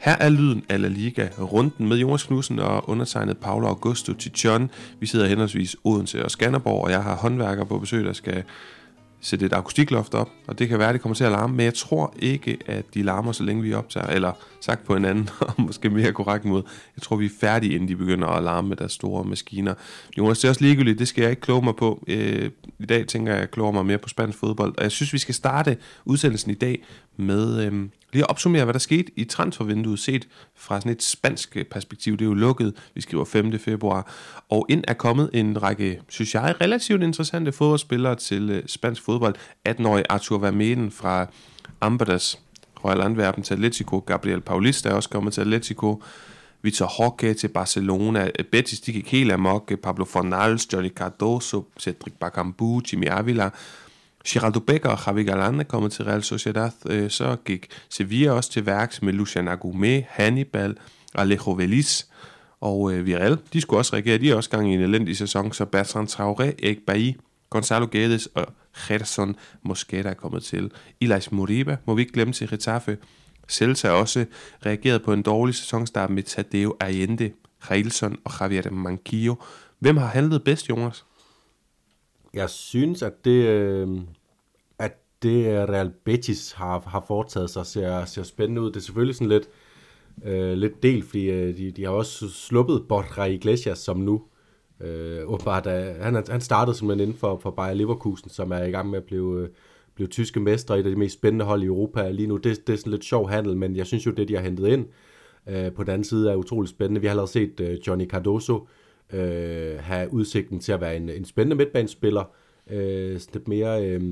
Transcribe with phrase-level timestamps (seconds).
[0.00, 4.70] Her er lyden af La Liga runden med Jonas Knudsen og undertegnet Paolo Augusto Tichon.
[5.00, 8.44] Vi sidder henholdsvis Odense og Skanderborg, og jeg har håndværker på besøg, der skal
[9.20, 11.64] sætte et akustikloft op, og det kan være, at det kommer til at larme, men
[11.64, 15.28] jeg tror ikke, at de larmer, så længe vi optager, eller sagt på en anden
[15.40, 16.64] og måske mere korrekt måde.
[16.96, 19.74] Jeg tror, vi er færdige, inden de begynder at larme med deres store maskiner.
[20.18, 22.04] Jonas, det er også ligegyldigt, det skal jeg ikke kloge mig på.
[22.08, 24.90] Øh, I dag tænker jeg, at jeg kloger mig mere på spansk fodbold, og jeg
[24.90, 26.84] synes, vi skal starte udsendelsen i dag
[27.16, 31.56] med øh, lige at opsummere, hvad der skete i transfervinduet set fra sådan et spansk
[31.70, 32.12] perspektiv.
[32.12, 33.58] Det er jo lukket, vi skriver 5.
[33.58, 34.12] februar,
[34.48, 39.34] og ind er kommet en række, synes jeg, relativt interessante fodboldspillere til øh, spansk fodbold.
[39.68, 41.26] 18-årig Arthur Vermeden fra
[41.80, 42.38] Ambadas,
[42.84, 46.02] Royal Antwerpen til Atletico, Gabriel Paulista er også kommet til Atletico,
[46.62, 52.80] Victor Roque til Barcelona, Betis de gik helt amok, Pablo Fornals, Johnny Cardoso, Cedric Bakambu,
[52.92, 53.50] Jimmy Avila,
[54.28, 56.70] Geraldo Becker og Javi Galán er kommet til Real Sociedad.
[56.86, 60.76] Øh, så gik Sevilla også til værks med Lucian Agumé, Hannibal,
[61.14, 62.04] Alejo Veliz
[62.60, 64.18] og øh, De skulle også reagere.
[64.18, 67.12] De er også gang i en elendig sæson, så Bertrand Traoré, Erik Bailly,
[67.50, 68.46] Gonzalo Guedes og
[68.88, 70.70] Gerson Mosquera er kommet til.
[71.00, 72.98] Ilais Moriba må vi ikke glemme til Retafe.
[73.48, 74.24] Celta også
[74.66, 77.30] reageret på en dårlig sæsonstart med Tadeo Allende,
[77.70, 79.34] Reilson og Javier Manquillo.
[79.78, 81.04] Hvem har handlet bedst, Jonas?
[82.34, 83.88] Jeg synes, at det, øh,
[84.78, 84.92] at
[85.22, 88.66] det øh, Real Betis har, har foretaget sig ser, ser spændende ud.
[88.66, 89.48] Det er selvfølgelig sådan lidt,
[90.24, 94.22] øh, lidt del, fordi øh, de, de har også sluppet Borja Iglesias, som nu
[94.80, 98.70] øh, åbenbart er, han, han startede simpelthen inden for, for Bayer Leverkusen, som er i
[98.70, 99.48] gang med at blive, øh,
[99.94, 102.36] blive tyske mestre, et af de mest spændende hold i Europa lige nu.
[102.36, 104.68] Det, det er sådan lidt sjov handel, men jeg synes jo, det de har hentet
[104.68, 104.86] ind
[105.46, 107.00] øh, på den anden side er utroligt spændende.
[107.00, 108.66] Vi har allerede set øh, Johnny Cardoso, øh,
[109.12, 112.24] Øh, have udsigten til at være en, en spændende midtbanespiller,
[112.70, 114.02] øh, lidt mere øh,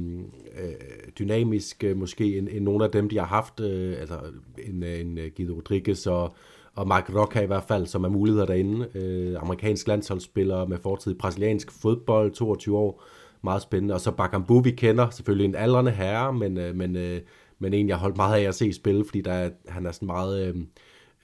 [0.62, 0.72] øh,
[1.18, 4.19] dynamisk øh, måske end, end nogle af dem, de har haft, øh, altså
[4.58, 6.34] en, en øh, Guido Rodriguez og,
[6.75, 8.88] og Mark Roca i hvert fald, som er muligheder derinde.
[8.94, 13.04] Øh, amerikansk landsholdsspiller med fortid i brasiliansk fodbold, 22 år,
[13.42, 13.94] meget spændende.
[13.94, 17.20] Og så Bakambu, vi kender, selvfølgelig en aldrende herre, men, øh, men, øh,
[17.58, 20.06] men en, jeg har holdt meget af at se spille, fordi der, han er sådan
[20.06, 20.48] meget...
[20.48, 20.54] Øh,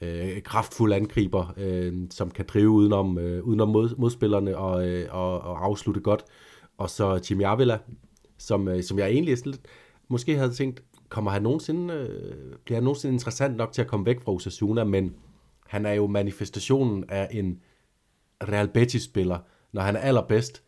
[0.00, 5.40] øh, kraftfuld angriber, øh, som kan drive udenom, øh, udenom mod, modspillerne og, øh, og,
[5.40, 6.24] og afslutte godt.
[6.78, 7.78] Og så Jimmy Avila,
[8.38, 9.66] som, øh, som jeg egentlig sådan lidt,
[10.08, 14.06] måske havde tænkt, kommer han nogensinde, øh, bliver han nogensinde interessant nok til at komme
[14.06, 15.14] væk fra Osasuna, men
[15.66, 17.60] han er jo manifestationen af en
[18.48, 19.38] Real Betis-spiller,
[19.72, 20.62] når han er allerbedst,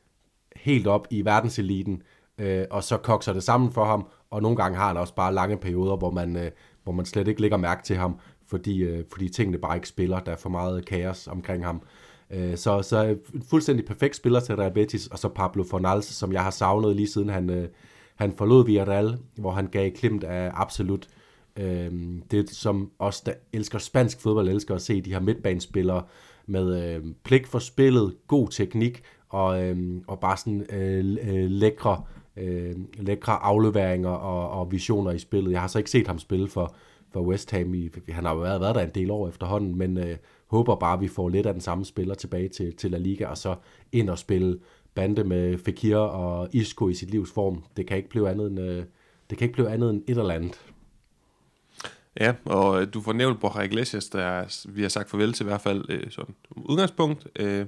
[0.56, 2.02] helt op i verdenseliten,
[2.38, 5.34] øh, og så kokser det sammen for ham, og nogle gange har han også bare
[5.34, 6.50] lange perioder, hvor man, øh,
[6.84, 10.20] hvor man slet ikke lægger mærke til ham, fordi, øh, fordi tingene bare ikke spiller.
[10.20, 11.82] Der er for meget kaos omkring ham.
[12.30, 16.32] Øh, så, så en fuldstændig perfekt spiller til Real Betis, og så Pablo Fornals, som
[16.32, 17.68] jeg har savnet lige siden han, øh,
[18.14, 21.08] han forlod Villarreal, hvor han gav klimt af absolut
[21.56, 21.92] øh,
[22.30, 26.02] det, som os, der elsker spansk fodbold, elsker at se de her midtbanespillere
[26.46, 32.02] med øh, pligt for spillet, god teknik og, øh, og bare sådan øh, øh, lækre,
[32.36, 35.52] øh, lækre afleveringer og, og visioner i spillet.
[35.52, 36.74] Jeg har så ikke set ham spille for,
[37.12, 37.74] for West Ham.
[37.74, 40.94] I, han har jo været, været der en del år efterhånden, men øh, håber bare,
[40.94, 43.54] at vi får lidt af den samme spiller tilbage til, til La Liga, og så
[43.92, 44.58] ind og spille
[44.94, 47.64] bande med Fekir og Isco i sit livs form.
[47.76, 48.84] Det kan ikke blive andet end, øh,
[49.30, 50.60] det kan ikke blive andet end et eller andet.
[52.20, 55.48] Ja, og øh, du får nævnt Borja Iglesias, der vi har sagt farvel til i
[55.48, 57.26] hvert fald øh, sådan udgangspunkt.
[57.36, 57.66] Øh,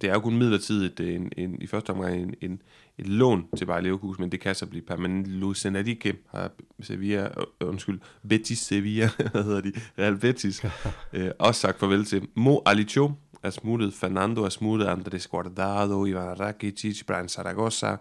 [0.00, 2.62] det er jo kun midlertidigt en, en, i første omgang en, en,
[2.98, 5.26] et lån til Bayer Leverkusen, men det kan så blive permanent.
[5.26, 6.50] Luis Enrique har
[6.80, 10.64] Sevilla, øh, undskyld, Betis Sevilla, hvad hedder de, Real Betis,
[11.12, 12.28] øh, også sagt farvel til.
[12.34, 13.12] Mo Alicho
[13.42, 17.96] er smuttet, Fernando er smuttet, Andres Guardado, Ivan Rakitic, Brian Zaragoza,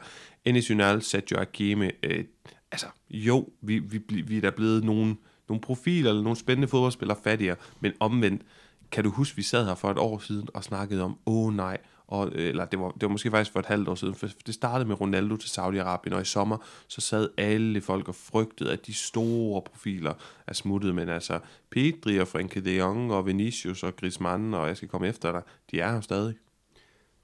[0.45, 1.91] Enis Unal, Sergio Akime.
[2.03, 2.23] Øh,
[2.71, 5.15] altså, jo, vi, vi, vi er der blevet nogle,
[5.49, 8.41] nogle profiler eller nogle spændende fodboldspillere fattigere, men omvendt,
[8.91, 11.53] kan du huske, vi sad her for et år siden og snakkede om, åh oh,
[11.53, 11.77] nej,
[12.11, 14.27] og, øh, eller det var, det var måske faktisk for et halvt år siden, for
[14.45, 16.57] det startede med Ronaldo til Saudi-Arabien, og i sommer,
[16.87, 20.13] så sad alle folk og frygtede, at de store profiler
[20.47, 21.39] er smuttet, men altså
[21.69, 25.41] Pedri og Frenkie de Jong og Vinicius og Griezmann, og jeg skal komme efter dig,
[25.71, 26.35] de er her stadig.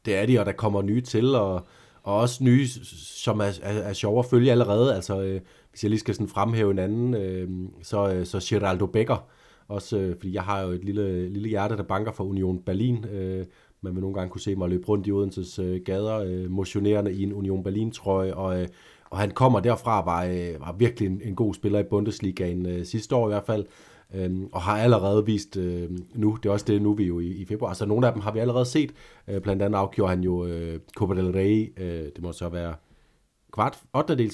[0.05, 1.67] Det er de, og der kommer nye til, og,
[2.03, 2.67] og også nye,
[2.97, 6.27] som er, er, er sjove at følge allerede, altså øh, hvis jeg lige skal sådan
[6.27, 7.49] fremhæve en anden, øh,
[7.83, 9.29] så, øh, så Geraldo Becker,
[9.67, 13.05] også øh, fordi jeg har jo et lille, lille hjerte, der banker for Union Berlin.
[13.05, 13.45] Øh,
[13.81, 17.13] man vil nogle gange kunne se mig løbe rundt i Odenses øh, gader, øh, motionerende
[17.13, 18.67] i en Union Berlin-trøje, og, øh,
[19.09, 22.85] og han kommer derfra, var, øh, var virkelig en, en god spiller i Bundesligaen øh,
[22.85, 23.65] sidste år i hvert fald,
[24.15, 27.27] øh, og har allerede vist øh, nu, det er også det, nu vi jo i,
[27.27, 28.93] i februar, altså nogle af dem har vi allerede set,
[29.27, 32.73] øh, blandt andet afgjorde han jo øh, Copa del Rey, øh, det må så være
[33.51, 34.29] kvart 8.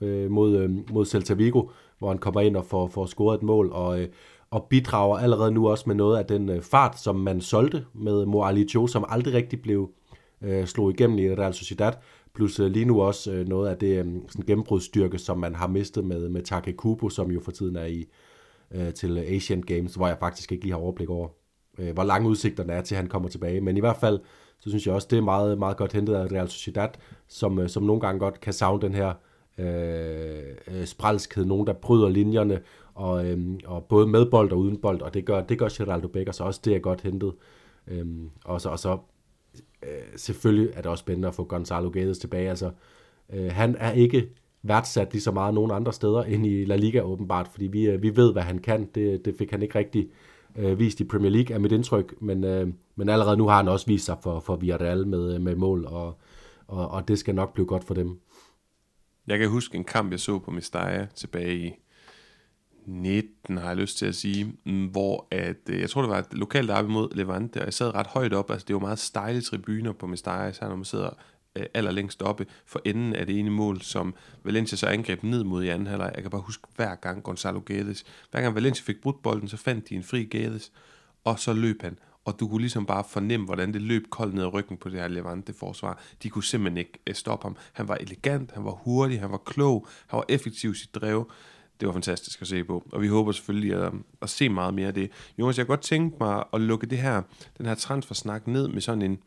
[0.00, 1.62] øh, mod, øh, mod Celta Vigo,
[1.98, 4.08] hvor han kommer ind og får, får scoret et mål, og, øh,
[4.50, 8.26] og bidrager allerede nu også med noget af den øh, fart, som man solgte med
[8.26, 9.90] Moali Cho, som aldrig rigtig blev
[10.42, 11.92] øh, slået igennem i Real Sociedad,
[12.34, 15.66] plus øh, lige nu også øh, noget af det øh, sådan gennembrudstyrke, som man har
[15.66, 18.04] mistet med, med Take Kubo, som jo for tiden er i
[18.74, 21.28] øh, til Asian Games, hvor jeg faktisk ikke lige har overblik over,
[21.78, 23.60] øh, hvor lange udsigterne er til, at han kommer tilbage.
[23.60, 24.20] Men i hvert fald,
[24.60, 26.88] så synes jeg også, det er meget, meget godt hentet af Real Sociedad,
[27.28, 29.12] som, øh, som nogle gange godt kan savne den her
[29.58, 32.60] øh, øh spralskhed, nogen der bryder linjerne,
[32.98, 36.08] og, øhm, og både med bold og uden bold, og det gør, det gør Geraldo
[36.08, 37.32] Becker, så også det er godt hentet.
[37.88, 38.98] Øhm, og så, og så
[39.82, 42.48] øh, selvfølgelig er det også spændende at få Gonzalo Gades tilbage.
[42.48, 42.70] Altså,
[43.32, 44.28] øh, han er ikke
[44.62, 48.02] værdsat lige så meget nogen andre steder end i La Liga åbenbart, fordi vi, øh,
[48.02, 48.88] vi ved, hvad han kan.
[48.94, 50.08] Det, det fik han ikke rigtig
[50.56, 53.68] øh, vist i Premier League, er mit indtryk, men, øh, men allerede nu har han
[53.68, 56.18] også vist sig for, for Villarreal med, øh, med mål, og,
[56.66, 58.20] og, og det skal nok blive godt for dem.
[59.26, 61.72] Jeg kan huske en kamp, jeg så på Mestalla tilbage i
[62.88, 66.18] 19, har jeg lyst til at sige, mm, hvor at, øh, jeg tror, det var
[66.18, 68.98] et lokalt derby mod Levante, og jeg sad ret højt op, altså det var meget
[68.98, 71.10] stejle tribuner på Mestalla, så når man sidder
[71.56, 74.14] øh, allerlængst oppe for enden af det ene mål, som
[74.44, 76.12] Valencia så angreb ned mod i anden halvleg.
[76.14, 79.56] Jeg kan bare huske hver gang Gonzalo Guedes, hver gang Valencia fik brudt bolden, så
[79.56, 80.72] fandt de en fri Guedes,
[81.24, 81.98] og så løb han.
[82.24, 85.00] Og du kunne ligesom bare fornemme, hvordan det løb koldt ned ad ryggen på det
[85.00, 86.00] her Levante-forsvar.
[86.22, 87.56] De kunne simpelthen ikke øh, stoppe ham.
[87.72, 91.30] Han var elegant, han var hurtig, han var klog, han var effektiv i sit drev
[91.80, 92.88] det var fantastisk at se på.
[92.92, 93.92] Og vi håber selvfølgelig at,
[94.22, 95.10] at se meget mere af det.
[95.38, 97.22] Jonas, jeg har godt tænkt mig at lukke det her,
[97.58, 99.18] den her transfersnak ned med sådan en...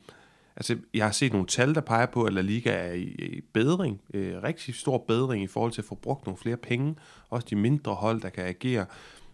[0.55, 3.41] Altså, jeg har set nogle tal, der peger på, at La Liga er i, i
[3.53, 4.01] bedring.
[4.13, 6.95] Øh, rigtig stor bedring i forhold til at få brugt nogle flere penge.
[7.29, 8.85] Også de mindre hold, der kan agere.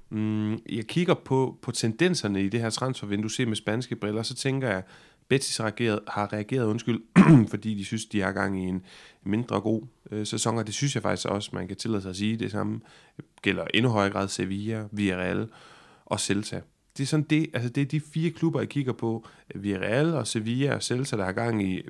[0.09, 4.35] Mm, jeg kigger på, på tendenserne i det her transfervindue, ser med spanske briller, så
[4.35, 4.83] tænker jeg,
[5.29, 7.01] Betis har reageret, har reageret undskyld,
[7.51, 8.81] fordi de synes, de har gang i en
[9.23, 12.15] mindre god øh, sæson, og det synes jeg faktisk også, man kan tillade sig at
[12.15, 12.37] sige.
[12.37, 12.79] Det samme
[13.41, 15.49] gælder endnu højere grad Sevilla, Villarreal
[16.05, 16.61] og Celta.
[16.97, 19.27] Det er, sådan det, altså det er de fire klubber, jeg kigger på.
[19.55, 21.81] Villarreal og Sevilla og Celta, der har gang i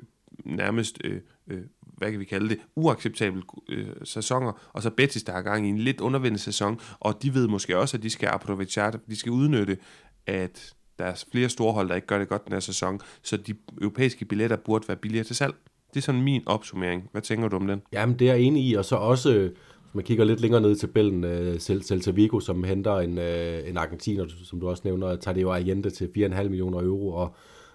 [0.44, 5.32] nærmest, øh, øh, hvad kan vi kalde det, uacceptable øh, sæsoner, og så Betis, der
[5.32, 8.26] har gang i en lidt undervendt sæson, og de ved måske også, at de skal
[8.26, 9.78] aprovechar, de skal udnytte,
[10.26, 13.36] at der er flere store hold, der ikke gør det godt den her sæson, så
[13.36, 15.54] de europæiske billetter burde være billigere til salg.
[15.94, 17.08] Det er sådan min opsummering.
[17.12, 17.82] Hvad tænker du om den?
[17.92, 20.60] Jamen, det er jeg enig i, og så også, øh, hvis man kigger lidt længere
[20.60, 24.82] ned i tabellen, uh, Celta Vigo, som henter en, uh, en argentiner, som du også
[24.84, 27.34] nævner, tager det jo Allende til 4,5 millioner euro, og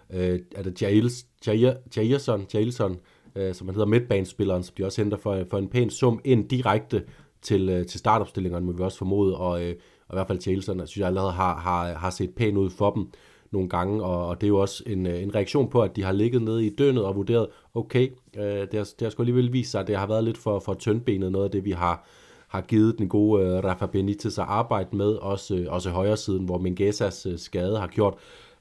[0.10, 0.20] uh,
[0.56, 2.98] er det Jails, Jair, Jairson, Jailson,
[3.36, 6.50] uh, som han hedder midtbanespilleren, som de også henter for, for en pæn sum ind
[6.50, 7.04] direkte
[7.42, 9.72] til, uh, til startopstillingerne, må vi også formode, og uh,
[10.14, 12.92] og i hvert fald Chelsea, synes jeg allerede har, har, har set pænt ud for
[12.92, 13.08] dem
[13.52, 16.04] nogle gange, og, og det er jo også en, øh, en reaktion på, at de
[16.04, 19.54] har ligget nede i døgnet og vurderet, okay, øh, det, har, det har sgu alligevel
[19.54, 22.06] vist sig, at det har været lidt for, for tyndbenet, noget af det, vi har,
[22.48, 26.46] har givet den gode øh, Rafa Benitez at arbejde med, også, øh, også højre siden,
[26.46, 28.14] hvor Mingesas øh, skade har gjort,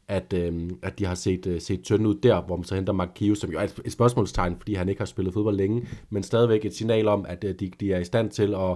[0.09, 2.93] at, øh, at de har set, øh, set tynde ud der, hvor man så henter
[2.93, 6.23] Marquinhos, som jo er et, et spørgsmålstegn, fordi han ikke har spillet fodbold længe, men
[6.23, 8.71] stadigvæk et signal om, at øh, de, de er i stand til at,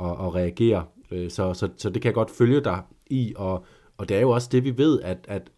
[0.00, 0.84] at, at reagere.
[1.12, 3.64] Øh, så, så, så det kan jeg godt følge dig i, og,
[3.98, 5.50] og det er jo også det, vi ved, at, at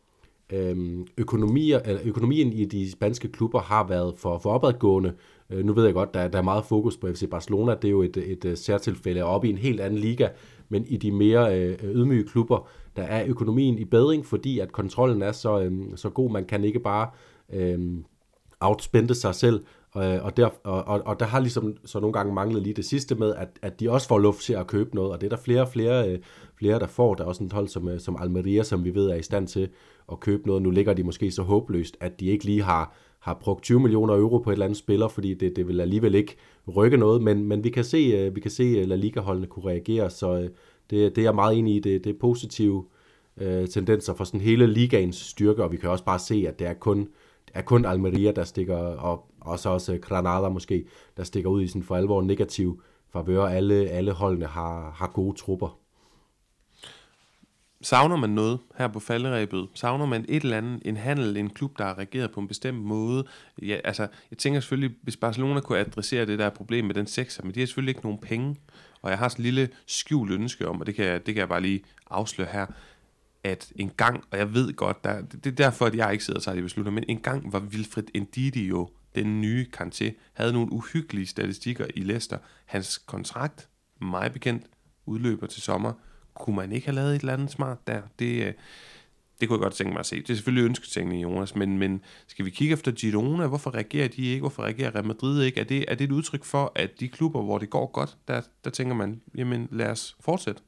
[0.52, 5.14] øhm, økonomier, eller økonomien i de spanske klubber har været for, for opadgående.
[5.50, 7.92] Øh, nu ved jeg godt, der, der er meget fokus på FC Barcelona, det er
[7.92, 10.28] jo et, et, et særtilfælde oppe i en helt anden liga,
[10.68, 15.22] men i de mere øh, ydmyge klubber, der er økonomien i bedring, fordi at kontrollen
[15.22, 17.08] er så, øh, så god, man kan ikke bare
[17.52, 17.78] øh,
[18.60, 19.64] outspende sig selv,
[19.96, 23.14] Øh, og, der, og, og, der har ligesom så nogle gange manglet lige det sidste
[23.14, 25.42] med, at, at de også får luft til at købe noget, og det er der
[25.42, 26.18] flere og flere, øh,
[26.58, 27.14] flere der får.
[27.14, 29.48] Der er også en hold som, øh, som Almeria, som vi ved er i stand
[29.48, 29.68] til
[30.12, 30.62] at købe noget.
[30.62, 34.14] Nu ligger de måske så håbløst, at de ikke lige har, har brugt 20 millioner
[34.14, 36.36] euro på et eller andet spiller, fordi det, det vil alligevel ikke
[36.76, 40.48] rykke noget, men, men vi kan se, vi kan se La Liga-holdene kunne reagere, så
[40.90, 41.80] det, det er jeg meget enig i.
[41.80, 42.84] Det, det er positive
[43.36, 46.66] øh, tendenser for sådan hele ligaens styrke, og vi kan også bare se, at det
[46.66, 47.08] er kun
[47.54, 50.84] er kun Almeria, der stikker, og, og så også øh, Granada måske,
[51.16, 52.82] der stikker ud i sin for alvor negativ
[53.12, 53.46] favør.
[53.46, 55.78] Alle, alle holdene har, har gode trupper.
[57.82, 59.68] Savner man noget her på falderæbet?
[59.74, 62.78] Savner man et eller andet, en handel, en klub, der har reageret på en bestemt
[62.78, 63.24] måde?
[63.62, 67.42] Ja, altså, jeg tænker selvfølgelig, hvis Barcelona kunne adressere det der problem med den sekser,
[67.42, 68.56] men de har selvfølgelig ikke nogen penge.
[69.02, 71.40] Og jeg har sådan en lille skjult ønske om, og det kan, jeg, det kan
[71.40, 72.66] jeg bare lige afsløre her,
[73.44, 76.38] at en gang, og jeg ved godt, der, det er derfor, at jeg ikke sidder
[76.38, 80.52] og tager de beslutninger, men en gang var Wilfred Ndidi jo den nye Kanté, havde
[80.52, 82.38] nogle uhyggelige statistikker i Leicester.
[82.64, 83.68] Hans kontrakt,
[84.00, 84.64] meget bekendt,
[85.06, 85.92] udløber til sommer.
[86.34, 88.02] Kunne man ikke have lavet et eller andet smart der?
[88.18, 88.52] Det, øh,
[89.40, 90.16] det kunne jeg godt tænke mig at se.
[90.16, 93.46] Det er selvfølgelig ønsketænkning, Jonas, men, men skal vi kigge efter Girona?
[93.46, 94.40] Hvorfor reagerer de ikke?
[94.40, 95.60] Hvorfor reagerer Real Madrid ikke?
[95.60, 98.40] Er det, er det et udtryk for, at de klubber, hvor det går godt, der,
[98.64, 100.62] der tænker man, jamen lad os fortsætte?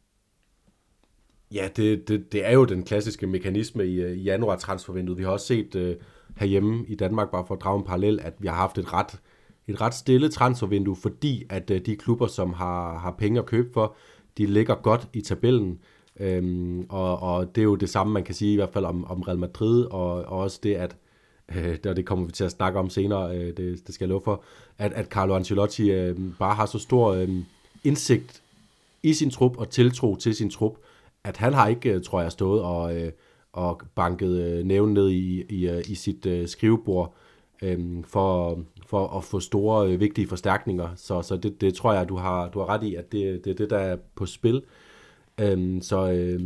[1.53, 5.19] Ja, det, det, det er jo den klassiske mekanisme i, øh, i januar transfervinduet.
[5.19, 5.97] Vi har også set øh,
[6.37, 9.21] herhjemme i Danmark, bare for at drage en parallel, at vi har haft et ret,
[9.67, 13.73] et ret stille transfervindue, fordi at øh, de klubber, som har, har penge at købe
[13.73, 13.95] for,
[14.39, 15.79] de ligger godt i tabellen.
[16.21, 19.05] Øhm, og, og det er jo det samme, man kan sige i hvert fald om,
[19.05, 20.97] om Real Madrid, og, og også det, at
[21.57, 24.09] øh, og det kommer vi til at snakke om senere, øh, det, det skal jeg
[24.09, 24.43] love for,
[24.79, 27.29] at, at Carlo Ancelotti øh, bare har så stor øh,
[27.85, 28.43] indsigt
[29.03, 30.73] i sin trup og tiltro til sin trup,
[31.25, 33.13] at han har ikke, øh, tror jeg, stået og, øh,
[33.57, 37.15] og banket øh, næven ned i, i, øh, i sit øh, skrivebord
[37.63, 40.89] øh, for, for at få store, øh, vigtige forstærkninger.
[40.97, 43.51] Så, så det, det tror jeg, du har, du har ret i, at det, det
[43.51, 44.63] er det, der er på spil.
[45.41, 46.41] Øh, så øh,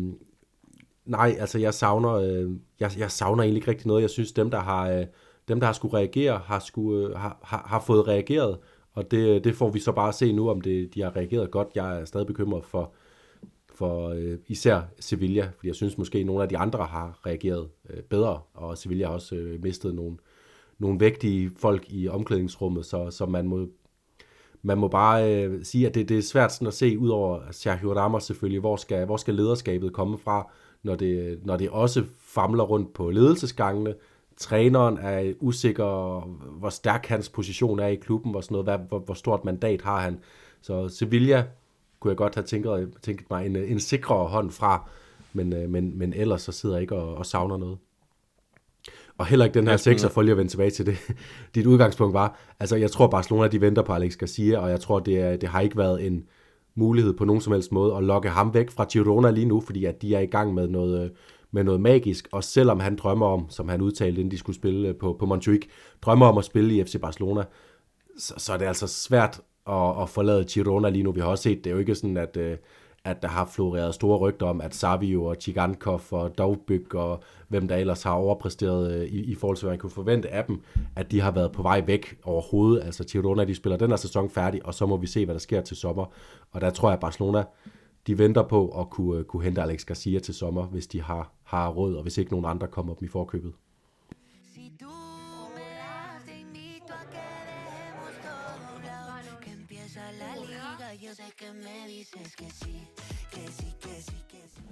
[1.04, 2.50] nej, altså jeg savner, øh,
[2.80, 4.02] jeg, jeg savner egentlig ikke rigtig noget.
[4.02, 5.06] Jeg synes, dem, der har, øh,
[5.48, 8.58] dem, der har skulle reagere, har, skulle, øh, har, har, har fået reageret.
[8.92, 11.68] Og det, det får vi så bare se nu, om det, de har reageret godt.
[11.74, 12.92] Jeg er stadig bekymret for,
[13.80, 17.68] for øh, især Sevilla, fordi jeg synes måske, at nogle af de andre har reageret
[17.90, 20.16] øh, bedre, og Sevilla har også øh, mistet nogle,
[20.78, 23.66] nogle vægtige folk i omklædningsrummet, så, så man må
[24.62, 27.40] man må bare øh, sige, at det, det er svært sådan at se, ud over
[27.50, 32.04] Sergio Ramos selvfølgelig, hvor skal, hvor skal lederskabet komme fra, når det, når det også
[32.18, 33.94] famler rundt på ledelsesgangene.
[34.36, 36.20] Træneren er usikker,
[36.58, 39.82] hvor stærk hans position er i klubben, og sådan noget, hvad, hvor, hvor stort mandat
[39.82, 40.18] har han.
[40.60, 41.44] Så Sevilla
[42.00, 42.68] kunne jeg godt have tænkt,
[43.02, 44.88] tænkt mig en, en sikrere hånd fra,
[45.32, 47.78] men, øh, men, men ellers så sidder jeg ikke og, og savner noget.
[49.18, 50.96] Og heller ikke den her sekser, for lige at vende tilbage til det.
[51.54, 54.98] Dit udgangspunkt var, altså jeg tror Barcelona, de venter på Alex Garcia, og jeg tror,
[54.98, 56.24] det, er, det har ikke været en
[56.74, 59.84] mulighed på nogen som helst måde at lokke ham væk fra Girona lige nu, fordi
[59.84, 61.12] at de er i gang med noget,
[61.50, 64.94] med noget magisk, og selvom han drømmer om, som han udtalte, inden de skulle spille
[64.94, 65.62] på, på Montjuic,
[66.02, 67.44] drømmer om at spille i FC Barcelona,
[68.18, 71.12] så, så er det altså svært at, at forlade Girona lige nu.
[71.12, 72.56] Vi har også set, det er jo ikke sådan, at, øh,
[73.04, 77.68] at der har floreret store rygter om, at Savio og Chigankov og Dovbyk og hvem
[77.68, 80.60] der ellers har overpræsteret øh, i, i forhold til, hvad man kunne forvente af dem,
[80.96, 82.84] at de har været på vej væk overhovedet.
[82.84, 85.40] Altså Girona, de spiller den her sæson færdig, og så må vi se, hvad der
[85.40, 86.04] sker til sommer.
[86.50, 87.44] Og der tror jeg, at Barcelona,
[88.06, 91.32] de venter på at kunne, øh, kunne hente Alex Garcia til sommer, hvis de har,
[91.44, 93.52] har råd, og hvis ikke nogen andre kommer op i forkøbet.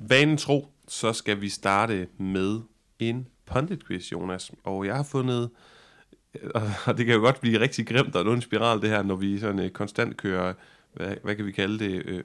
[0.09, 2.61] Vanen tro, så skal vi starte med
[2.99, 4.51] en pundit quiz, Jonas.
[4.65, 5.51] Og jeg har fundet,
[6.87, 9.39] og det kan jo godt blive rigtig grimt og en spiral det her, når vi
[9.39, 10.55] sådan øh, konstant kører,
[10.93, 12.25] hvad, hvad kan vi kalde det, øh,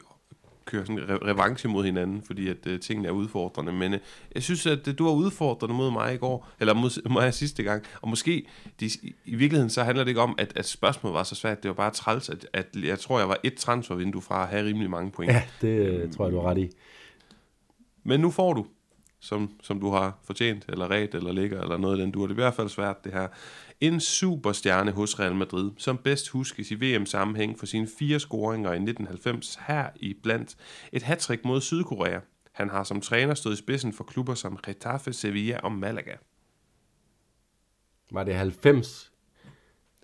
[0.65, 3.71] kører sådan re- revanche mod hinanden, fordi at uh, tingene er udfordrende.
[3.73, 3.99] Men uh,
[4.35, 7.63] jeg synes, at uh, du var udfordrende mod mig i går, eller mod mig sidste
[7.63, 7.83] gang.
[8.01, 8.47] Og måske,
[8.79, 8.89] de,
[9.25, 11.63] i virkeligheden, så handler det ikke om, at, at spørgsmålet var så svært.
[11.63, 14.65] Det var bare træls, at, at jeg tror, jeg var et transfervindue fra at have
[14.65, 15.31] rimelig mange point.
[15.31, 16.69] Ja, det uh, tror jeg, du har ret i.
[18.03, 18.65] Men nu får du,
[19.23, 22.27] som, som du har fortjent, eller ret, eller ligger, eller noget af den du Det
[22.27, 23.27] er i hvert fald svært, det her.
[23.81, 28.75] En superstjerne hos Real Madrid, som bedst huskes i VM-sammenhæng for sine fire scoringer i
[28.75, 30.55] 1990 her i blandt
[30.91, 32.19] et hattrick mod Sydkorea.
[32.51, 36.15] Han har som træner stået i spidsen for klubber som Getafe, Sevilla og Malaga.
[38.11, 39.11] Var det 90?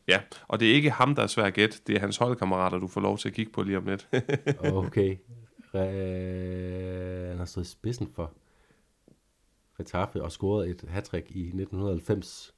[0.08, 1.78] Ja, og det er ikke ham, der er svær at gætte.
[1.88, 4.08] Det er hans holdkammerater, du får lov til at kigge på lige om lidt.
[4.86, 5.18] okay.
[5.76, 8.34] Re- han har stået i spidsen for
[9.80, 12.56] Retaffe og scoret et hattrick i 1990.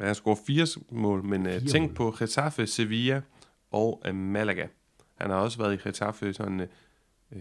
[0.00, 3.22] Han scoret fire mål, men uh, tænk på Getafe, Sevilla
[3.70, 4.66] og uh, Malaga.
[5.14, 7.38] Han har også været i Getafe sådan uh,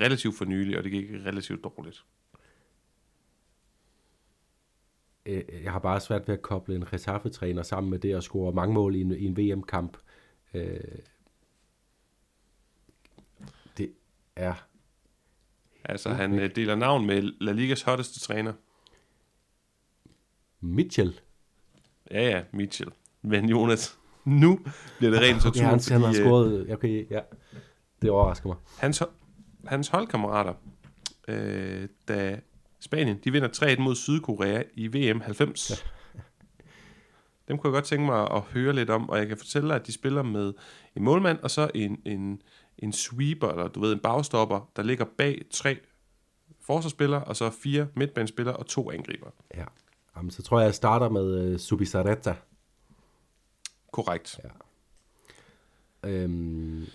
[0.00, 2.04] relativt for nylig, og det gik relativt dårligt.
[5.62, 8.74] Jeg har bare svært ved at koble en Getafe-træner sammen med det at score mange
[8.74, 9.96] mål i en, i en VM-kamp.
[13.76, 13.92] Det
[14.36, 14.65] er...
[15.88, 18.52] Altså, han uh, deler navn med La Ligas hotteste træner.
[20.60, 21.20] Mitchell.
[22.10, 22.90] Ja, ja, Mitchell.
[23.22, 24.60] Men Jonas, nu
[24.98, 27.20] bliver det rent så okay, han, han har scoret, okay, ja,
[28.02, 28.56] det overrasker mig.
[28.78, 29.02] Hans,
[29.64, 30.54] hans holdkammerater,
[31.28, 32.40] øh, da
[32.80, 35.70] Spanien, de vinder 3-1 mod Sydkorea i VM 90.
[35.70, 35.76] Ja.
[37.48, 39.76] Dem kunne jeg godt tænke mig at høre lidt om, og jeg kan fortælle dig,
[39.76, 40.52] at de spiller med
[40.96, 42.42] en målmand, og så en, en,
[42.78, 45.78] en sweeper, eller du ved, en bagstopper, der ligger bag tre
[46.60, 49.30] forsvarsspillere, og så fire midtbanespillere og to angriber.
[49.54, 49.64] Ja.
[50.16, 52.34] Jamen, så tror jeg, jeg starter med uh, Subisareta.
[53.92, 54.40] Korrekt.
[54.44, 54.48] Ja.
[56.10, 56.86] Øhm,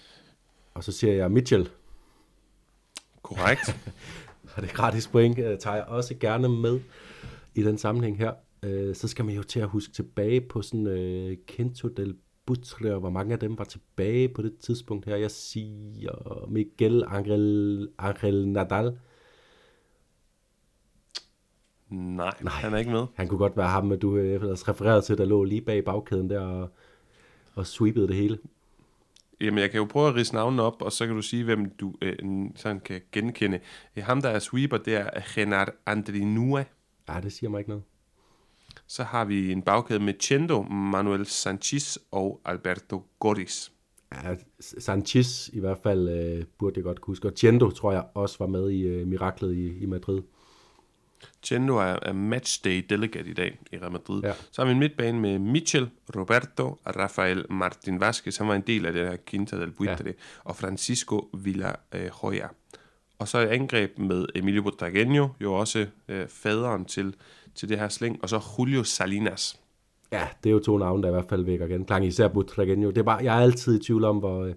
[0.74, 1.70] og så siger jeg Mitchell.
[3.22, 3.76] Korrekt.
[4.56, 6.80] og det gratis point uh, tager jeg også gerne med
[7.56, 8.34] i den sammenhæng her.
[8.66, 12.94] Uh, så skal man jo til at huske tilbage på sådan uh, Kento del Butre,
[12.94, 15.16] og hvor mange af dem var tilbage på det tidspunkt her.
[15.16, 19.00] Jeg siger Miguel Angel, Angel Nadal.
[21.90, 23.06] Nej, Nej, han er ikke med.
[23.16, 26.30] Han kunne godt være ham, du øh, ellers refererede til, der lå lige bag bagkæden
[26.30, 26.70] der og,
[27.56, 28.40] og sweepede det hele.
[29.42, 31.70] Jamen, jeg kan jo prøve at rise navnet op, og så kan du sige, hvem
[31.70, 32.18] du øh,
[32.56, 33.60] sådan kan genkende.
[33.98, 36.66] Ham, der er sweeper, det er Renard Andrinua.
[37.10, 37.84] Ja, det siger mig ikke noget.
[38.92, 43.72] Så har vi en bagkæde med Chendo, Manuel Sanchez og Alberto Goris.
[44.12, 47.28] Ja, Sanchez i hvert fald øh, burde jeg godt huske.
[47.28, 50.22] Og Chendo tror jeg også var med i øh, miraklet i, i Madrid.
[51.44, 54.22] Chendo er, er matchday delegate i dag i Real Madrid.
[54.24, 54.34] Ja.
[54.52, 58.86] Så har vi en midtbane med Michel, Roberto, Rafael Martin Vázquez, som var en del
[58.86, 60.12] af det her Quinta del Buitre, ja.
[60.44, 61.76] og Francisco Villa
[62.12, 62.48] Hoya.
[63.22, 67.16] Og så et angreb med Emilio Butragueño, jo også øh, faderen til,
[67.56, 69.60] til det her sling, og så Julio Salinas.
[70.12, 71.86] Ja, det er jo to navne, der i hvert fald vækker igen.
[71.86, 72.90] Klang især Butragenio.
[72.90, 74.54] Det er bare, jeg er altid i tvivl om, hvor, øh,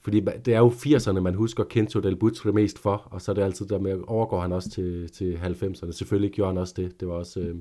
[0.00, 3.34] fordi det er jo 80'erne, man husker Kento del Butre mest for, og så er
[3.34, 5.92] det altid der med, overgår han også til, til 90'erne.
[5.92, 7.00] Selvfølgelig gjorde han også det.
[7.00, 7.40] Det var også...
[7.40, 7.54] Øh,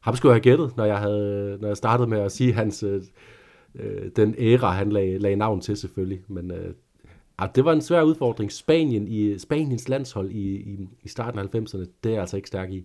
[0.00, 2.82] ham skulle jeg have gættet, når jeg, havde, når jeg startede med at sige hans...
[2.82, 3.02] Øh,
[3.74, 6.22] øh den æra, han lag, lagde navn til selvfølgelig.
[6.28, 6.74] Men øh,
[7.38, 8.52] ah, det var en svær udfordring.
[8.52, 12.72] Spanien i Spaniens landshold i, i, i starten af 90'erne, det er altså ikke stærk
[12.72, 12.84] i.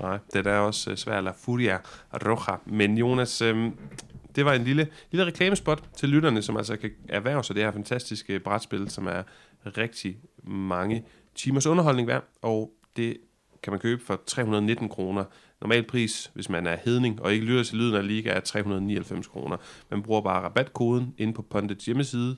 [0.00, 1.78] Nej, det er også øh, svært La Furia
[2.12, 2.56] Roja.
[2.66, 3.70] Men Jonas, øh,
[4.36, 7.72] det var en lille, lille reklamespot til lytterne, som altså kan erhverve sig det her
[7.72, 9.22] fantastiske brætspil, som er
[9.66, 13.16] rigtig mange timers underholdning værd, og det
[13.62, 15.24] kan man købe for 319 kroner.
[15.60, 19.26] Normal pris, hvis man er hedning og ikke lytter til lyden af liga, er 399
[19.26, 19.56] kroner.
[19.90, 22.36] Man bruger bare rabatkoden ind på Pondets hjemmeside,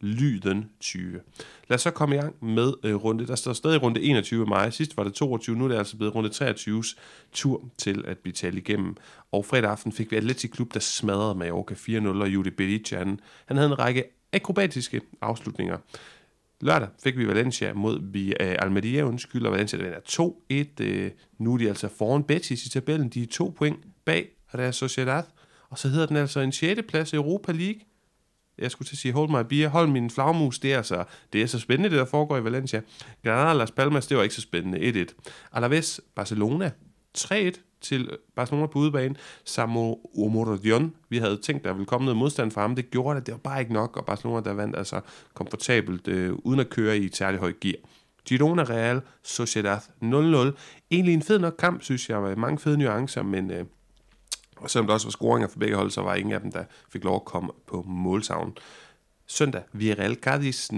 [0.00, 1.20] lyden 20.
[1.68, 3.26] Lad os så komme i gang med øh, runde.
[3.26, 4.70] Der står stadig runde 21 maj.
[4.70, 6.96] Sidst var det 22, nu er det altså blevet runde 23's
[7.32, 8.96] tur til at blive talt igennem.
[9.32, 13.20] Og fredag aften fik vi Atletic Klub, der smadrede Mallorca 4-0, og Judy Belician.
[13.46, 15.78] Han havde en række akrobatiske afslutninger.
[16.60, 20.20] Lørdag fik vi Valencia mod vi, uh, øh, Almeria, undskyld, og Valencia vinder 2-1.
[20.20, 23.08] Uh, øh, nu er de altså foran Betis i tabellen.
[23.08, 25.22] De er to point bag Real Sociedad.
[25.70, 26.80] Og så hedder den altså en 6.
[26.88, 27.80] plads i Europa League
[28.58, 31.42] jeg skulle til at sige, hold my beer, hold min flagmus, det er, så, det
[31.42, 32.80] er så spændende, det der foregår i Valencia.
[33.24, 35.32] Granada Las Palmas, det var ikke så spændende, 1-1.
[35.52, 36.70] Alaves, Barcelona,
[37.18, 39.14] 3-1 til Barcelona på udebane.
[39.44, 43.26] Samo Omorodion, vi havde tænkt, der ville komme noget modstand fra ham, det gjorde det,
[43.26, 45.00] det var bare ikke nok, og Barcelona der vandt altså
[45.34, 47.76] komfortabelt, øh, uden at køre i et særligt højt gear.
[48.28, 50.56] Girona Real, Sociedad 0-0.
[50.90, 52.20] Egentlig en fed nok kamp, synes jeg.
[52.20, 53.64] med Mange fede nuancer, men øh,
[54.56, 56.64] og selvom der også var scoringer for begge hold, så var ingen af dem, der
[56.92, 58.58] fik lov at komme på målsavn.
[59.26, 60.76] Søndag, Villarreal Cadiz 0-0.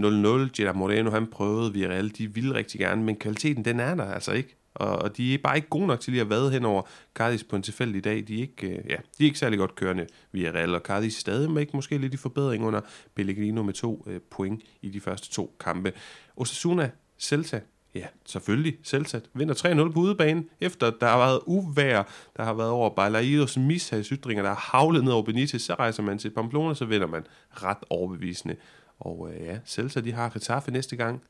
[0.56, 4.32] Gerard Moreno, han prøvede Villarreal, de ville rigtig gerne, men kvaliteten, den er der altså
[4.32, 4.54] ikke.
[4.74, 6.82] Og og de er bare ikke gode nok til lige at vade hen over
[7.14, 8.24] Cadiz på en tilfældig dag.
[8.28, 11.50] De er ikke, øh, ja, de er ikke særlig godt kørende Villarreal, og Cadiz stadig
[11.50, 12.80] med ikke måske lidt i forbedring under
[13.14, 15.92] Pellegrino med to øh, point i de første to kampe.
[16.36, 17.60] Osasuna Celta
[17.98, 18.78] Ja, selvfølgelig.
[18.82, 19.30] Selvsat.
[19.34, 22.02] Vinder 3-0 på udebane, efter der har været uvær,
[22.36, 26.18] der har været over Balaidos mishagsytringer, der har havlet ned over Benitez, så rejser man
[26.18, 28.56] til Pamplona, så vinder man ret overbevisende.
[28.98, 31.22] Og øh, ja, Celta, de har Getafe næste gang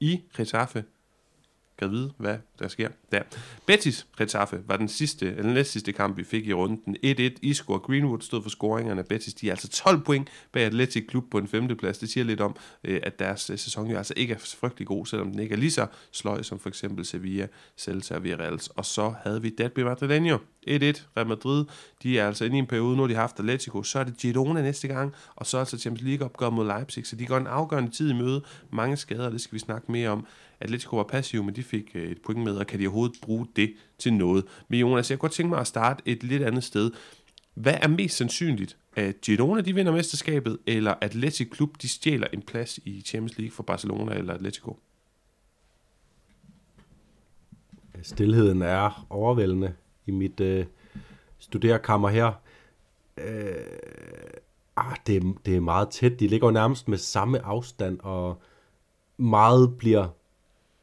[0.00, 0.84] i Getafe
[1.82, 3.22] kan vide, hvad der sker der.
[3.66, 6.96] Betis Retaffe var den sidste, eller den næste sidste kamp, vi fik i runden.
[7.06, 7.38] 1-1.
[7.42, 9.04] Isco og Greenwood stod for scoringerne.
[9.04, 11.98] Betis, de er altså 12 point bag Atletic Klub på en femteplads.
[11.98, 15.06] Det siger lidt om, øh, at deres øh, sæson jo altså ikke er frygtelig god,
[15.06, 17.46] selvom den ikke er lige så sløj som for eksempel Sevilla,
[17.78, 18.60] Celta og Villarreal.
[18.76, 21.02] Og så havde vi Derby Madrileño 1-1.
[21.16, 21.64] Real Madrid,
[22.02, 24.16] de er altså inde i en periode, nu de har haft Atletico, så er det
[24.16, 27.46] Girona næste gang, og så altså Champions League opgør mod Leipzig, så de går en
[27.46, 28.42] afgørende tid i møde.
[28.70, 30.26] Mange skader, det skal vi snakke mere om.
[30.62, 33.46] Atletico var passiv, men de fik øh, et point med, og kan de overhovedet bruge
[33.56, 34.44] det til noget?
[34.68, 36.90] Men Jonas, jeg kunne godt tænke mig at starte et lidt andet sted.
[37.54, 38.76] Hvad er mest sandsynligt?
[38.96, 43.52] At Girona de vinder mesterskabet, eller Atletic Klub de stjæler en plads i Champions League
[43.52, 44.78] for Barcelona eller Atletico?
[48.02, 49.74] Stilheden er overvældende
[50.06, 50.66] i mit øh,
[51.38, 52.32] studerekammer her.
[53.18, 53.54] Øh,
[54.76, 56.20] ah, det, er, det er meget tæt.
[56.20, 58.42] De ligger jo nærmest med samme afstand, og
[59.16, 60.08] meget bliver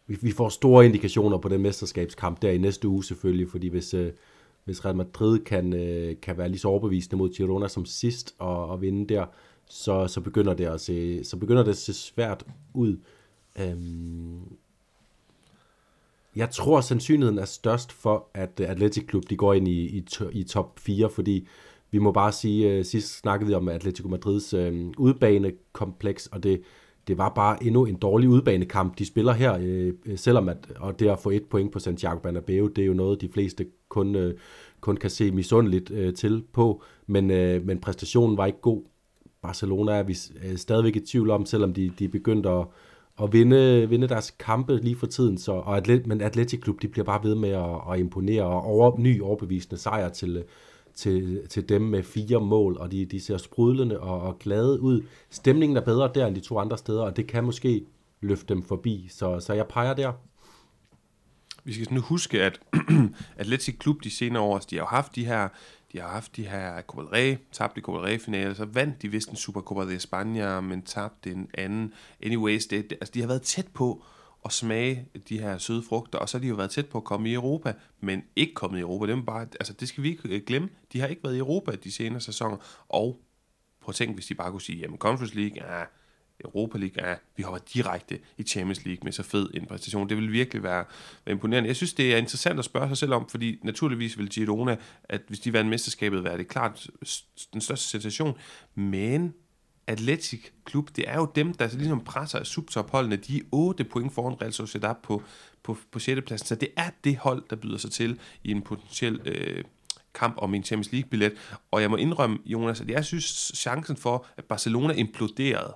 [0.09, 3.93] vi, vi får store indikationer på den mesterskabskamp der i næste uge selvfølgelig, fordi hvis,
[3.93, 4.11] øh,
[4.65, 8.67] hvis Real Madrid kan, øh, kan være lige så overbevisende mod Girona som sidst og,
[8.67, 9.25] og vinde der,
[9.65, 12.97] så, så, begynder det at se, så begynder det at se svært ud.
[13.59, 14.39] Øhm,
[16.35, 20.43] jeg tror, sandsynligheden er størst for, at Atletic Klub de går ind i, i, i
[20.43, 21.47] top 4, fordi
[21.91, 26.61] vi må bare sige, øh, sidst snakkede vi om Atletico Madrids øh, udbanekompleks, og det,
[27.09, 31.09] det var bare endnu en dårlig udbanekamp, de spiller her, øh, selvom at, og det
[31.09, 34.33] at få et point på Santiago Bernabeu, det er jo noget, de fleste kun, øh,
[34.81, 38.83] kun kan se misundeligt øh, til på, men, øh, men præstationen var ikke god.
[39.41, 42.65] Barcelona er vi øh, stadigvæk i tvivl om, selvom de, de begyndte at,
[43.23, 46.87] at vinde, vinde deres kampe lige for tiden, så, og Atlet, men Atletic Klub, de
[46.87, 50.43] bliver bare ved med at, at imponere, og over, ny overbevisende sejr til,
[50.95, 55.01] til, til dem med fire mål, og de, de ser sprudlende og, og glade ud.
[55.29, 57.85] Stemningen er bedre der end de to andre steder, og det kan måske
[58.21, 60.13] løfte dem forbi, så, så jeg peger der.
[61.63, 62.61] Vi skal nu huske, at
[63.37, 65.49] Atletic Klub de senere år, de har jo haft de her
[65.93, 69.01] de har haft de her Copa del Rey, tabt i Copa del Rey-finale, så vandt
[69.01, 71.93] de vist en Supercopa de España, men tabte en anden.
[72.23, 74.03] Anyways, det, altså, de har været tæt på
[74.41, 77.03] og smage de her søde frugter, og så har de jo været tæt på at
[77.03, 79.11] komme i Europa, men ikke kommet i Europa.
[79.11, 80.69] Det, bare, altså, det skal vi ikke øh, glemme.
[80.93, 82.57] De har ikke været i Europa de senere sæsoner,
[82.89, 83.21] og
[83.81, 85.83] prøv at tænke, hvis de bare kunne sige, jamen Conference League, ja,
[86.43, 90.09] Europa League, ja, vi hopper direkte i Champions League med så fed en præstation.
[90.09, 90.85] Det vil virkelig være,
[91.25, 91.67] være imponerende.
[91.67, 95.21] Jeg synes, det er interessant at spørge sig selv om, fordi naturligvis vil Girona, at
[95.27, 96.87] hvis de vandt mesterskabet, være det klart
[97.53, 98.37] den største sensation.
[98.75, 99.33] Men
[99.89, 103.15] Atletic Klub, det er jo dem, der ligesom presser subtopholdene.
[103.15, 105.23] De er 8 point foran Real Sociedad på,
[105.63, 106.21] på, på 6.
[106.25, 106.47] pladsen.
[106.47, 109.63] Så det er det hold, der byder sig til i en potentiel øh,
[110.13, 111.33] kamp om en Champions League-billet.
[111.71, 115.75] Og jeg må indrømme, Jonas, at jeg synes, chancen for, at Barcelona imploderede,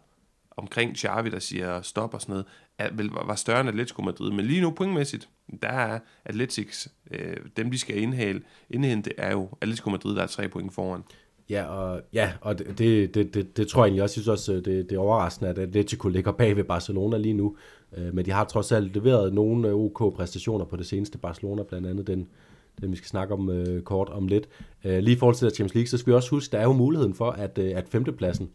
[0.58, 2.46] omkring Xavi, der siger stop og sådan noget,
[2.78, 4.32] er, vel, var større end Atletico Madrid.
[4.32, 5.30] Men lige nu pointmæssigt,
[5.62, 10.28] der er Atletics, øh, dem de skal indhale, indhente, er jo Atletico Madrid, der er
[10.28, 11.04] tre point foran.
[11.50, 14.54] Ja, og, ja, og det, det, det, det tror jeg egentlig også, jeg synes også,
[14.54, 17.56] det, det er overraskende, at Atletico ligger bag ved Barcelona lige nu.
[17.98, 21.88] Øh, men de har trods alt leveret nogle OK præstationer på det seneste Barcelona, blandt
[21.88, 22.28] andet den,
[22.82, 24.50] den vi skal snakke om øh, kort om lidt.
[24.84, 26.74] Øh, lige i forhold til Champions League, så skal vi også huske, der er jo
[26.74, 28.50] muligheden for, at, øh, at femtepladsen,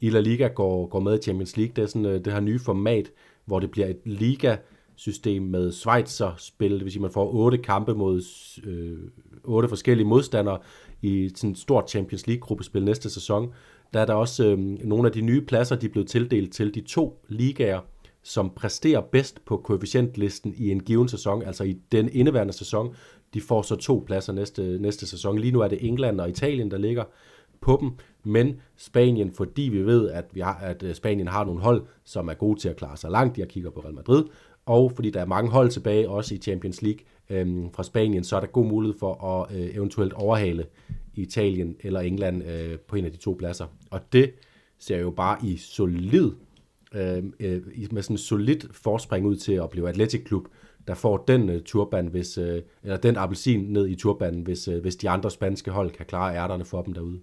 [0.00, 1.72] i La Liga går, går med i Champions League.
[1.76, 3.12] Det er sådan øh, det her nye format,
[3.44, 7.94] hvor det bliver et liga-system med Schweizer-spil, det vil sige, at man får otte kampe
[7.94, 8.22] mod
[8.64, 8.98] øh,
[9.44, 10.58] otte forskellige modstandere
[11.02, 13.52] i sådan et stort Champions League-gruppespil næste sæson.
[13.94, 16.74] Der er der også øh, nogle af de nye pladser, de er blevet tildelt til
[16.74, 17.80] de to ligaer,
[18.22, 22.94] som præsterer bedst på koefficientlisten i en given sæson, altså i den indeværende sæson.
[23.34, 25.38] De får så to pladser næste, næste sæson.
[25.38, 27.04] Lige nu er det England og Italien, der ligger
[27.60, 27.90] på dem,
[28.24, 32.28] men Spanien, fordi vi ved, at, vi har, at øh, Spanien har nogle hold, som
[32.28, 34.24] er gode til at klare sig langt, jeg kigger på Real Madrid,
[34.66, 37.00] og fordi der er mange hold tilbage, også i Champions League
[37.30, 40.66] øhm, fra Spanien, så er der god mulighed for at øh, eventuelt overhale
[41.14, 43.66] Italien eller England øh, på en af de to pladser.
[43.90, 44.32] Og det
[44.78, 46.30] ser jo bare i solid,
[46.94, 50.48] øhm, øh, øh, med sådan en solid forspring ud til at blive Atletic Klub,
[50.86, 54.80] der får den øh, turban, hvis, øh, eller den appelsin ned i turbanen, hvis, øh,
[54.80, 57.20] hvis de andre spanske hold kan klare ærterne for dem derude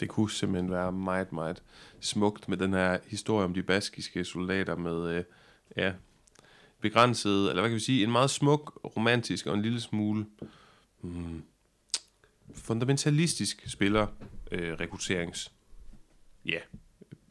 [0.00, 1.62] det kunne simpelthen være meget, meget
[2.00, 5.24] smukt med den her historie om de baskiske soldater med, øh,
[5.76, 5.92] ja,
[6.84, 10.26] begrænset, eller hvad kan vi sige, en meget smuk, romantisk og en lille smule
[11.00, 11.42] hmm,
[12.54, 14.06] fundamentalistisk spiller
[14.52, 15.52] øh, rekrutterings,
[16.46, 16.58] ja,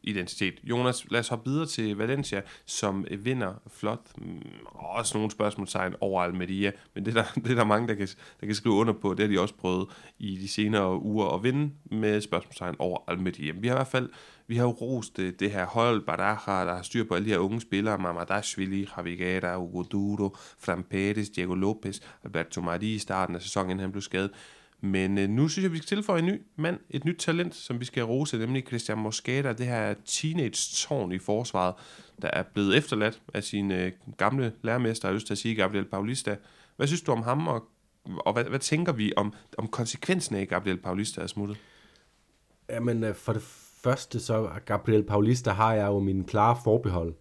[0.03, 0.53] identitet.
[0.63, 4.01] Jonas, lad os hoppe videre til Valencia, som øh, vinder flot.
[4.17, 7.95] Hmm, også nogle spørgsmålstegn over Almeria, men det er, der, det er der mange, der
[7.95, 8.07] kan,
[8.41, 9.13] der kan skrive under på.
[9.13, 9.87] Det har de også prøvet
[10.19, 13.53] i de senere uger at vinde med spørgsmålstegn over Almeria.
[13.55, 14.09] Vi har i hvert fald
[14.47, 17.31] vi har jo rost det, det her hold, Baraja, der har styr på alle de
[17.31, 22.99] her unge spillere, Mamadashvili, Javi Guerra, Hugo Duro, Fran Perez, Diego Lopez, Alberto Mari i
[22.99, 24.31] starten af sæsonen, inden han blev skadet.
[24.81, 27.79] Men øh, nu synes jeg, vi skal tilføje en ny mand, et nyt talent, som
[27.79, 31.75] vi skal rose, nemlig Christian Moscada, det her teenage-tårn i forsvaret,
[32.21, 35.85] der er blevet efterladt af sin øh, gamle lærermester, jeg lyst til at sige, Gabriel
[35.85, 36.35] Paulista.
[36.75, 37.63] Hvad synes du om ham, og,
[38.05, 41.57] og hvad, hvad tænker vi om, om konsekvensen af, at Gabriel Paulista er smuttet?
[42.69, 47.13] Jamen, øh, for det første, så Gabriel Paulista har jeg jo min klare forbehold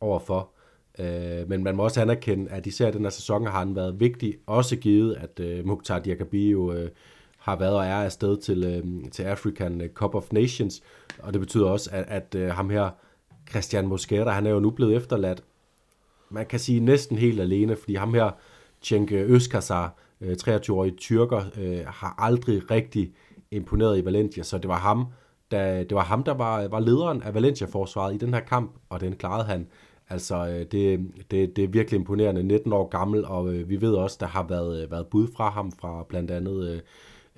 [0.00, 0.50] overfor.
[0.98, 4.34] Øh, men man må også anerkende, at især den her sæson har han været vigtig,
[4.46, 6.90] også givet, at øh, Mukhtar Diakabi jo øh,
[7.38, 10.82] har været og er afsted til, øh, til African øh, Cup of Nations,
[11.18, 12.90] og det betyder også, at, at øh, ham her,
[13.50, 15.44] Christian Mosquera, han er jo nu blevet efterladt,
[16.30, 18.30] man kan sige næsten helt alene, fordi ham her,
[18.82, 19.88] Cenk Özkasar,
[20.20, 23.12] øh, 23-årig tyrker, øh, har aldrig rigtig
[23.50, 25.06] imponeret i Valencia, så det var ham,
[25.50, 29.00] der, det var ham, der var, var lederen af Valencia-forsvaret i den her kamp, og
[29.00, 29.66] den klarede han
[30.10, 32.42] Altså, øh, det, det, det er virkelig imponerende.
[32.42, 35.50] 19 år gammel, og øh, vi ved også, der har været, øh, været bud fra
[35.50, 36.80] ham fra blandt andet øh,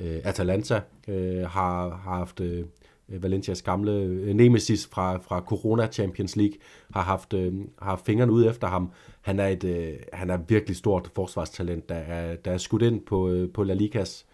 [0.06, 2.64] øh, Atalanta, øh, har, har haft øh,
[3.08, 6.56] Valencias gamle øh, nemesis fra, fra Corona Champions League,
[6.94, 8.92] har haft, øh, har haft fingrene ud efter ham.
[9.20, 13.00] Han er et øh, han er virkelig stort forsvarstalent, der er, der er skudt ind
[13.00, 14.26] på, øh, på La Ligas,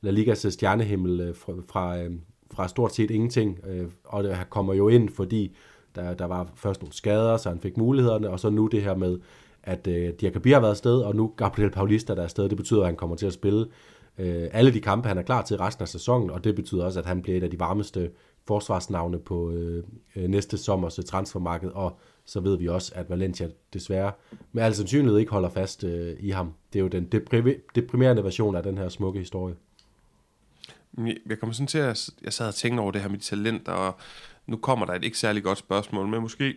[0.00, 2.12] La Ligas stjernehimmel øh, fra, fra, øh,
[2.54, 5.56] fra stort set ingenting, øh, og det kommer jo ind, fordi
[5.94, 8.94] der, der var først nogle skader, så han fik mulighederne, og så nu det her
[8.94, 9.18] med,
[9.62, 12.48] at øh, Diakabi har været afsted, og nu Gabriel Paulista der er afsted.
[12.48, 13.66] Det betyder, at han kommer til at spille
[14.18, 17.00] øh, alle de kampe, han er klar til resten af sæsonen, og det betyder også,
[17.00, 18.10] at han bliver et af de varmeste
[18.46, 19.84] forsvarsnavne på øh,
[20.16, 24.12] øh næste sommers øh, transfermarked, og så ved vi også, at Valencia desværre
[24.52, 26.54] med al sandsynlighed ikke holder fast øh, i ham.
[26.72, 27.04] Det er jo den
[27.74, 29.54] deprimerende version af den her smukke historie.
[31.26, 33.98] Jeg kommer sådan til at, jeg sad og tænkte over det her med talent, og
[34.46, 36.56] nu kommer der et ikke særlig godt spørgsmål, men måske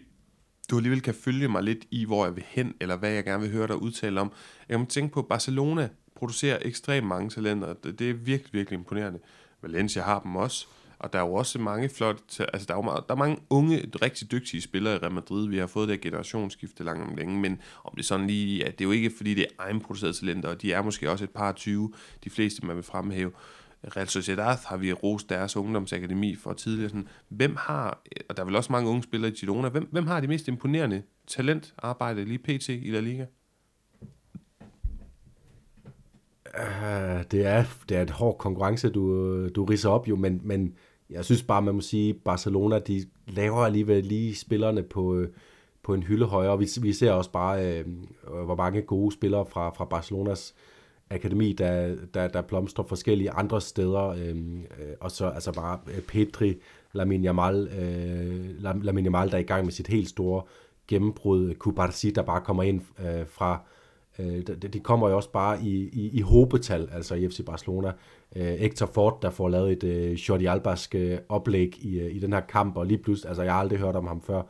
[0.69, 3.43] du alligevel kan følge mig lidt i, hvor jeg vil hen, eller hvad jeg gerne
[3.43, 4.31] vil høre dig udtale om.
[4.69, 7.73] Jeg kan tænke på, at Barcelona producerer ekstremt mange talenter.
[7.73, 9.19] Det er virkelig, virkelig imponerende.
[9.61, 10.67] Valencia har dem også.
[10.99, 12.23] Og der er jo også mange flotte,
[12.53, 15.49] altså der er, jo meget, der er mange unge, rigtig dygtige spillere i Real Madrid.
[15.49, 18.79] Vi har fået det generationsskifte langt om længe, men om det er sådan lige, at
[18.79, 21.29] det er jo ikke fordi, det er egenproducerede talenter, og de er måske også et
[21.29, 23.31] par 20, de fleste man vil fremhæve.
[23.83, 26.89] Real Sociedad har vi rost deres ungdomsakademi for tidligere.
[26.89, 30.07] Sådan, hvem har, og der er vel også mange unge spillere i Girona, hvem, hvem
[30.07, 32.69] har de mest imponerende talentarbejde lige pt.
[32.69, 33.25] i La Liga?
[36.53, 40.75] Uh, det, er, det er et hård konkurrence, du, du riser op jo, men, men
[41.09, 45.29] jeg synes bare, man må sige, Barcelona, de laver alligevel lige spillerne på, øh,
[45.83, 46.59] på en hylde højere.
[46.59, 47.85] Vi, vi ser også bare, øh,
[48.45, 50.55] hvor mange gode spillere fra, fra Barcelonas
[51.11, 54.07] akademi, der, der, der blomstrer forskellige andre steder.
[54.07, 56.55] Øhm, øh, og så altså bare øh, Petri,
[56.93, 60.43] Lamin Jamal, øh, Lamin Jamal, der er i gang med sit helt store
[60.87, 61.53] gennembrud.
[61.53, 63.63] Kubarsi, der bare kommer ind øh, fra
[64.19, 67.91] Øh, de kommer jo også bare i, i, i hobetal, altså i FC Barcelona.
[68.35, 72.19] Øh, Hector Ford, der får lavet et øh, Jordi Albask øh, oplæg i, øh, i
[72.19, 74.41] den her kamp, og lige pludselig, altså jeg har aldrig hørt om ham før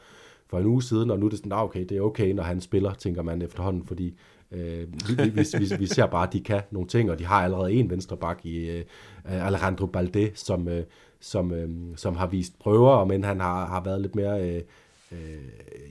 [0.47, 2.43] for en uge siden, og nu er det sådan, ah, okay, det er okay, når
[2.43, 4.15] han spiller, tænker man efterhånden, fordi
[4.51, 7.43] øh, vi, vi, vi, vi ser bare, at de kan nogle ting, og de har
[7.43, 8.85] allerede en venstre bak i øh,
[9.25, 10.83] Alejandro Balde, som, øh,
[11.19, 14.49] som, øh, som har vist prøver, men han har, har været lidt mere...
[14.49, 14.61] Øh,
[15.11, 15.37] øh,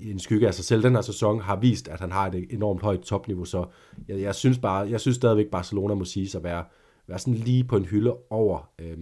[0.00, 2.46] i en skygge af sig selv den her sæson, har vist, at han har et
[2.50, 3.66] enormt højt topniveau, så
[4.08, 6.64] jeg, jeg synes bare, jeg synes stadigvæk, Barcelona må sige at være,
[7.06, 8.98] være sådan lige på en hylde over, øh,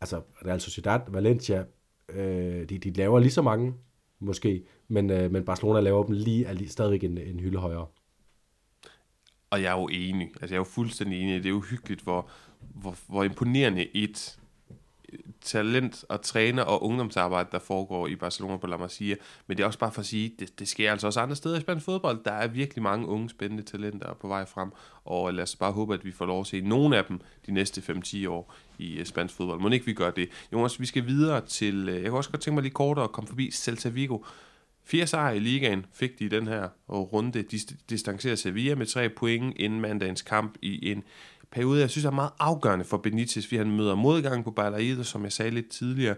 [0.00, 1.64] altså Real Sociedad, Valencia,
[2.08, 3.74] øh, de, de laver lige så mange,
[4.20, 7.86] måske, men, øh, men Barcelona laver dem lige, er lige stadigvæk en, en hylde højere.
[9.54, 12.00] Og jeg er jo enig, altså jeg er jo fuldstændig enig, det er jo hyggeligt,
[12.00, 12.28] hvor,
[12.74, 14.38] hvor, hvor imponerende et
[15.40, 19.16] talent og træner og ungdomsarbejde, der foregår i Barcelona på La Masia.
[19.46, 21.58] Men det er også bare for at sige, det, det sker altså også andre steder
[21.58, 22.24] i spansk fodbold.
[22.24, 24.70] Der er virkelig mange unge, spændende talenter på vej frem.
[25.04, 27.52] Og lad os bare håbe, at vi får lov at se nogle af dem de
[27.52, 29.60] næste 5-10 år i øh, spansk fodbold.
[29.60, 30.28] Må ikke vi gør det.
[30.52, 33.12] Jonas, vi skal videre til, øh, jeg kunne også godt tænke mig lige kort at
[33.12, 34.18] komme forbi Celta Vigo.
[34.84, 37.42] Fire sejre i ligaen fik de i den her runde.
[37.42, 37.58] De
[37.90, 41.02] distancerer Sevilla med tre point inden mandagens kamp i en
[41.50, 45.24] periode, jeg synes er meget afgørende for Benitez, fordi han møder modgang på Balaide, som
[45.24, 46.16] jeg sagde lidt tidligere.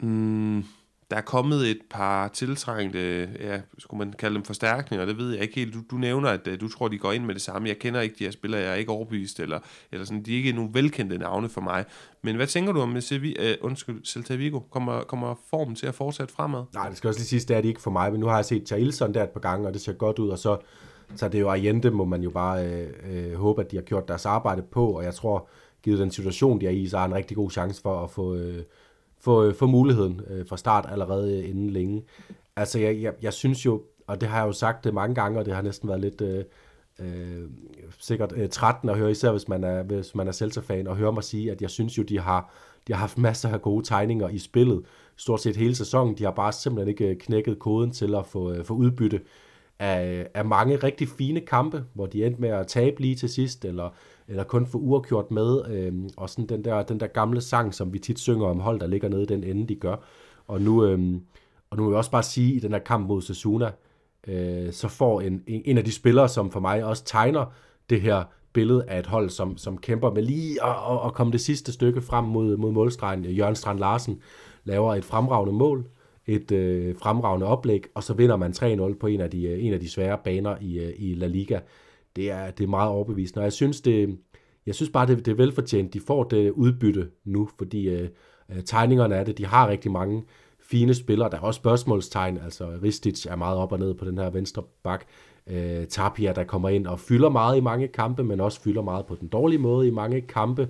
[0.00, 0.64] Mm,
[1.10, 5.42] der er kommet et par tiltrængte, ja, skulle man kalde dem forstærkninger, det ved jeg
[5.42, 5.74] ikke helt.
[5.74, 7.68] Du, du nævner, at øh, du tror, de går ind med det samme.
[7.68, 9.58] Jeg kender ikke de her spillere, jeg er ikke overbevist, eller,
[9.92, 11.84] eller sådan, de er ikke nogen velkendte navne for mig.
[12.22, 14.60] Men hvad tænker du om Sevilla, uh, øh, undskyld, Celta Vigo?
[14.60, 16.64] Kommer, kommer formen til at fortsætte fremad?
[16.74, 18.36] Nej, det skal også lige sige, det er det ikke for mig, men nu har
[18.36, 20.58] jeg set Charlson der et par gange, og det ser godt ud, og så
[21.16, 23.82] så det er jo Allende, må man jo bare øh, øh, håbe, at de har
[23.82, 25.48] gjort deres arbejde på, og jeg tror,
[25.82, 28.34] givet den situation, de er i, så har en rigtig god chance for at få,
[28.34, 28.62] øh,
[29.20, 32.04] få, øh, få muligheden øh, fra start allerede øh, inden længe.
[32.56, 35.38] Altså, jeg, jeg, jeg synes jo, og det har jeg jo sagt det mange gange,
[35.38, 36.44] og det har næsten været lidt øh,
[36.98, 37.42] øh,
[37.98, 41.12] sikkert øh, trætten at høre, især hvis man er, hvis man er Celta-fan, og høre
[41.12, 42.52] mig sige, at jeg synes jo, de har,
[42.86, 44.82] de har haft masser af gode tegninger i spillet,
[45.16, 46.18] stort set hele sæsonen.
[46.18, 49.20] De har bare simpelthen ikke knækket koden til at få, øh, få udbytte
[49.78, 53.64] af, af mange rigtig fine kampe, hvor de endte med at tabe lige til sidst,
[53.64, 53.94] eller,
[54.28, 57.92] eller kun få uafgjort med, øh, og sådan den der, den der gamle sang, som
[57.92, 59.96] vi tit synger om hold, der ligger nede i den ende, de gør.
[60.46, 61.14] Og nu, øh,
[61.70, 63.70] og nu vil jeg også bare sige, i den her kamp mod Sasuna,
[64.26, 67.44] øh, så får en, en af de spillere, som for mig også tegner
[67.90, 71.32] det her billede af et hold, som, som kæmper med lige at, at, at komme
[71.32, 73.24] det sidste stykke frem mod, mod målstregen.
[73.24, 74.20] Jørgen Strand Larsen
[74.64, 75.86] laver et fremragende mål,
[76.26, 79.72] et øh, fremragende oplæg, og så vinder man 3-0 på en af de, øh, en
[79.72, 81.60] af de svære baner i, øh, i La Liga.
[82.18, 84.18] Det er, det er meget overbevisende, og jeg synes, det,
[84.66, 85.94] jeg synes bare, det, det er velfortjent.
[85.94, 88.08] De får det udbytte nu, fordi øh,
[88.50, 90.24] øh, tegningerne af det, de har rigtig mange
[90.60, 91.30] fine spillere.
[91.30, 94.62] Der er også spørgsmålstegn, altså Ristic er meget op og ned på den her venstre
[94.82, 95.04] bak.
[95.46, 99.06] Øh, Tapia, der kommer ind og fylder meget i mange kampe, men også fylder meget
[99.06, 100.68] på den dårlige måde i mange kampe.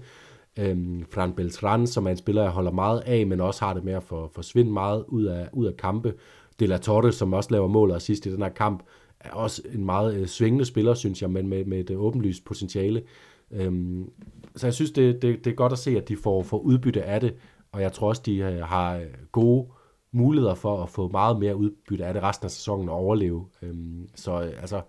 [0.58, 3.84] Øhm, Fran Beltran, som er en spiller, jeg holder meget af, men også har det
[3.84, 6.14] med at for, forsvinde meget ud af, ud af kampe.
[6.60, 8.82] De La Torre, som også laver mål og sidst i den her kamp,
[9.20, 12.44] er også en meget øh, svingende spiller, synes jeg, men med, med et øh, åbenlyst
[12.44, 13.02] potentiale.
[13.50, 14.10] Øhm,
[14.56, 17.02] så jeg synes, det, det, det er godt at se, at de får, får udbytte
[17.02, 17.34] af det,
[17.72, 19.68] og jeg tror også, de øh, har øh, gode
[20.12, 23.46] muligheder for at få meget mere udbytte af det resten af sæsonen og overleve.
[23.62, 24.82] Øhm, så øh, altså,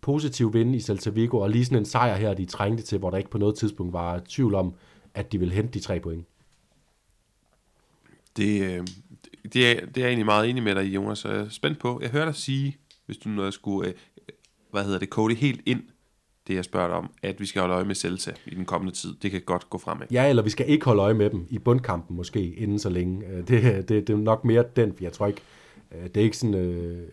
[0.00, 3.10] positiv vinde i Celta Vigo, og lige sådan en sejr her, de trængte til, hvor
[3.10, 4.74] der ikke på noget tidspunkt var tvivl om,
[5.14, 6.26] at de ville hente de tre point.
[8.36, 8.86] Det, øh,
[9.52, 11.24] det, er, det er jeg egentlig meget enig med dig i, Jonas.
[11.24, 11.98] Jeg er spændt på.
[12.02, 12.76] Jeg hørte dig sige,
[13.08, 14.34] hvis du nu skulle, øh, øh,
[14.70, 15.82] hvad hedder det, kode helt ind,
[16.46, 18.94] det jeg spørger dig om, at vi skal holde øje med Celta i den kommende
[18.94, 19.14] tid.
[19.22, 20.06] Det kan godt gå fremad.
[20.10, 23.26] Ja, eller vi skal ikke holde øje med dem i bundkampen måske, inden så længe.
[23.26, 25.40] Øh, det, det, det er nok mere den, for jeg tror ikke,
[25.92, 26.54] øh, det er ikke, sådan,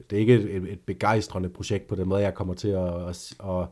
[0.09, 3.33] det er ikke et, et begejstrende projekt på den måde, jeg kommer til at, at,
[3.43, 3.67] at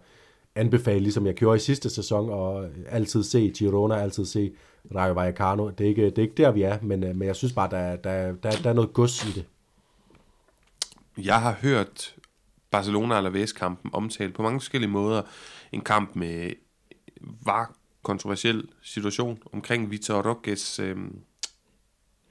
[0.55, 4.51] anbefale, ligesom jeg gjorde i sidste sæson, og altid se Girona, altid se
[4.95, 5.69] Rayo Vallecano.
[5.69, 7.95] Det er ikke, det er ikke der, vi er, men, men jeg synes bare, der,
[7.95, 9.45] der, der, der er noget gods i det.
[11.17, 12.15] Jeg har hørt
[12.71, 15.21] Barcelona Alaves-kampen omtalt på mange forskellige måder.
[15.71, 16.51] En kamp med
[17.21, 20.97] var kontroversiel situation omkring Vitor Roques, øh,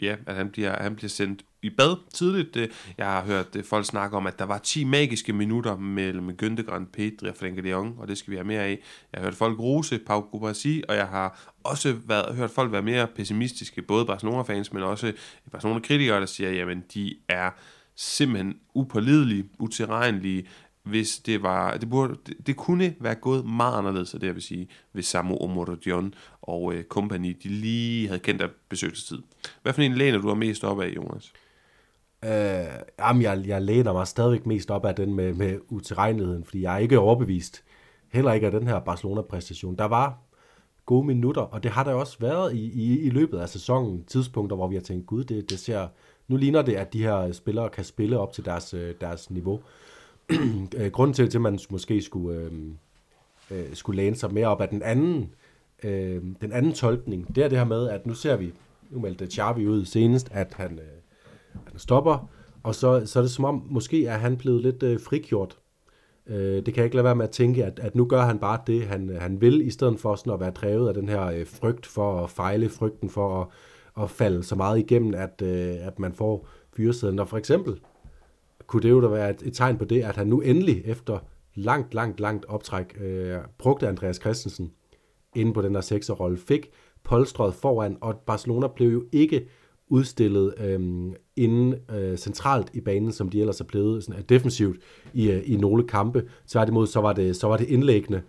[0.01, 2.57] ja, at han bliver, han bliver sendt i bad tidligt.
[2.57, 2.69] Øh,
[2.99, 6.85] jeg har hørt øh, folk snakke om, at der var 10 magiske minutter mellem Gündogan,
[6.93, 8.81] Pedri og Frenkie de Jong, og det skal vi have mere af.
[9.13, 12.83] Jeg har hørt folk rose Pau Kubasi, og jeg har også været, hørt folk være
[12.83, 15.13] mere pessimistiske, både Barcelona-fans, men også
[15.53, 17.51] Barcelona-kritikere, der siger, jamen de er
[18.03, 20.47] simpelthen upålidelige, utilregnelige,
[20.83, 24.43] hvis det var, det, burde, det, det kunne være gået meget anderledes, det jeg vil
[24.43, 29.19] sige, hvis Samu Omorodion og øh, company, de lige havde kendt af besøgelsestid.
[29.63, 31.33] Hvad for en læner du er mest op af, Jonas?
[32.25, 32.31] Øh,
[32.99, 36.75] jamen, jeg, jeg læner mig stadigvæk mest op af den med, med utilregneligheden, fordi jeg
[36.75, 37.65] er ikke overbevist,
[38.13, 39.77] heller ikke af den her Barcelona-præstation.
[39.77, 40.19] Der var
[40.87, 44.57] gode minutter, og det har der også været i, i, i løbet af sæsonen, tidspunkter,
[44.57, 45.89] hvor vi har tænkt, gud, det, det ser,
[46.29, 49.61] nu ligner det, at de her spillere kan spille op til deres, øh, deres niveau.
[50.77, 52.53] Øh, grunden til, at man måske skulle, øh,
[53.51, 55.35] øh, skulle læne sig mere op af den anden,
[55.83, 58.53] øh, den anden tolkning, det er det her med, at nu ser vi,
[58.91, 62.29] nu meldte Xavi ud senest, at han, øh, han stopper,
[62.63, 65.59] og så, så er det som om, måske er han blevet lidt øh, frigjort.
[66.27, 68.39] Øh, det kan jeg ikke lade være med at tænke, at, at nu gør han
[68.39, 71.09] bare det, han, øh, han vil, i stedet for sådan at være drevet af den
[71.09, 73.49] her øh, frygt for at fejle, frygten for at,
[74.01, 77.19] at falde så meget igennem, at, øh, at man får fyresæden.
[77.19, 77.81] Og for eksempel
[78.67, 81.19] kunne det jo da være et, et tegn på det, at han nu endelig, efter
[81.55, 84.73] langt, langt, langt optræk, øh, brugte Andreas Christensen
[85.35, 86.71] inde på den der sekserrolle, fik
[87.05, 89.49] polstret foran, og Barcelona blev jo ikke
[89.89, 94.81] udstillet øh, inden øh, centralt i banen, som de ellers er blevet sådan, øh, defensivt
[95.13, 96.29] i, øh, i nogle kampe.
[96.47, 98.23] Tværtimod, så var det, så var det indlæggende,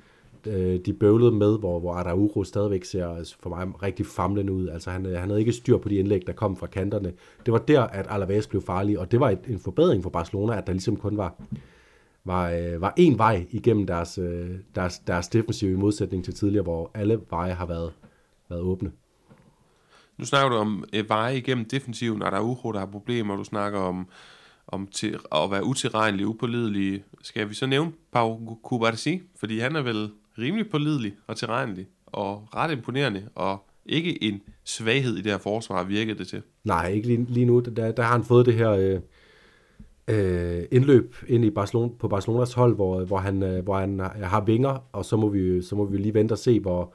[0.48, 4.68] øh, de bøvlede med, hvor, hvor Araujo stadigvæk ser for mig rigtig famlende ud.
[4.68, 7.14] Altså han, øh, han havde ikke styr på de indlæg, der kom fra kanterne.
[7.46, 10.58] Det var der, at Alaves blev farlig, og det var et, en forbedring for Barcelona,
[10.58, 11.36] at der ligesom kun var
[12.26, 16.64] var, øh, var én vej igennem deres, øh, deres, deres defensiv i modsætning til tidligere,
[16.64, 17.94] hvor alle veje har været,
[18.50, 18.92] været åbne.
[20.18, 23.36] Nu snakker du om øh, veje igennem defensiven, og der er uro, der har problemer,
[23.36, 24.08] du snakker om,
[24.68, 27.04] om til, at være utilregnelig, upålidelig.
[27.22, 29.22] Skal vi så nævne Pau Kubarsi?
[29.36, 35.18] Fordi han er vel rimelig pålidelig og tilregnelig, og ret imponerende, og ikke en svaghed
[35.18, 36.42] i det her forsvar, virkede det til.
[36.64, 37.60] Nej, ikke lige, lige nu.
[37.60, 39.00] Der, der har han fået det her øh,
[40.08, 44.06] øh, indløb ind i Barcelona, på Barcelonas hold, hvor, hvor, han, øh, hvor han øh,
[44.06, 46.94] har vinger, og så må vi, så må vi lige vente og se, hvor,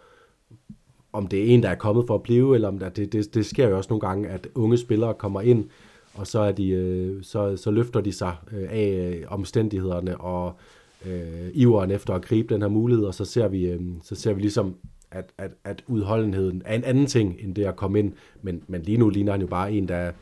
[1.13, 3.35] om det er en, der er kommet for at blive, eller om der, det, det,
[3.35, 5.69] det sker jo også nogle gange, at unge spillere kommer ind,
[6.15, 10.47] og så, er de, øh, så, så løfter de sig øh, af øh, omstændighederne og
[10.47, 14.15] øh, øh, iveren efter at gribe den her mulighed, og så ser vi, øh, så
[14.15, 14.77] ser vi ligesom,
[15.11, 18.83] at, at, at udholdenheden er en anden ting, end det at komme ind, men, men
[18.83, 20.13] lige nu ligner han jo bare en, der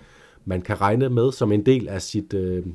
[0.45, 2.35] man kan regne med som en del af sit...
[2.35, 2.67] Øh,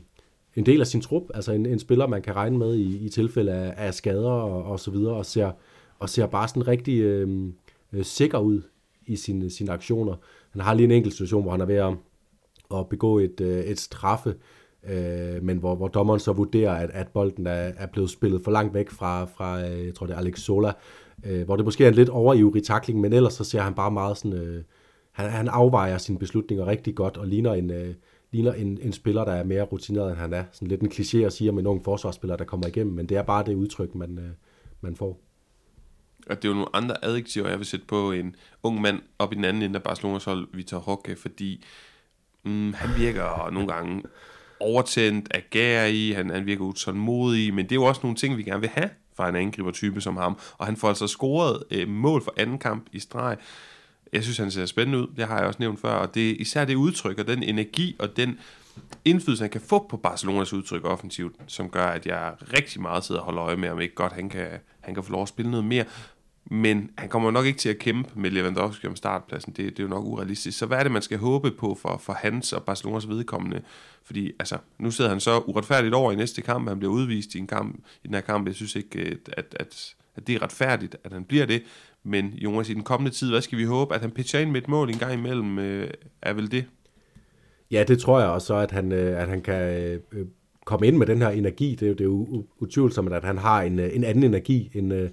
[0.56, 3.10] en del af sin trup, altså en, en spiller, man kan regne med i, i
[3.10, 5.52] tilfælde af, af skader og, og så videre, og ser,
[6.00, 7.50] og ser bare sådan rigtig, øh,
[7.94, 8.62] øh, sikker ud
[9.08, 10.16] i sine, sine aktioner.
[10.52, 11.94] Han har lige en enkelt situation, hvor han er ved at,
[12.74, 14.36] at begå et, øh, et straffe,
[14.90, 18.52] øh, men hvor, hvor dommeren så vurderer, at, at bolden er, er blevet spillet for
[18.52, 20.72] langt væk fra, fra øh, jeg tror det er Alex Sola,
[21.26, 23.92] øh, hvor det måske er en lidt overivrig takling, men ellers så ser han bare
[23.92, 24.64] meget sådan, øh,
[25.12, 27.94] han, han afvejer sine beslutninger rigtig godt, og ligner en, øh,
[28.32, 30.44] ligner en, en spiller, der er mere rutineret, end han er.
[30.52, 33.18] Sådan lidt en kliché at sige om en ung forsvarsspiller, der kommer igennem, men det
[33.18, 34.30] er bare det udtryk, man, øh,
[34.82, 35.20] man får.
[36.30, 39.34] Og det er jo nogle andre adjektiver, jeg vil sætte på en ung mand op
[39.34, 41.66] i den anden ende af Barcelonas hold, Vitor Roque, fordi
[42.44, 44.04] mm, han virker nogle gange
[44.62, 45.30] overtændt,
[45.90, 48.70] i, han, han virker utålmodig, men det er jo også nogle ting, vi gerne vil
[48.70, 52.58] have fra en angribertype som ham, og han får altså scoret øh, mål for anden
[52.58, 53.38] kamp i streg.
[54.14, 56.66] Jeg synes, han ser spændende ud, det har jeg også nævnt før, og det især
[56.66, 58.40] det udtryk, og den energi, og den
[59.06, 63.22] indflydelse, han kan få på Barcelonas udtryk offensivt, som gør, at jeg rigtig meget sidder
[63.22, 64.48] og holder øje med, om ikke godt han kan,
[64.80, 65.86] han kan få lov at spille noget mere.
[66.46, 69.54] Men han kommer nok ikke til at kæmpe med Lewandowski om startpladsen.
[69.54, 70.58] Det, det er jo nok urealistisk.
[70.58, 73.62] Så hvad er det, man skal håbe på for, for hans og Barcelonas vedkommende?
[74.04, 76.68] Fordi altså, nu sidder han så uretfærdigt over i næste kamp.
[76.68, 78.48] Han bliver udvist i, en kamp, i den her kamp.
[78.48, 81.64] Jeg synes ikke, øh, at, at, at det er retfærdigt, at han bliver det.
[82.04, 83.96] Men Jonas, i den kommende tid, hvad skal vi håbe?
[83.96, 85.90] At han pitcher ind med et mål en gang imellem, øh,
[86.22, 86.66] er vel det?
[87.72, 90.26] Ja, det tror jeg også, at han, øh, at han kan øh, øh,
[90.66, 91.76] komme ind med den her energi.
[91.76, 94.72] Det er jo, det er jo utvivlsomt, at han har en, øh, en anden energi,
[94.74, 95.10] end,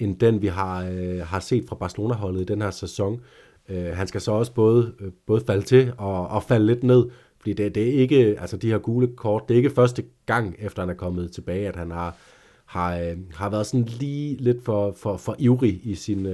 [0.00, 3.20] end den, vi har, øh, har set fra Barcelona-holdet i den her sæson.
[3.68, 7.06] Øh, han skal så også både, øh, både falde til og, og falde lidt ned,
[7.38, 10.56] fordi det, det er ikke, altså de her gule kort, det er ikke første gang,
[10.58, 12.16] efter han er kommet tilbage, at han har,
[12.66, 16.30] har, har været sådan lige lidt for, for, for ivrig i sine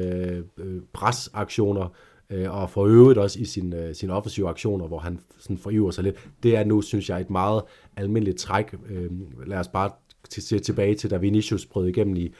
[0.58, 1.88] øh, presaktioner,
[2.30, 5.90] øh, og for øvrigt også i sine, øh, sine offensive aktioner, hvor han sådan foriver
[5.90, 6.16] sig lidt.
[6.42, 7.62] Det er nu, synes jeg, et meget
[7.96, 8.74] almindeligt træk.
[8.90, 9.10] Øh,
[9.46, 9.90] lad os bare
[10.28, 12.34] se tilbage til, da Vinicius brød igennem i,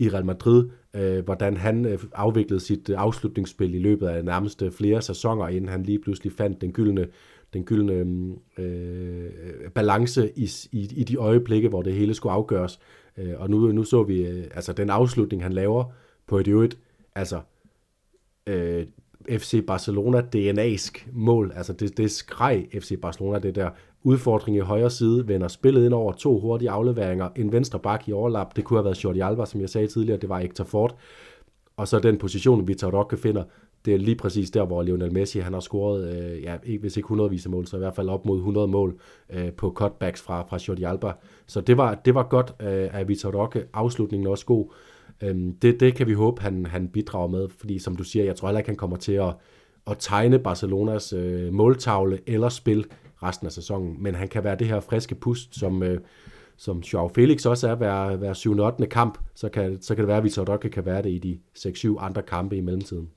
[0.00, 4.70] i Real Madrid, øh, hvordan han øh, afviklede sit øh, afslutningsspil i løbet af nærmeste
[4.70, 7.06] flere sæsoner, inden han lige pludselig fandt den gyldne,
[7.52, 9.30] den gyldne mm, øh,
[9.74, 12.80] balance i, i, i de øjeblikke, hvor det hele skulle afgøres.
[13.16, 15.84] Øh, og nu, nu så vi øh, altså den afslutning, han laver
[16.26, 16.78] på et øvrigt,
[17.14, 17.40] altså
[18.46, 18.86] øh,
[19.28, 21.52] FC Barcelona DNA'sk mål.
[21.56, 23.70] Altså det, det skreg FC Barcelona, det der
[24.02, 28.12] udfordring i højre side, vender spillet ind over to hurtige afleveringer, en venstre bak i
[28.12, 30.96] overlap, det kunne have været Jordi Alba, som jeg sagde tidligere, det var Hector Ford,
[31.76, 33.44] og så den position, Vitor Roque finder,
[33.84, 37.06] det er lige præcis der, hvor Lionel Messi han har scoret, øh, ja, hvis ikke
[37.06, 40.22] 100 vis af mål, så i hvert fald op mod 100 mål øh, på cutbacks
[40.22, 41.12] fra, fra Jordi Alba.
[41.46, 43.64] Så det var, det var godt øh, af Vitor Roque.
[43.72, 44.72] Afslutningen også god.
[45.22, 48.36] Øhm, det, det kan vi håbe, han, han bidrager med, fordi som du siger, jeg
[48.36, 49.34] tror heller ikke, han kommer til at,
[49.86, 52.86] at tegne Barcelonas øh, måltavle eller spil
[53.22, 56.00] resten af sæsonen, men han kan være det her friske pust, som, øh,
[56.56, 58.60] som Joao Felix også er hver, hver 7.
[58.60, 58.86] 8.
[58.86, 61.38] kamp, så kan, så kan det være, at Vitor Roque kan være det i de
[61.58, 63.10] 6-7 andre kampe i mellemtiden.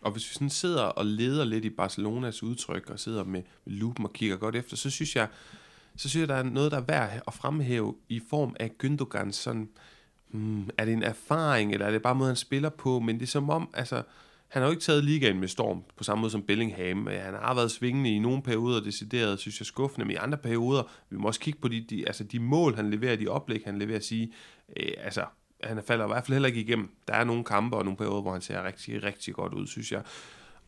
[0.00, 4.04] Og hvis vi sådan sidder og leder lidt i Barcelonas udtryk, og sidder med, lupen
[4.04, 5.28] og kigger godt efter, så synes jeg,
[5.96, 9.32] så synes jeg, der er noget, der er værd at fremhæve i form af Gündogans
[9.32, 9.68] sådan,
[10.30, 13.22] hmm, er det en erfaring, eller er det bare måden, han spiller på, men det
[13.22, 14.02] er som om, altså,
[14.52, 17.08] han har jo ikke taget ligaen med storm, på samme måde som Bellingham.
[17.08, 20.38] Øh, han har været svingende i nogle perioder, decideret, synes jeg, skuffende, men i andre
[20.38, 23.62] perioder, vi må også kigge på de, de, altså de mål, han leverer, de oplæg,
[23.64, 24.32] han leverer, at sige,
[24.76, 25.24] øh, altså,
[25.62, 26.90] han falder i hvert fald heller ikke igennem.
[27.08, 29.92] Der er nogle kampe og nogle perioder, hvor han ser rigtig, rigtig godt ud, synes
[29.92, 30.02] jeg.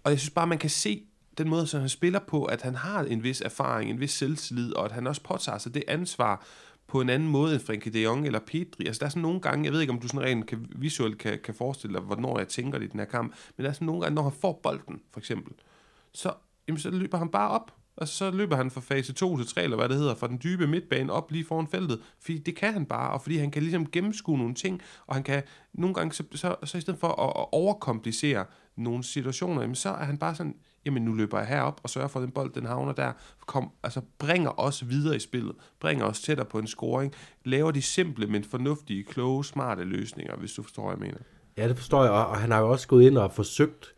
[0.04, 1.02] Og jeg synes bare, man kan se
[1.38, 4.72] den måde, som han spiller på, at han har en vis erfaring, en vis selvtillid,
[4.72, 6.46] og at han også påtager sig det ansvar
[6.94, 8.86] på en anden måde end Frenkie de Jong eller Pedri.
[8.86, 11.18] Altså der er sådan nogle gange, jeg ved ikke om du sådan rent kan, visuelt
[11.18, 13.74] kan, kan forestille dig, hvornår jeg tænker det i den her kamp, men der er
[13.74, 15.52] sådan nogle gange, når han får bolden, for eksempel,
[16.12, 16.32] så,
[16.68, 19.62] jamen, så løber han bare op, og så løber han fra fase 2 til 3,
[19.62, 22.00] eller hvad det hedder, fra den dybe midtbane op lige foran feltet.
[22.20, 25.22] Fordi det kan han bare, og fordi han kan ligesom gennemskue nogle ting, og han
[25.22, 25.42] kan
[25.72, 28.44] nogle gange, så, så, så i stedet for at, at overkomplicere
[28.76, 30.56] nogle situationer, jamen, så er han bare sådan,
[30.86, 33.12] jamen nu løber jeg herop og sørger for, at den bold, den havner der,
[33.46, 37.12] kom, altså bringer os videre i spillet, bringer os tættere på en scoring,
[37.44, 41.18] laver de simple, men fornuftige, kloge, smarte løsninger, hvis du forstår, hvad jeg mener.
[41.56, 43.94] Ja, det forstår jeg, og han har jo også gået ind og forsøgt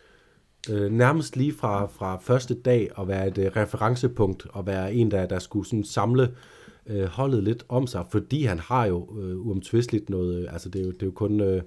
[0.70, 5.10] øh, nærmest lige fra, fra første dag at være et øh, referencepunkt og være en,
[5.10, 6.34] der, der skulle sådan samle
[6.86, 10.80] øh, holdet lidt om sig, fordi han har jo øh, uomtvisteligt noget, øh, altså det
[10.80, 11.62] er jo, det er jo kun, øh,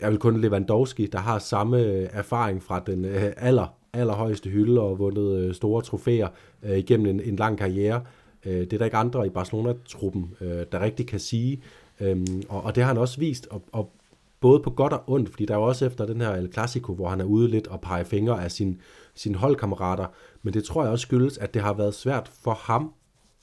[0.00, 4.80] er vel kun Lewandowski, der har samme øh, erfaring fra den øh, aller, allerhøjeste hylde
[4.80, 6.28] og vundet øh, store trofæer
[6.62, 8.02] øh, igennem en, en lang karriere.
[8.46, 11.62] Øh, det er der ikke andre i Barcelona-truppen, øh, der rigtig kan sige,
[12.02, 13.92] Øhm, og, og det har han også vist, og, og
[14.40, 16.94] både på godt og ondt, fordi der er jo også efter den her El Clasico,
[16.94, 18.80] hvor han er ude lidt og peger fingre af sin,
[19.14, 20.06] sine holdkammerater,
[20.42, 22.92] men det tror jeg også skyldes, at det har været svært for ham,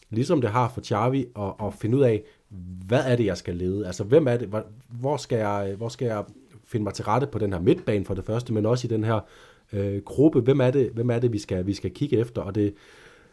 [0.10, 2.24] ligesom det har for Xavi, at, at finde ud af,
[2.88, 3.88] hvad er det, jeg skal lede?
[3.88, 4.50] Altså, hvem er det?
[4.88, 6.24] Hvor skal jeg, hvor skal jeg
[6.66, 9.04] finde mig til rette på den her midtbane for det første, men også i den
[9.04, 9.20] her
[9.74, 10.40] øh, gruppe?
[10.40, 12.42] Hvem er det, hvem er det vi, skal, vi skal kigge efter?
[12.42, 12.74] Og det,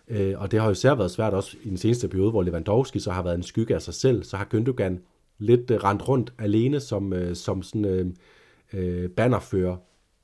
[0.09, 2.99] øh, og det har jo især været svært også i den seneste periode, hvor Lewandowski
[2.99, 4.99] så har været en skygge af sig selv, så har Gündogan
[5.39, 8.07] lidt øh, rendt rundt alene som, øh, som sådan øh,
[8.72, 9.76] øh, bannerfører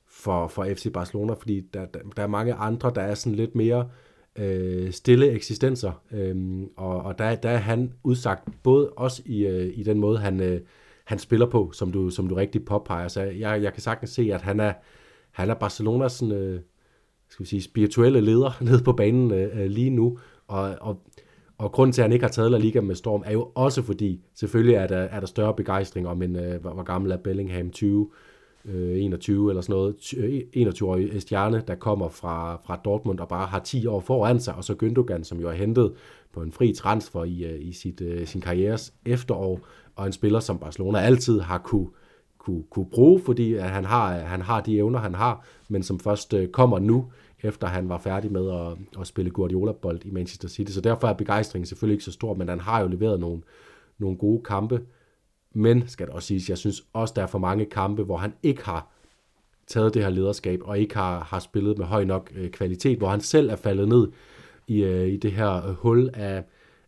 [0.07, 3.55] for, for FC Barcelona, fordi der, der, der er mange andre, der er sådan lidt
[3.55, 3.89] mere
[4.35, 9.71] øh, stille eksistenser, øh, og, og der, der er han udsagt, både også i, øh,
[9.75, 10.61] i den måde, han, øh,
[11.03, 13.07] han spiller på, som du, som du rigtig påpeger.
[13.07, 14.73] Så jeg, jeg kan sagtens se, at han er,
[15.33, 16.59] han er Barcelonas sådan, øh,
[17.29, 20.17] skal vi sige, spirituelle leder nede på banen øh, øh, lige nu,
[20.47, 21.01] og, og
[21.57, 23.81] og grunden til, at han ikke har taget La Liga med storm, er jo også
[23.81, 27.17] fordi, selvfølgelig er der, er der større begejstring om en, øh, hvor, hvor gammel er
[27.17, 28.09] Bellingham, 20,
[28.65, 29.95] øh, 21 eller sådan noget,
[30.55, 34.55] 21-årig øh, stjerne, der kommer fra, fra Dortmund og bare har 10 år foran sig,
[34.55, 35.93] og så Gündogan, som jo er hentet
[36.33, 39.59] på en fri transfer i, øh, i sit, øh, sin karrieres efterår,
[39.95, 41.87] og en spiller, som Barcelona altid har kunne,
[42.45, 45.99] kunne, kunne bruge, fordi at han, har, han har de evner, han har, men som
[45.99, 47.11] først øh, kommer nu,
[47.43, 50.71] efter han var færdig med at, at spille Guardiola-bold i Manchester City.
[50.71, 53.41] Så derfor er begejstringen selvfølgelig ikke så stor, men han har jo leveret nogle,
[53.97, 54.81] nogle gode kampe.
[55.53, 58.33] Men, skal det også siges, jeg synes også, der er for mange kampe, hvor han
[58.43, 58.87] ikke har
[59.67, 63.09] taget det her lederskab, og ikke har, har spillet med høj nok øh, kvalitet, hvor
[63.09, 64.07] han selv er faldet ned
[64.67, 66.43] i, øh, i det her hul af,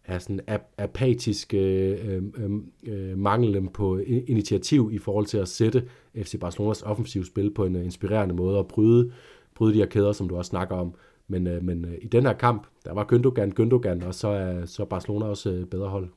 [0.08, 5.38] er sådan ap- apatisk øh, øhm, øhm, øh, øh, mangel på initiativ i forhold til
[5.38, 9.12] at sætte FC Barcelonas offensiv spil på en øh, inspirerende måde og bryde,
[9.56, 10.96] bryde de her kæder, som du også snakker om.
[11.28, 14.66] Men, øh, men øh, i den her kamp, der var Gündogan, Gündogan, og så er
[14.66, 16.10] så Barcelona også øh, bedre hold.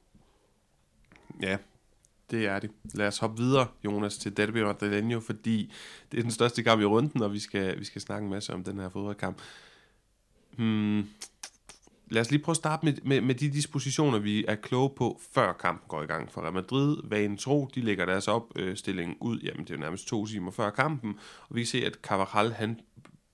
[1.42, 1.56] Ja,
[2.30, 2.70] det er det.
[2.94, 5.72] Lad os hoppe videre, Jonas, til Derby Madrileño, fordi
[6.12, 8.54] det er den største kamp i runden, og vi skal, vi skal snakke en masse
[8.54, 9.38] om den her fodboldkamp.
[10.56, 11.04] Hmm.
[12.10, 15.20] Lad os lige prøve at starte med, med, med de dispositioner, vi er kloge på,
[15.32, 16.32] før kampen går i gang.
[16.32, 20.08] For Real Madrid, vanen tro, de lægger deres opstilling ud, jamen det er jo nærmest
[20.08, 22.80] to timer før kampen, og vi kan se, at Carvajal, han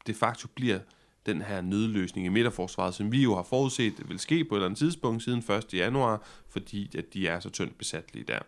[0.07, 0.79] de facto bliver
[1.27, 4.67] den her nødløsning i midterforsvaret, som vi jo har forudset vil ske på et eller
[4.67, 5.75] andet tidspunkt siden 1.
[5.75, 8.39] januar, fordi at de er så tyndt besat lige der.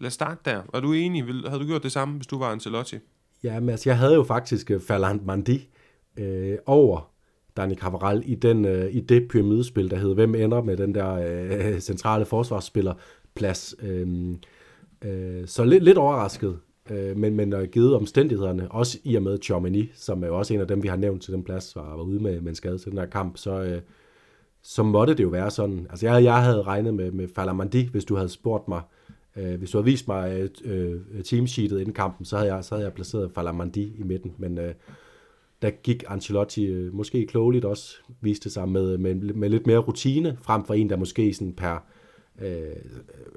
[0.00, 0.62] Lad os starte der.
[0.72, 1.24] Var du enig?
[1.24, 2.96] Havde du gjort det samme, hvis du var Ancelotti?
[3.42, 5.68] Ja, men altså, jeg havde jo faktisk øh, Ferland Mandi
[6.16, 7.10] øh, over
[7.56, 11.12] Dani Cavaral i, den, øh, i det pyramidespil, der hed, hvem ender med den der
[11.14, 13.74] øh, centrale forsvarsspillerplads.
[13.82, 14.34] Øh,
[15.04, 16.58] øh, så lidt, lidt overrasket,
[16.90, 20.54] øh, men, men øh, givet omstændighederne, også i og med Chomini, som er jo også
[20.54, 22.54] en af dem, vi har nævnt til den plads, var, var ude med, med en
[22.54, 23.80] skade til den her kamp, så, øh,
[24.62, 25.86] så måtte det jo være sådan.
[25.90, 28.80] Altså jeg, jeg havde regnet med, med Falamandi, hvis du havde spurgt mig,
[29.36, 32.74] øh, hvis du havde vist mig øh, øh teamsheetet inden kampen, så havde jeg, så
[32.74, 34.74] havde jeg placeret Falamandi i midten, men øh,
[35.62, 40.38] der gik Ancelotti øh, måske klogeligt også, viste sig med, med, med lidt mere rutine,
[40.42, 41.84] frem for en, der måske sådan per
[42.38, 42.76] øh,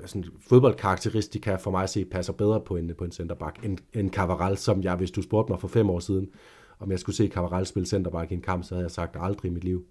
[0.06, 4.12] sådan fodboldkarakteristika for mig at se passer bedre på en, på en centerback end, end
[4.12, 6.30] Cavaral, som jeg, hvis du spurgte mig for fem år siden,
[6.80, 9.50] om jeg skulle se Cavaral spille centerback i en kamp, så havde jeg sagt aldrig
[9.50, 9.86] i mit liv.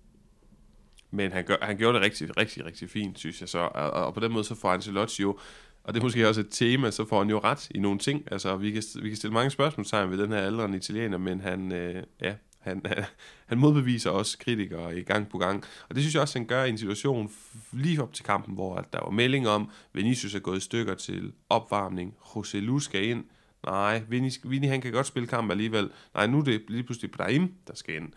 [1.10, 3.58] Men han, gør, han gjorde det rigtig, rigtig, rigtig fint, synes jeg så.
[3.58, 5.38] Og, og på den måde så får Ancelotti jo,
[5.84, 8.32] og det er måske også et tema, så får han jo ret i nogle ting.
[8.32, 11.72] Altså, vi kan, vi kan stille mange spørgsmål ved den her aldrende italiener, men han,
[11.72, 12.82] øh, ja, han,
[13.48, 15.64] han, modbeviser også kritikere i gang på gang.
[15.88, 17.30] Og det synes jeg også, han gør i en situation
[17.72, 21.32] lige op til kampen, hvor der var melding om, Vinicius er gået i stykker til
[21.48, 23.24] opvarmning, José Lu skal ind.
[23.66, 25.90] Nej, Vini, Vini han kan godt spille kamp alligevel.
[26.14, 28.12] Nej, nu er det lige pludselig Brahim, der skal ind.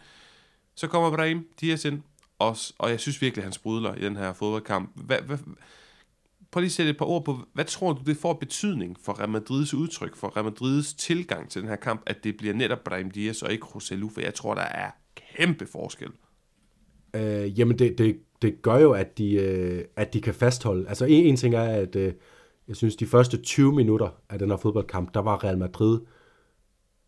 [0.76, 2.01] Så kommer Brahim Diaz ind,
[2.39, 4.91] og, og jeg synes virkelig, han sprudler i den her fodboldkamp.
[4.95, 5.38] Hvad, hvad,
[6.51, 9.19] prøv lige at sætte et par ord på, hvad tror du, det får betydning for
[9.19, 12.83] Real Madrids udtryk, for Real Madrids tilgang til den her kamp, at det bliver netop
[12.83, 16.09] Brahim Diaz og ikke Roselu, for jeg tror, der er kæmpe forskel.
[17.13, 20.89] Øh, jamen, det, det, det gør jo, at de, øh, at de kan fastholde.
[20.89, 22.13] Altså, en, en ting er, at øh,
[22.67, 25.99] jeg synes, de første 20 minutter af den her fodboldkamp, der var Real Madrid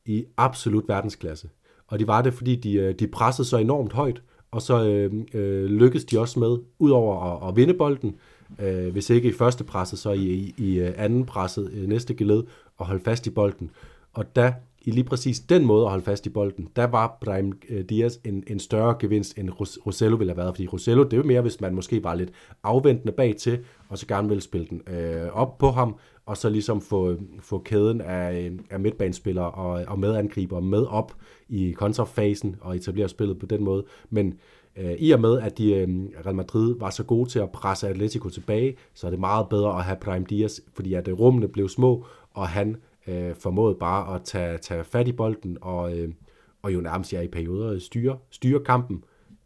[0.06, 1.50] i absolut verdensklasse.
[1.88, 4.22] Og de var det, fordi de, øh, de pressede så enormt højt,
[4.52, 8.20] og så øh, øh, lykkedes de også med, udover at, at vinde bolden, øh,
[8.60, 12.14] Øh, hvis ikke i første presset, så i, i, i øh, anden presset, øh, næste
[12.14, 12.44] geled,
[12.78, 13.72] og holde fast i bolden.
[14.14, 14.54] Og da
[14.86, 18.18] i lige præcis den måde at holde fast i bolden, der var Brahim øh, Diaz
[18.26, 19.50] en, en større gevinst, end
[19.86, 20.56] Rosello ville have været.
[20.56, 22.30] Fordi Rosello, det er jo mere, hvis man måske var lidt
[22.64, 25.96] afventende bag til, og så gerne ville spille den øh, op på ham,
[26.26, 31.16] og så ligesom få, få kæden af, af midtbanespillere og, og medangriber med op
[31.50, 33.86] i kontrafasen og etablere spillet på den måde.
[34.10, 34.34] Men
[34.78, 35.88] Øh, I og med, at de, øh,
[36.26, 39.78] Real Madrid var så gode til at presse Atletico tilbage, så er det meget bedre
[39.78, 44.16] at have Prime Diaz, fordi at øh, rummene blev små, og han øh, formåede bare
[44.16, 46.14] at tage, tage fat i bolden, og, øh,
[46.62, 49.04] og jo nærmest ja, i perioder styre, styre kampen,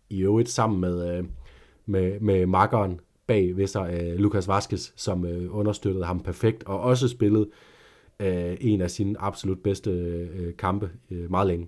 [0.09, 1.25] i øvrigt sammen med, øh,
[1.85, 6.79] med, med makkeren bag ved sig, øh, Lucas Vazquez, som øh, understøttede ham perfekt, og
[6.79, 7.49] også spillede
[8.19, 11.67] øh, en af sine absolut bedste øh, kampe øh, meget længe.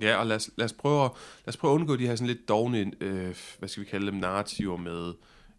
[0.00, 1.10] Ja, og lad os, lad os, prøve, at,
[1.46, 4.06] lad os prøve at undgå de her sådan lidt dogne, øh, hvad skal vi kalde
[4.06, 5.14] dem, narrativer med,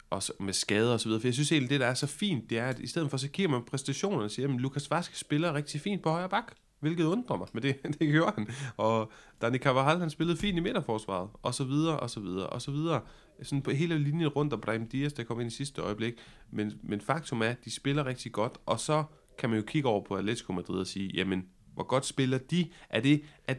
[0.09, 1.21] også med skader og så videre.
[1.21, 3.17] For jeg synes egentlig, det der er så fint, det er, at i stedet for,
[3.17, 6.51] så kigger man præstationerne og siger, at Lukas Vask spiller rigtig fint på højre bak.
[6.79, 8.47] Hvilket undrer mig, men det, det gjorde han.
[8.77, 9.11] Og
[9.41, 12.71] Dani Carvajal, han spillede fint i midterforsvaret, og så videre, og så videre, og så
[12.71, 13.01] videre.
[13.43, 16.13] Sådan på hele linjen rundt, og Brahim Dias, der kom ind i sidste øjeblik.
[16.51, 19.03] Men, men faktum er, at de spiller rigtig godt, og så
[19.37, 22.69] kan man jo kigge over på Atletico Madrid og sige, jamen, hvor godt spiller de?
[22.89, 23.57] Er det, at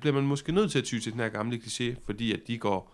[0.00, 2.58] bliver man måske nødt til at ty til den her gamle kliché, fordi at de
[2.58, 2.92] går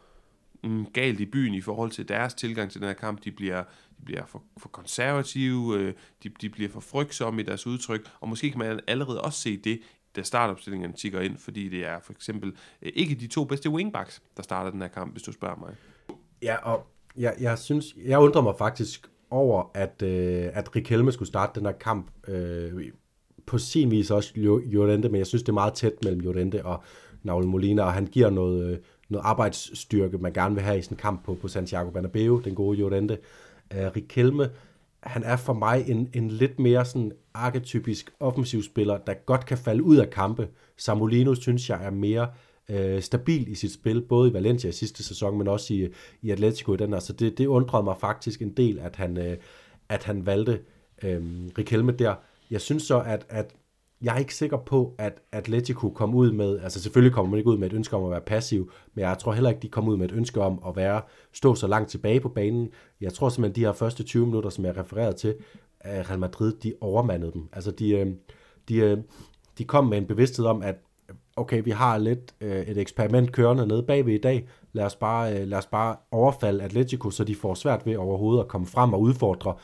[0.64, 3.24] mm, galt i byen i forhold til deres tilgang til den her kamp.
[3.24, 3.64] De bliver,
[3.98, 8.28] de bliver for, for konservative, øh, de, de bliver for frygtsomme i deres udtryk, og
[8.28, 9.80] måske kan man allerede også se det,
[10.16, 12.52] da startopstillingen tigger ind, fordi det er for eksempel
[12.82, 15.74] øh, ikke de to bedste wingbacks, der starter den her kamp, hvis du spørger mig.
[16.42, 21.28] Ja, og jeg, jeg synes, jeg undrer mig faktisk over, at, øh, at Rikelme skulle
[21.28, 22.10] starte den her kamp.
[22.28, 22.92] Øh,
[23.46, 24.32] på sin vis også
[24.66, 26.82] Jorente, men jeg synes, det er meget tæt mellem Jorente og
[27.22, 28.78] Naul Molina, og han giver noget, øh,
[29.08, 32.54] noget arbejdsstyrke, man gerne vil have i sådan en kamp på, på Santiago Bernabeu, den
[32.54, 33.18] gode Jorente.
[33.74, 34.50] Uh, øh, Riquelme
[35.02, 39.58] han er for mig en, en lidt mere sådan arketypisk offensiv spiller, der godt kan
[39.58, 40.48] falde ud af kampe.
[40.76, 42.28] Samolino synes jeg er mere
[42.68, 45.88] øh, stabil i sit spil, både i Valencia sidste sæson, men også i,
[46.22, 47.00] i Atletico i den her.
[47.00, 49.36] Så det, det undrede mig faktisk en del, at han, øh,
[49.88, 50.60] at han valgte
[51.02, 51.22] øh,
[51.58, 52.14] Riquelme der.
[52.50, 53.54] Jeg synes så, at, at
[54.02, 57.50] jeg er ikke sikker på, at Atletico kom ud med, altså selvfølgelig kommer man ikke
[57.50, 59.88] ud med et ønske om at være passiv, men jeg tror heller ikke, de kom
[59.88, 62.68] ud med et ønske om at være, stå så langt tilbage på banen.
[63.00, 65.34] Jeg tror simpelthen, de her første 20 minutter, som jeg refererede til,
[65.80, 67.48] at Real Madrid, de overmandede dem.
[67.52, 68.06] Altså de, øh,
[68.68, 68.98] de, øh,
[69.58, 70.76] de kom med en bevidsthed om, at
[71.36, 75.44] okay, vi har lidt øh, et eksperiment kørende nede bagved i dag, lad os, bare,
[75.44, 79.00] lad os bare overfalde Atletico, så de får svært ved overhovedet at komme frem og
[79.00, 79.54] udfordre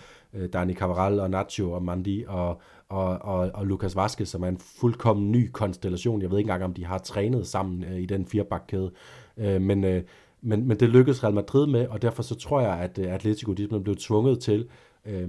[0.53, 4.59] Dani Cavaral og Nacho og Mandi og, og, og, og Lucas Vazquez, som er en
[4.59, 6.23] fuldkommen ny konstellation.
[6.23, 8.91] Jeg ved ikke engang, om de har trænet sammen øh, i den firebakkæde.
[9.37, 10.03] Øh, men, øh,
[10.43, 13.53] men, men det lykkedes Real Madrid med, og derfor så tror jeg, at øh, Atletico
[13.53, 14.69] de blev tvunget til
[15.07, 15.29] øh,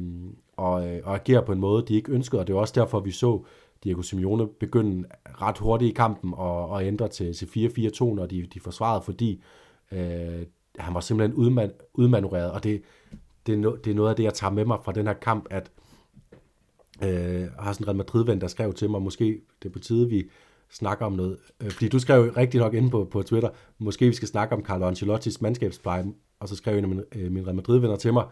[0.57, 2.99] og, øh, at agere på en måde, de ikke ønskede, og det er også derfor,
[2.99, 3.43] vi så
[3.83, 5.07] Diego Simeone begynde
[5.41, 9.43] ret hurtigt i kampen og, og ændre til, til 4-4-2, når de, de forsvarede, fordi
[9.91, 10.45] øh,
[10.77, 12.81] han var simpelthen udman, udmanøvreret, og det,
[13.45, 15.13] det, er no, det er noget af det, jeg tager med mig fra den her
[15.13, 15.71] kamp, at
[17.03, 20.09] øh, har sådan en Real Madrid-ven, der skrev til mig, måske det er på tide,
[20.09, 20.29] vi
[20.69, 21.37] snakker om noget.
[21.61, 24.63] Øh, fordi du skrev rigtig nok inde på, på Twitter, måske vi skal snakke om
[24.63, 26.05] Carlo Ancelottis mandskabspleje,
[26.39, 28.25] og så skrev en af mine, øh, mine Real Madrid-venner til mig,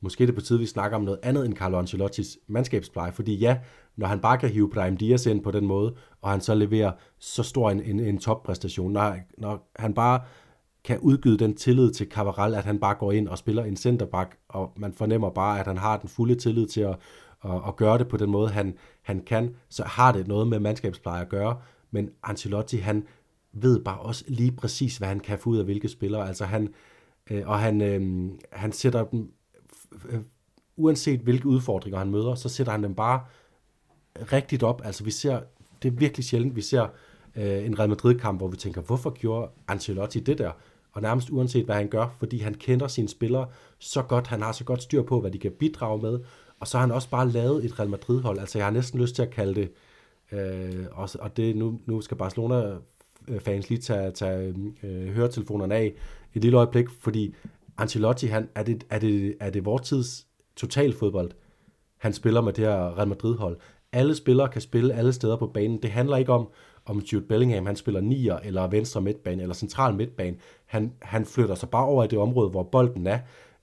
[0.00, 3.34] måske det er på tide, vi snakker om noget andet end Carlo Ancelottis mandskabspleje, fordi
[3.34, 3.58] ja,
[3.96, 6.92] når han bare kan hive Brahim Diaz ind på den måde, og han så leverer
[7.18, 10.20] så stor en, en, en toppræstation, når, når han bare
[10.84, 14.36] kan udgyde den tillid til Cavaral, at han bare går ind og spiller en centerback,
[14.48, 16.96] og man fornemmer bare, at han har den fulde tillid til at,
[17.42, 20.60] og, at gøre det på den måde, han, han kan, så har det noget med
[20.60, 23.06] mandskabspleje at gøre, men Ancelotti, han
[23.52, 26.74] ved bare også lige præcis, hvad han kan få ud af hvilke spillere, altså han,
[27.30, 29.32] øh, og han, øh, han sætter dem,
[30.08, 30.20] øh,
[30.76, 33.20] uanset hvilke udfordringer han møder, så sætter han dem bare
[34.32, 35.40] rigtigt op, altså vi ser,
[35.82, 36.86] det er virkelig sjældent, vi ser
[37.36, 40.50] øh, en Real Madrid-kamp, hvor vi tænker, hvorfor gjorde Ancelotti det der?
[40.92, 44.52] Og nærmest uanset hvad han gør, fordi han kender sine spillere så godt, han har
[44.52, 46.20] så godt styr på, hvad de kan bidrage med,
[46.62, 48.38] og så har han også bare lavet et Real Madrid-hold.
[48.38, 49.70] Altså jeg har næsten lyst til at kalde det,
[50.32, 55.94] øh, og, og det, nu, nu skal Barcelona-fans lige tage, tage øh, høretelefonerne af
[56.34, 57.34] et lille øjeblik, fordi
[57.78, 61.30] Ancelotti, han, er, det, er, det, er det vores tids totalfodbold,
[61.98, 63.58] han spiller med det her Real Madrid-hold.
[63.92, 65.82] Alle spillere kan spille alle steder på banen.
[65.82, 66.48] Det handler ikke om,
[66.86, 70.36] om Jude Bellingham han spiller nier eller venstre midtbane eller central midtbane.
[70.66, 73.18] Han, han flytter sig bare over i det område, hvor bolden er.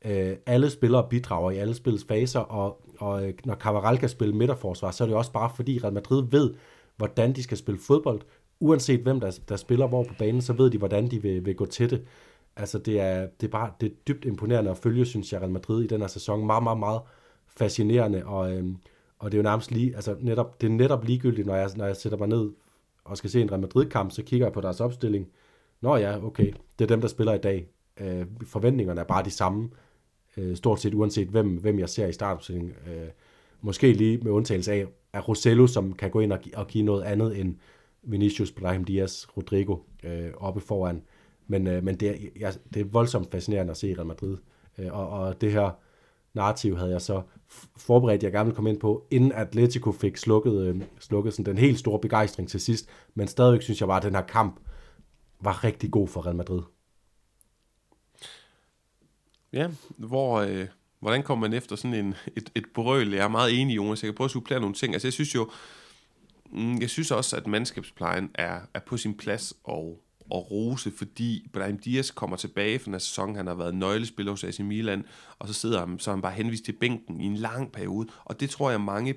[0.05, 4.35] Øh, alle spillere bidrager i alle spillets faser, og, og øh, når Cavaral kan spille
[4.35, 6.53] midterforsvar, så er det også bare fordi Real Madrid ved,
[6.97, 8.21] hvordan de skal spille fodbold.
[8.59, 11.55] Uanset hvem der, der spiller hvor på banen, så ved de, hvordan de vil, vil
[11.55, 12.05] gå til det.
[12.55, 15.51] Altså det er, det er bare det er dybt imponerende at følge, synes jeg, Real
[15.51, 16.45] Madrid i den her sæson.
[16.45, 17.01] Meget, meget, meget
[17.47, 18.77] fascinerende, og, øhm,
[19.19, 21.85] og det er jo nærmest lige, altså netop, det er netop ligegyldigt, når jeg, når
[21.85, 22.49] jeg sætter mig ned
[23.05, 25.27] og skal se en Real Madrid-kamp, så kigger jeg på deres opstilling.
[25.81, 27.67] Nå ja, okay, det er dem, der spiller i dag.
[27.99, 29.69] Øh, forventningerne er bare de samme,
[30.37, 32.73] øh, stort set uanset hvem, hvem jeg ser i startopstillingen.
[32.87, 33.07] Øh,
[33.61, 37.03] måske lige med undtagelse af, af Rosello, som kan gå ind og, og give noget
[37.03, 37.55] andet end
[38.03, 41.01] Vinicius, Brahim Diaz, Rodrigo øh, oppe foran.
[41.47, 44.37] Men, øh, men det, er, det er voldsomt fascinerende at se Real Madrid.
[44.77, 45.71] Øh, og, og det her
[46.33, 47.21] narrativ havde jeg så
[47.77, 51.57] forberedt, jeg gerne ville komme ind på, inden Atletico fik slukket, øh, slukket sådan den
[51.57, 52.89] helt store begejstring til sidst.
[53.15, 54.59] Men stadigvæk synes jeg bare, at den her kamp
[55.41, 56.61] var rigtig god for Real Madrid.
[59.53, 60.67] Ja, hvor, øh,
[60.99, 63.13] hvordan kommer man efter sådan en, et, et brøl?
[63.13, 64.03] Jeg er meget enig, Jonas.
[64.03, 64.93] Jeg kan prøve at supplere nogle ting.
[64.93, 65.49] Altså, jeg synes jo,
[66.51, 71.47] mm, jeg synes også, at mandskabsplejen er, er på sin plads og, og rose, fordi
[71.53, 73.35] Brahim Dias kommer tilbage fra den sæson.
[73.35, 75.05] Han har været nøglespiller hos AC Milan,
[75.39, 78.07] og så sidder han, så han bare henvist til bænken i en lang periode.
[78.25, 79.15] Og det tror jeg, mange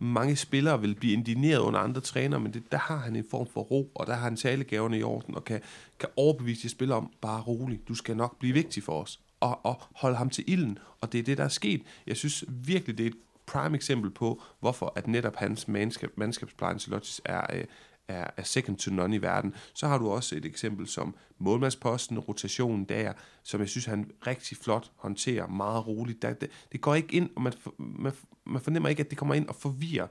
[0.00, 3.46] mange spillere vil blive indineret under andre trænere, men det, der har han en form
[3.46, 5.60] for ro, og der har han talegaverne i orden, og kan,
[5.98, 9.66] kan overbevise de spillere om, bare roligt, du skal nok blive vigtig for os og,
[9.66, 10.78] og holde ham til ilden.
[11.00, 11.82] Og det er det, der er sket.
[12.06, 13.16] Jeg synes virkelig, det er et
[13.46, 17.64] prime eksempel på, hvorfor at netop hans mandskab, mandskabspleje Ancelottis er, øh,
[18.08, 19.54] er, er second to none i verden.
[19.74, 23.12] Så har du også et eksempel som målmandsposten, rotationen der,
[23.42, 26.22] som jeg synes, han rigtig flot håndterer, meget roligt.
[26.22, 28.12] Der, det, det går ikke ind, og man, man,
[28.46, 30.06] man fornemmer ikke, at det kommer ind og forvirrer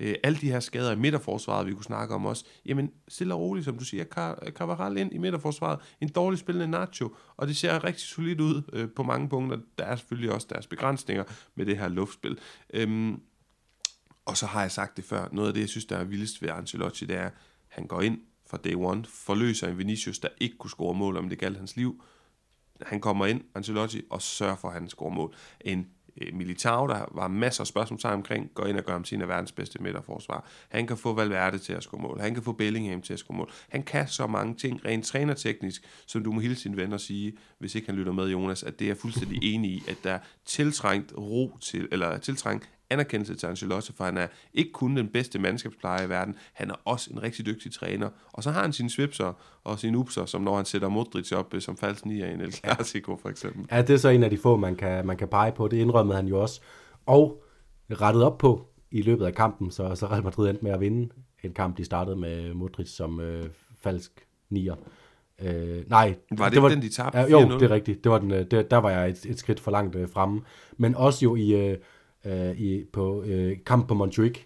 [0.00, 3.40] øh, alle de her skader i midterforsvaret, vi kunne snakke om også, jamen stille og
[3.40, 4.04] roligt, som du siger,
[4.50, 8.88] Cavaral ind i midterforsvaret, en dårlig spillende Nacho, og det ser rigtig solidt ud øh,
[8.96, 9.58] på mange punkter.
[9.78, 11.24] Der er selvfølgelig også deres begrænsninger
[11.54, 12.38] med det her luftspil.
[12.74, 13.20] Øhm,
[14.24, 16.42] og så har jeg sagt det før, noget af det, jeg synes, der er vildest
[16.42, 17.32] ved Ancelotti, det er, at
[17.68, 18.20] han går ind
[18.50, 21.76] fra day one, forløser en Vinicius, der ikke kunne score mål, om det galt hans
[21.76, 22.02] liv.
[22.82, 25.34] Han kommer ind, Ancelotti, og sørger for, at han scorer mål.
[25.60, 25.86] En
[26.20, 29.28] Øh, Militao, der var masser af spørgsmål omkring, går ind og gør ham sin af
[29.28, 30.48] verdens bedste midterforsvar.
[30.68, 32.20] Han kan få Valverde til at score mål.
[32.20, 33.50] Han kan få Bellingham til at score mål.
[33.68, 37.74] Han kan så mange ting rent trænerteknisk, som du må hilse sin og sige, hvis
[37.74, 41.12] ikke han lytter med, Jonas, at det er fuldstændig enig i, at der er tiltrængt
[41.16, 46.06] ro til, eller tiltrængt anerkendelse til Ancelotti, for han er ikke kun den bedste mandskabsplejer
[46.06, 48.08] i verden, han er også en rigtig dygtig træner.
[48.32, 49.32] Og så har han sine svipser
[49.64, 52.40] og sine upser, som når han sætter Modric op øh, som falsk nier i en
[52.40, 53.66] El Clasico for eksempel.
[53.70, 55.68] Ja, det er så en af de få, man kan, man kan pege på.
[55.68, 56.60] Det indrømmede han jo også.
[57.06, 57.44] Og
[57.90, 61.08] rettet op på i løbet af kampen, så, så Real Madrid endte med at vinde
[61.42, 63.44] en kamp, de startede med Modric som øh,
[63.80, 64.74] falsk nier.
[65.42, 66.14] Øh, nej.
[66.30, 67.18] Var det, det var, den, de tabte?
[67.18, 68.04] Øh, jo, det er rigtigt.
[68.04, 70.40] Det var den, øh, det, der var jeg et, et skridt for langt øh, fremme.
[70.76, 71.70] Men også jo i...
[71.70, 71.78] Øh,
[72.24, 74.38] øh, i, på øh, kamp på Montjuic,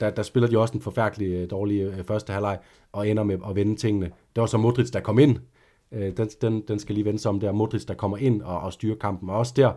[0.00, 2.58] der, der spiller de også en forfærdelig øh, dårlig øh, første halvleg,
[2.92, 4.06] og ender med at vende tingene.
[4.06, 5.38] Det var så Modric, der kom ind.
[5.92, 7.52] Øh, den, den, den skal lige vende sig om der.
[7.52, 9.30] Modric, der kommer ind og, og styrer kampen.
[9.30, 9.72] Og også der,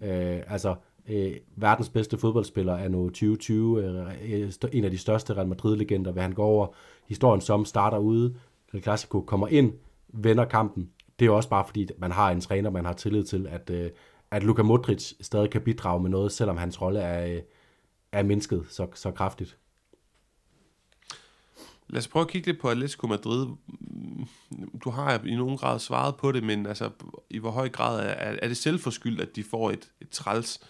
[0.00, 0.74] øh, altså
[1.08, 6.22] øh, verdens bedste fodboldspiller er nu 2020, øh, en af de største Real Madrid-legender, hvad
[6.22, 6.66] han går over
[7.08, 8.34] historien som starter ude,
[8.72, 9.72] El Clasico kommer ind,
[10.08, 10.90] vender kampen.
[11.18, 13.70] Det er jo også bare fordi, man har en træner, man har tillid til, at,
[13.70, 13.90] øh,
[14.36, 17.42] at Luka Modric stadig kan bidrage med noget, selvom hans rolle er, øh,
[18.12, 19.58] er mindsket så, så kraftigt.
[21.88, 23.46] Lad os prøve at kigge lidt på Atletico Madrid.
[23.46, 24.26] Mm,
[24.84, 26.90] du har i nogen grad svaret på det, men altså,
[27.30, 30.60] i hvor høj grad er, er det selvforskyldt, at de får et, et træls,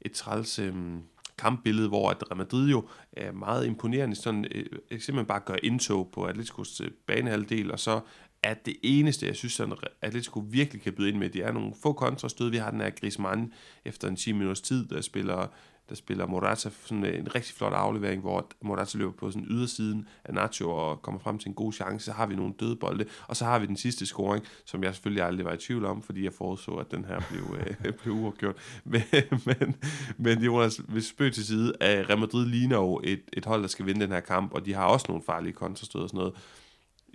[0.00, 1.02] et træls øhm,
[1.38, 6.10] kampbillede, hvor at Real Madrid jo er meget imponerende, sådan øh, simpelthen bare gør indtog
[6.12, 8.00] på Atleticos øh, banehalvdel, og så
[8.42, 9.68] at det eneste, jeg synes, at
[10.02, 12.50] Atletico virkelig kan byde ind med, det er nogle få kontrastød.
[12.50, 13.52] Vi har den her Griezmann
[13.84, 15.46] efter en 10 minutters tid, der spiller,
[15.88, 20.34] der spiller Morata sådan en rigtig flot aflevering, hvor Morata løber på sådan ydersiden af
[20.34, 22.04] Nacho og kommer frem til en god chance.
[22.04, 25.24] Så har vi nogle dødbolde, og så har vi den sidste scoring, som jeg selvfølgelig
[25.24, 28.56] aldrig var i tvivl om, fordi jeg forudså, at den her blev, øh, blev uafgjort.
[28.84, 29.02] Men,
[29.46, 29.76] men,
[30.16, 33.68] men Jonas, hvis spøg til side, at Real Madrid ligner jo et, et hold, der
[33.68, 36.34] skal vinde den her kamp, og de har også nogle farlige kontrastød og sådan noget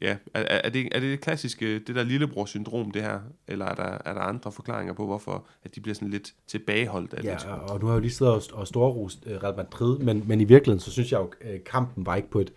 [0.02, 3.20] ja, er, er, det, er det det klassiske, det der lillebror-syndrom, det her?
[3.48, 7.14] Eller er der, er der andre forklaringer på, hvorfor at de bliver sådan lidt tilbageholdt?
[7.14, 9.98] Af ja, det, og du har jo lige siddet og, og storrost uh, Real Madrid,
[9.98, 12.54] men, men i virkeligheden, så synes jeg jo, øh, kampen var ikke på et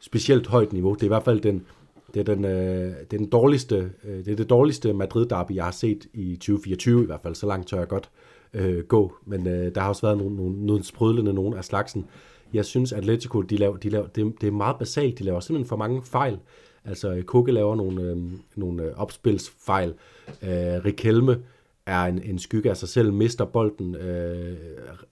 [0.00, 0.94] specielt højt niveau.
[0.94, 1.66] Det er i hvert fald den,
[2.14, 5.64] det er den, øh, det er den dårligste, øh, det er det dårligste Madrid-derby, jeg
[5.64, 7.34] har set i 2024 i hvert fald.
[7.34, 8.10] Så langt tør jeg godt
[8.54, 9.14] øh, gå.
[9.26, 12.06] Men øh, der har også været nogle, nogle, nogle sprødlende nogen af slagsen.
[12.54, 15.18] Jeg synes, Atletico, de laver, de laver, det, det er meget basalt.
[15.18, 16.38] De laver simpelthen for mange fejl.
[16.84, 18.16] Altså, Koke laver nogle, øh,
[18.56, 19.94] nogle øh, opspilsfejl.
[20.28, 21.38] Øh, Rikelme
[21.86, 24.56] er en, en skygge af sig selv, mister bolden øh,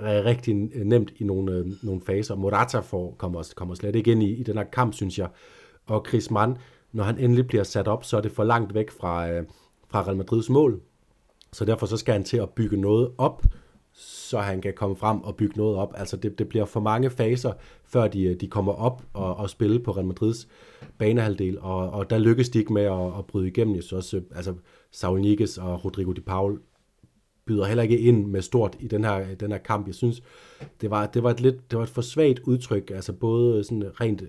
[0.01, 2.35] rigtig nemt i nogle, øh, nogle faser.
[2.35, 5.29] Morata får, kommer, kommer slet ikke ind i, i den her kamp, synes jeg.
[5.87, 6.57] Og Chris Mann,
[6.93, 9.45] når han endelig bliver sat op, så er det for langt væk fra, øh,
[9.89, 10.81] fra Real Madrids mål.
[11.53, 13.43] Så derfor så skal han til at bygge noget op,
[13.93, 15.93] så han kan komme frem og bygge noget op.
[15.97, 17.53] Altså det, det bliver for mange faser,
[17.85, 20.49] før de, øh, de kommer op og, og spille på Real Madrids
[20.99, 23.75] banehalvdel, og, og der lykkes de ikke med at, at bryde igennem.
[23.75, 24.55] Jeg synes også, øh, altså
[24.93, 26.61] Saul Niguez og Rodrigo de Paul
[27.47, 29.87] byder heller ikke ind med stort i den her, den her kamp.
[29.87, 30.23] Jeg synes,
[30.81, 34.01] det var, det var et lidt, det var et for svagt udtryk, altså både sådan
[34.01, 34.29] rent øh,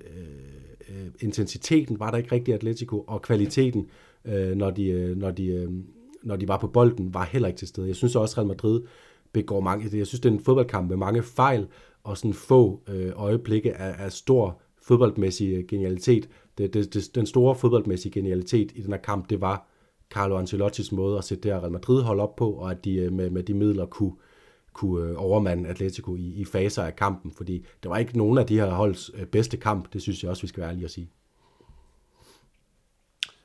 [0.89, 3.89] øh, intensiteten var der ikke rigtig Atletico, og kvaliteten,
[4.25, 5.69] øh, når, de, øh, når, de, øh,
[6.23, 7.87] når de var på bolden, var heller ikke til stede.
[7.87, 8.81] Jeg synes også, Real Madrid
[9.33, 11.67] begår mange, jeg synes, det er en fodboldkamp med mange fejl,
[12.03, 16.29] og sådan få øh, øjeblikke af, af stor fodboldmæssig øh, genialitet.
[16.57, 19.67] Det, det, det, den store fodboldmæssige genialitet i den her kamp, det var
[20.09, 22.95] Carlo Ancelottis måde at sætte det her Real Madrid hold op på, og at de
[22.95, 24.13] øh, med, med de midler kunne,
[24.73, 28.45] kunne øh, overmande Atletico i, i faser af kampen, fordi det var ikke nogen af
[28.47, 31.09] de her holds bedste kamp, det synes jeg også, vi skal være ærlige at sige.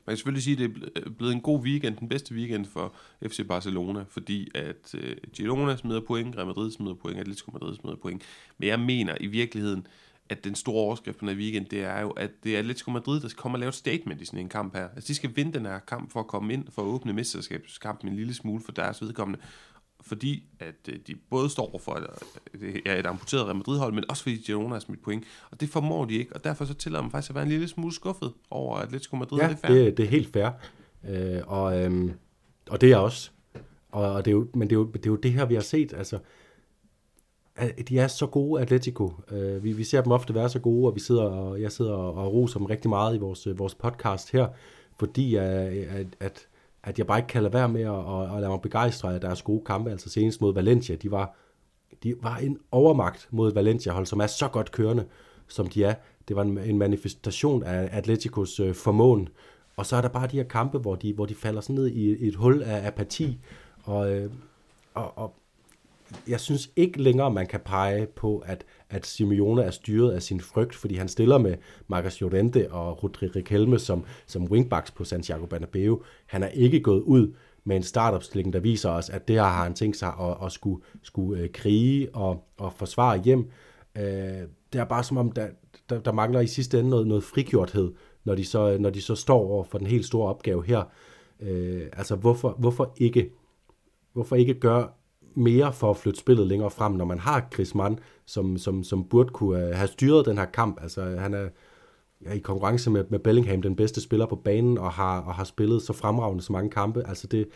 [0.07, 2.67] Man kan selvfølgelig sige, at det er øh, blevet en god weekend, den bedste weekend
[2.67, 7.77] for FC Barcelona, fordi at øh, Girona smider point, Real Madrid smider point, Atletico Madrid
[7.77, 8.23] smider point.
[8.59, 9.87] Men jeg mener i virkeligheden,
[10.29, 12.91] at den store overskrift på den her weekend, det er jo, at det er Atletico
[12.91, 14.89] Madrid, der kommer og lave et statement i sådan en kamp her.
[14.89, 18.09] Altså, de skal vinde den her kamp for at komme ind, for at åbne mesterskabskampen
[18.09, 19.41] en lille smule for deres vedkommende
[20.07, 22.07] fordi at øh, de både står for et,
[22.55, 25.25] øh, ja, et amputeret Real Madrid-hold, men også fordi Girona har smidt point.
[25.51, 27.69] Og det formår de ikke, og derfor så tillader man faktisk at være en lille
[27.69, 29.39] smule skuffet over Atletico Madrid.
[29.39, 30.51] Ja, det er, det, det er helt fair.
[31.09, 32.13] Øh, og, øhm,
[32.71, 33.31] og det er også.
[33.91, 35.55] Og, og det er jo, men det er, jo, det er jo det her, vi
[35.55, 35.93] har set.
[35.93, 36.19] Altså,
[37.89, 39.13] de er så gode, Atletico.
[39.31, 41.93] Øh, vi, vi ser dem ofte være så gode, og vi sidder og, jeg sidder
[41.93, 44.49] og, og roser dem rigtig meget i vores, vores podcast her,
[44.99, 46.47] fordi at, at, at
[46.87, 49.21] at jeg bare ikke kan lade være med at, at, at lade mig begejstre af
[49.21, 49.91] deres gode kampe.
[49.91, 51.37] Altså senest mod Valencia, de var,
[52.03, 55.05] de var en overmagt mod Valencia-hold, som er så godt kørende,
[55.49, 55.95] som de er.
[56.29, 59.29] Det var en, en manifestation af Atleticos øh, formåen.
[59.77, 61.87] Og så er der bare de her kampe, hvor de, hvor de falder sådan ned
[61.87, 63.39] i, i et hul af apati.
[63.85, 64.31] Og, øh,
[64.95, 65.35] og, og
[66.29, 70.41] jeg synes ikke længere, man kan pege på, at, at Simeone er styret af sin
[70.41, 71.57] frygt, fordi han stiller med
[71.89, 76.03] Marcus Llorente og Rodri Riquelme som, som wingbacks på Santiago Bernabeu.
[76.27, 77.35] Han er ikke gået ud
[77.65, 80.83] med en startopstilling, der viser os, at det har han tænkt sig at, at skulle,
[81.03, 83.51] skulle øh, krige og, og forsvare hjem.
[83.97, 84.03] Øh,
[84.73, 85.49] det er bare som om, der,
[85.91, 87.93] der, der mangler i sidste ende noget, noget frigjorthed,
[88.25, 90.83] når de, så, når de så står over for den helt store opgave her.
[91.41, 93.31] Øh, altså, hvorfor, hvorfor ikke
[94.17, 94.89] hvorfor ikke gøre
[95.37, 99.05] mere for at flytte spillet længere frem, når man har Chris Mann, som, som, som
[99.05, 100.83] burde kunne øh, have styret den her kamp.
[100.83, 101.49] Altså, han er
[102.25, 105.45] ja, i konkurrence med, med Bellingham den bedste spiller på banen, og har, og har
[105.45, 107.09] spillet så fremragende så mange kampe.
[107.09, 107.49] Altså, det,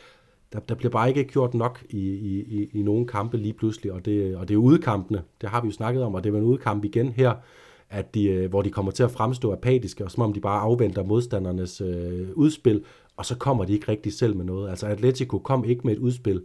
[0.53, 3.93] der, der bliver bare ikke gjort nok i, i, i, i nogle kampe lige pludselig,
[3.93, 6.39] og det, og det er udkampene, det har vi jo snakket om, og det er
[6.39, 7.35] en udkamp igen her,
[7.91, 10.61] at de, øh, hvor de kommer til at fremstå apatiske, og som om de bare
[10.61, 12.85] afventer modstandernes øh, udspil,
[13.17, 14.71] og så kommer de ikke rigtig selv med noget.
[14.71, 16.43] Altså Atletico kom ikke med et udspil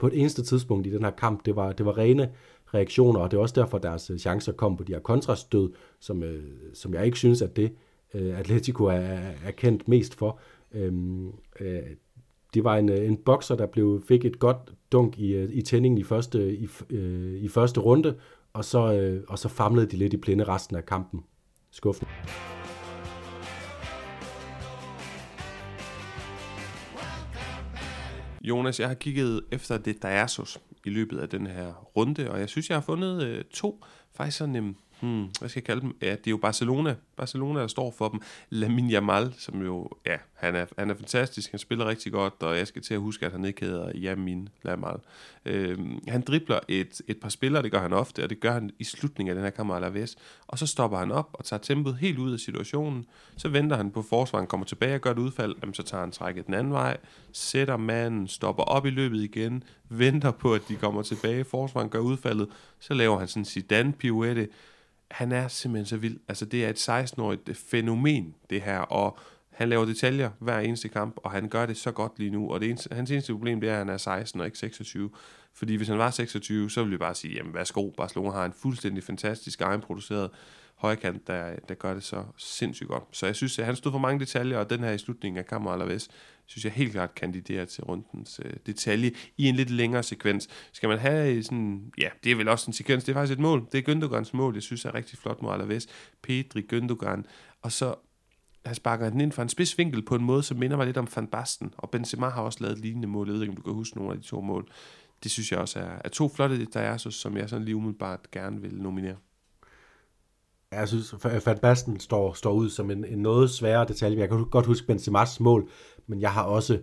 [0.00, 1.46] på et eneste tidspunkt i den her kamp.
[1.46, 2.30] Det var, det var rene
[2.74, 6.22] reaktioner, og det er også derfor, deres øh, chancer kom på de her kontrastød, som,
[6.22, 6.42] øh,
[6.74, 7.72] som jeg ikke synes, at det
[8.14, 10.38] øh, Atletico er, er kendt mest for.
[10.72, 11.28] Øhm,
[11.60, 11.82] øh,
[12.54, 14.56] det var en, øh, en bokser, der blev, fik et godt
[14.92, 18.14] dunk i, øh, i tændingen i første, i, øh, i første runde,
[18.52, 21.24] og så, øh, og så famlede de lidt i blinde resten af kampen.
[21.70, 22.10] Skuffende.
[28.40, 32.40] Jonas, jeg har kigget efter det der Diasos i løbet af den her runde, og
[32.40, 33.84] jeg synes, jeg har fundet øh, to.
[34.14, 35.96] Faktisk sådan, øh, hmm, hvad skal jeg kalde dem?
[36.02, 36.94] Ja, det er jo Barcelona.
[37.16, 38.20] Barcelona, der står for dem.
[38.50, 41.50] Lamin Jamal, som jo, ja, han er, han er fantastisk.
[41.50, 44.48] Han spiller rigtig godt, og jeg skal til at huske, at han ikke hedder Jamin
[44.62, 44.96] Lamal.
[45.44, 48.70] Øhm, han dribler et, et par spillere, det gør han ofte, og det gør han
[48.78, 50.16] i slutningen af den her kammer Alaves.
[50.46, 53.06] Og så stopper han op og tager tempoet helt ud af situationen.
[53.36, 55.54] Så venter han på forsvaren, kommer tilbage og gør et udfald.
[55.60, 56.96] Jamen, så tager han trækket den anden vej,
[57.32, 61.44] sætter manden, stopper op i løbet igen, venter på, at de kommer tilbage.
[61.44, 62.48] Forsvaren gør udfaldet.
[62.80, 64.48] Så laver han sådan en Zidane-pirouette
[65.10, 66.20] han er simpelthen så vild.
[66.28, 69.18] Altså, det er et 16-årigt fænomen, det her, og
[69.50, 72.60] han laver detaljer hver eneste kamp, og han gør det så godt lige nu, og
[72.60, 75.10] det eneste, hans eneste problem, det er, at han er 16 og ikke 26.
[75.54, 78.52] Fordi hvis han var 26, så ville vi bare sige, jamen værsgo, Barcelona har en
[78.52, 80.30] fuldstændig fantastisk egenproduceret
[80.80, 83.02] højkant, der, der gør det så sindssygt godt.
[83.12, 85.46] Så jeg synes, at han stod for mange detaljer, og den her i slutningen af
[85.46, 86.08] Kammer Alaves,
[86.46, 90.48] synes jeg helt klart kandiderer til rundens øh, detalje i en lidt længere sekvens.
[90.72, 93.42] Skal man have sådan, ja, det er vel også en sekvens, det er faktisk et
[93.42, 93.66] mål.
[93.72, 95.86] Det er Gündogans mål, jeg synes er rigtig flot mod Alaves.
[96.22, 97.22] Pedri, Gündogan,
[97.62, 97.94] og så
[98.66, 101.08] han sparker den ind fra en spidsvinkel på en måde, som minder mig lidt om
[101.16, 103.26] Van Basten, og Benzema har også lavet lignende mål.
[103.26, 104.68] Jeg ved ikke, om du kan huske nogle af de to mål.
[105.22, 107.76] Det synes jeg også er, er to flotte der er, så, som jeg sådan lige
[107.76, 109.16] umiddelbart gerne vil nominere.
[110.72, 111.14] Jeg synes,
[111.46, 114.18] Van Basten står, står ud som en, en noget sværere detalje.
[114.18, 115.68] Jeg kan godt huske Benzema's mål,
[116.06, 116.80] men jeg har også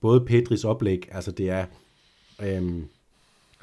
[0.00, 1.66] både Pedris oplæg, altså det er,
[2.42, 2.84] øhm,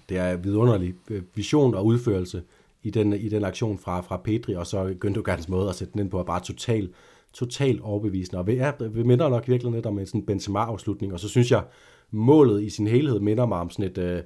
[0.09, 2.43] det er vidunderlig øh, vision og udførelse
[2.83, 6.01] i den, i den aktion fra, fra Pedri, og så Gündogans måde at sætte den
[6.01, 6.91] ind på er bare totalt
[7.33, 8.39] total overbevisende.
[8.39, 11.51] Og vi, ja, vi minder nok virkelig lidt om en sådan Benzema-afslutning, og så synes
[11.51, 11.63] jeg,
[12.11, 14.23] målet i sin helhed minder mig om sådan et, øh,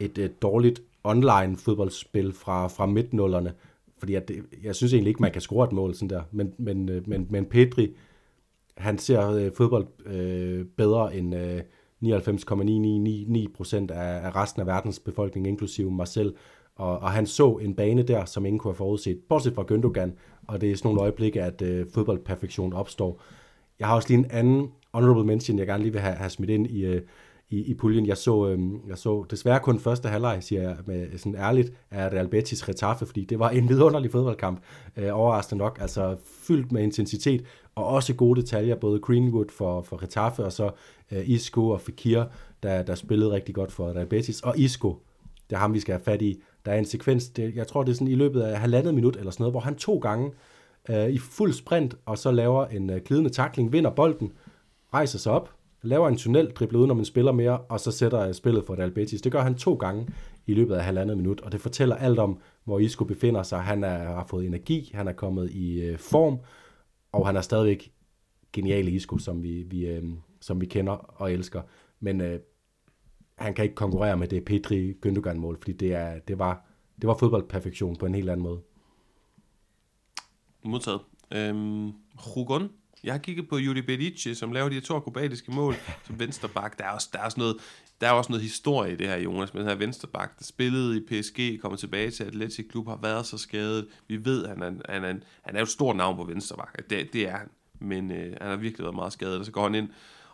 [0.00, 3.52] et, et dårligt online fodboldspil fra, fra midtnullerne,
[3.98, 6.52] fordi at det, jeg synes egentlig ikke, man kan score et mål sådan der, men,
[6.58, 7.94] men, øh, men, men Pedri,
[8.76, 11.60] han ser øh, fodbold øh, bedre end øh,
[12.04, 16.34] 99,999% af, af resten af verdens befolkning, inklusive mig selv.
[16.76, 20.10] Og, og han så en bane der, som ingen kunne have forudset, bortset fra Gündogan,
[20.48, 23.22] og det er sådan nogle øjeblikke, at øh, fodboldperfektion opstår.
[23.78, 26.50] Jeg har også lige en anden honorable mention, jeg gerne lige vil have, have smidt
[26.50, 27.02] ind i, øh,
[27.54, 28.06] i, i puljen.
[28.06, 32.08] Jeg så, øh, jeg så desværre kun første halvleg, siger jeg med sådan ærligt, af
[32.08, 34.60] Real Betis Retaffe, fordi det var en vidunderlig fodboldkamp,
[34.96, 37.44] øh, overraskende nok, altså fyldt med intensitet,
[37.74, 40.70] og også gode detaljer, både Greenwood for, for Retaffe, og så
[41.12, 42.24] øh, Isco og Fekir,
[42.62, 44.98] der, der spillede rigtig godt for Real Betis, og Isco,
[45.50, 46.42] det er ham, vi skal have fat i.
[46.64, 49.16] Der er en sekvens, det, jeg tror, det er sådan i løbet af halvandet minut
[49.16, 50.30] eller sådan noget, hvor han to gange
[50.88, 54.32] øh, i fuld sprint, og så laver en øh, glidende takling, vinder bolden,
[54.94, 55.50] rejser sig op,
[55.84, 58.90] laver en tunnel, dribler uden om en spiller mere, og så sætter spillet for Real
[58.90, 59.22] Betis.
[59.22, 60.08] Det gør han to gange
[60.46, 63.60] i løbet af halvandet minut, og det fortæller alt om, hvor Isco befinder sig.
[63.60, 66.38] Han er, har fået energi, han er kommet i øh, form,
[67.12, 67.92] og han er stadigvæk
[68.52, 70.04] genial Isco, som vi, vi, øh,
[70.40, 71.62] som vi kender og elsker.
[72.00, 72.40] Men øh,
[73.38, 76.66] han kan ikke konkurrere med det Petri Gündogan mål, fordi det, er, det, var,
[77.00, 78.60] det var fodboldperfektion på en helt anden måde.
[80.62, 81.00] Modtaget.
[81.32, 81.92] Øhm,
[82.36, 82.70] Rugon
[83.04, 85.74] jeg har kigget på Juri Bedici, som laver de her to akrobatiske mål
[86.06, 86.78] som vensterbak.
[86.78, 87.56] Der er også, der er også noget,
[88.00, 90.96] der er også noget historie i det her, Jonas, med den her vensterbak, der spillede
[90.96, 93.86] i PSG, kommer tilbage til Atletic Klub, har været så skadet.
[94.08, 96.90] Vi ved, at han er, han er, han er et stort navn på vensterbak.
[96.90, 97.48] Det, det er han.
[97.80, 99.88] Men øh, han har virkelig været meget skadet, og så går han ind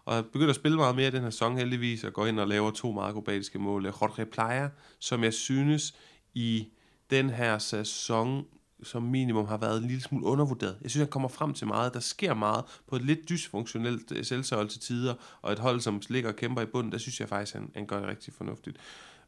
[0.04, 2.48] og begynder at spille meget mere i den her sæson heldigvis, og går ind og
[2.48, 3.84] laver to meget akrobatiske mål.
[3.84, 4.68] Jorge Playa,
[4.98, 5.94] som jeg synes
[6.34, 6.68] i
[7.10, 8.44] den her sæson
[8.82, 10.76] som minimum har været en lille smule undervurderet.
[10.82, 11.94] Jeg synes, han kommer frem til meget.
[11.94, 14.24] Der sker meget på et lidt dysfunktionelt øh,
[14.68, 17.54] til tider, og et hold, som ligger og kæmper i bunden, der synes jeg faktisk,
[17.54, 18.76] han, han gør det rigtig fornuftigt.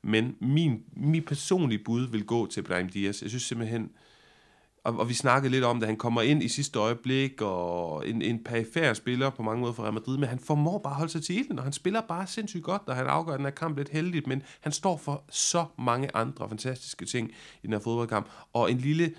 [0.02, 3.22] Men min, min personlige bud vil gå til Brahim Diaz.
[3.22, 3.90] Jeg synes simpelthen,
[4.84, 8.22] og, og vi snakkede lidt om, det, han kommer ind i sidste øjeblik, og en,
[8.22, 11.12] en perifær spiller på mange måder for Real Madrid, men han formår bare at holde
[11.12, 13.76] sig til ilden, og han spiller bare sindssygt godt, og han afgør den her kamp
[13.76, 17.30] lidt heldigt, men han står for så mange andre fantastiske ting
[17.62, 19.14] i den her fodboldkamp, og en lille,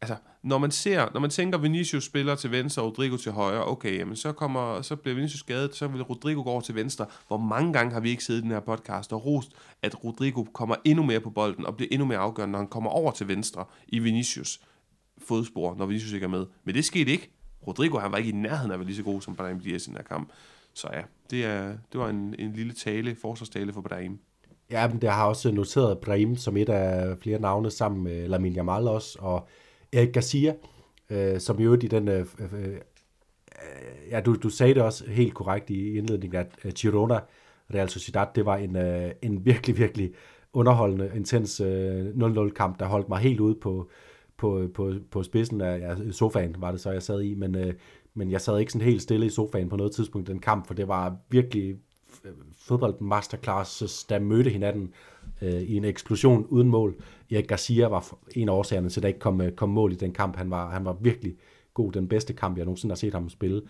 [0.00, 3.64] altså, når man ser, når man tænker, Vinicius spiller til venstre, og Rodrigo til højre,
[3.66, 7.06] okay, jamen, så, kommer, så bliver Vinicius skadet, så vil Rodrigo gå over til venstre.
[7.26, 10.44] Hvor mange gange har vi ikke siddet i den her podcast og rost, at Rodrigo
[10.44, 13.28] kommer endnu mere på bolden, og bliver endnu mere afgørende, når han kommer over til
[13.28, 14.60] venstre i Vinicius
[15.18, 16.46] fodspor, når Vinicius ikke er med.
[16.64, 17.30] Men det skete ikke.
[17.66, 19.86] Rodrigo, han var ikke i nærheden af at være lige så god som Brahim Diaz
[19.86, 20.32] i den her kamp.
[20.74, 24.18] Så ja, det, er, det var en, en lille tale, forsvarstale for Brahim.
[24.70, 28.52] Ja, men det har også noteret Brahim som et af flere navne sammen med Lamin
[28.52, 29.48] Jamal også, og
[29.92, 30.54] Erik Garcia,
[31.10, 32.08] øh, som jo i den...
[32.08, 32.78] Øh, øh, øh,
[34.10, 37.20] ja, du, du sagde det også helt korrekt i indledningen, at øh, Girona
[37.74, 40.10] Real Sociedad, det var en, øh, en virkelig, virkelig
[40.52, 43.90] underholdende, intens øh, 0-0-kamp, der holdt mig helt ude på,
[44.36, 47.74] på, på, på spidsen af ja, sofaen, var det så, jeg sad i, men, øh,
[48.14, 50.74] men jeg sad ikke sådan helt stille i sofaen på noget tidspunkt den kamp, for
[50.74, 51.76] det var virkelig
[52.56, 54.92] fodbold masterclass, der mødte hinanden
[55.42, 56.96] øh, i en eksplosion uden mål.
[57.30, 59.94] Erik Garcia var en af årsagerne til, at der ikke kom, øh, kom mål i
[59.94, 60.36] den kamp.
[60.36, 61.36] Han var, han var virkelig
[61.74, 63.62] god, den bedste kamp, jeg nogensinde har set ham spille.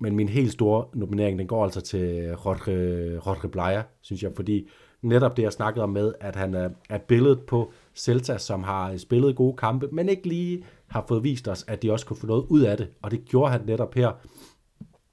[0.00, 2.72] Men min helt store nominering, den går altså til Rodri,
[3.18, 4.68] Rodri Bleia, synes jeg, fordi
[5.02, 8.96] netop det, jeg snakkede om med, at han er, er billedet på Celta, som har
[8.96, 12.26] spillet gode kampe, men ikke lige har fået vist os, at de også kunne få
[12.26, 12.88] noget ud af det.
[13.02, 14.12] Og det gjorde han netop her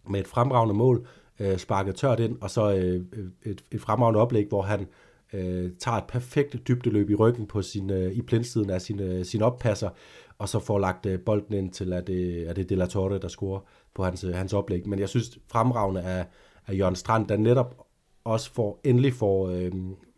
[0.10, 1.08] med et fremragende mål,
[1.39, 4.88] øh, sparket tørt ind, og så øh, øh et, et fremragende oplæg, hvor han
[5.34, 9.26] øh, tager et perfekt dybdeløb i ryggen på sin, øh, i plindsiden af sin, øh,
[9.26, 9.90] sin oppasser,
[10.38, 12.86] og så får lagt øh, bolden ind til, at øh, det, er det De La
[12.86, 13.60] Torre, der scorer
[13.94, 14.88] på hans, øh, hans oplæg.
[14.88, 16.26] Men jeg synes fremragende af,
[16.68, 17.88] af Jørgen Strand, der netop
[18.24, 19.72] også får, endelig får, øh,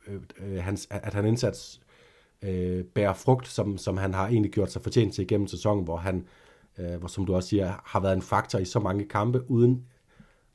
[0.08, 1.82] øh, øh, hans, at han indsats
[2.42, 5.98] øh, bærer frugt, som, som han har egentlig gjort sig fortjent til igennem sæsonen, hvor
[5.98, 6.26] han,
[6.80, 9.86] øh, hvor, som du også siger, har været en faktor i så mange kampe, uden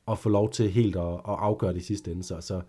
[0.07, 2.23] at få lov til helt at, at afgøre det i sidste ende.
[2.23, 2.61] Så, så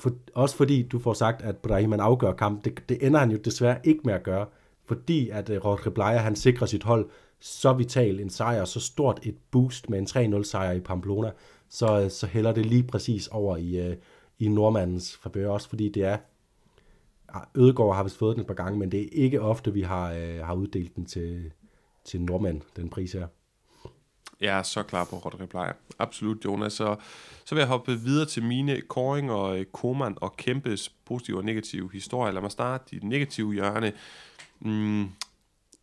[0.00, 2.64] for, også fordi du får sagt, at Brahim afgør kampen.
[2.64, 4.46] det, det ender han jo desværre ikke med at gøre,
[4.84, 7.08] fordi at øh, uh, Rodri Blaya, han sikrer sit hold
[7.40, 11.30] så vital en sejr, så stort et boost med en 3-0 sejr i Pamplona,
[11.68, 13.94] så, øh, så hælder det lige præcis over i, uh,
[14.38, 16.16] i nordmandens forbør, også fordi det er
[17.54, 20.12] Ødegård har vist fået den et par gange, men det er ikke ofte, vi har,
[20.44, 21.52] har uddelt den til,
[22.04, 23.26] til nordmand, den pris her.
[24.40, 25.72] Jeg er så klar på Rodri Plejer.
[25.98, 26.72] Absolut, Jonas.
[26.72, 26.96] Så,
[27.44, 31.44] så vil jeg hoppe videre til mine Koring og øh, Koman og Kæmpes positive og
[31.44, 32.32] negative historier.
[32.32, 33.92] Lad mig starte i den negative hjørne.
[34.60, 35.08] Mm,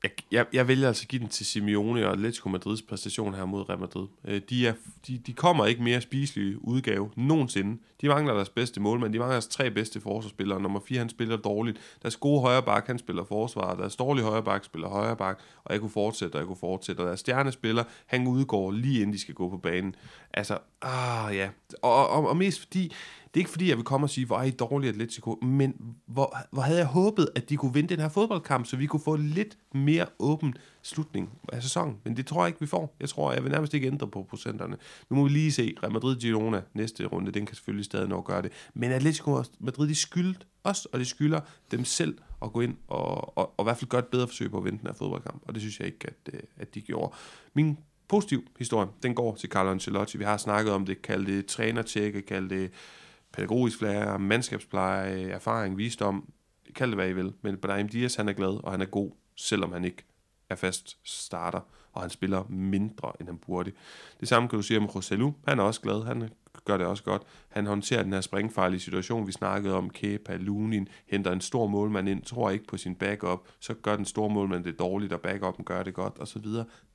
[0.03, 3.45] jeg, jeg, jeg vælger altså at give den til Simeone og Atletico Madrids præstation her
[3.45, 4.07] mod Real Madrid.
[4.25, 4.73] Øh, de, er,
[5.07, 7.81] de, de kommer ikke mere spiselige udgave nogensinde.
[8.01, 10.61] De mangler deres bedste målmand, de mangler deres tre bedste forsvarsspillere.
[10.61, 11.79] Nummer 4, han spiller dårligt.
[12.01, 13.75] Deres gode højre bak, han spiller forsvar.
[13.75, 15.39] Deres dårlige højre bak spiller højre bak.
[15.63, 16.99] Og jeg kunne fortsætte, og jeg kunne fortsætte.
[16.99, 19.95] Og deres stjernespiller, han udgår lige inden de skal gå på banen.
[20.33, 21.49] Altså, ah ja.
[21.81, 22.93] Og, og, og mest fordi,
[23.37, 26.37] er ikke fordi, jeg vil komme og sige, hvor er I dårlige Atletico, men hvor,
[26.51, 29.15] hvor havde jeg håbet, at de kunne vinde den her fodboldkamp, så vi kunne få
[29.15, 31.97] lidt mere åben slutning af sæsonen.
[32.03, 32.95] Men det tror jeg ikke, vi får.
[32.99, 34.77] Jeg tror, jeg vil nærmest ikke ændre på procenterne.
[35.09, 37.31] Nu må vi lige se Real Madrid-Girona næste runde.
[37.31, 38.51] Den kan selvfølgelig stadig nok gøre det.
[38.73, 41.39] Men Atletico Madrid, de skyldte os, og de skylder
[41.71, 44.51] dem selv at gå ind og, og, og i hvert fald gøre et bedre forsøg
[44.51, 45.41] på at vinde den her fodboldkamp.
[45.47, 47.13] Og det synes jeg ikke, at, øh, at de gjorde.
[47.53, 47.77] Min
[48.07, 50.17] positiv historie, den går til Carlo Ancelotti.
[50.17, 52.71] Vi har snakket om det, kalde det trænertjekke, kalde det
[53.37, 56.29] pædagogisk lærer, mandskabspleje, erfaring, visdom,
[56.75, 57.33] kald det hvad I vil.
[57.41, 60.03] Men Brahim Dias han er glad, og han er god, selvom han ikke
[60.49, 61.59] er fast starter,
[61.93, 63.71] og han spiller mindre, end han burde.
[64.19, 65.31] Det samme kan du sige om Roselu.
[65.47, 66.29] Han er også glad, han
[66.65, 67.21] gør det også godt.
[67.49, 69.89] Han håndterer den her springfarlige situation, vi snakkede om.
[69.89, 74.05] Kepa, Lunin, henter en stor målmand ind, tror ikke på sin backup, så gør den
[74.05, 76.45] store målmand det dårligt, og backupen gør det godt, osv.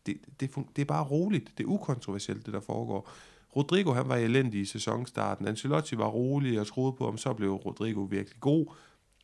[0.06, 3.08] Det, det, det er bare roligt, det er ukontroversielt, det der foregår.
[3.56, 5.48] Rodrigo han var elendig i sæsonstarten.
[5.48, 8.66] Ancelotti var rolig og troede på, om så blev Rodrigo virkelig god.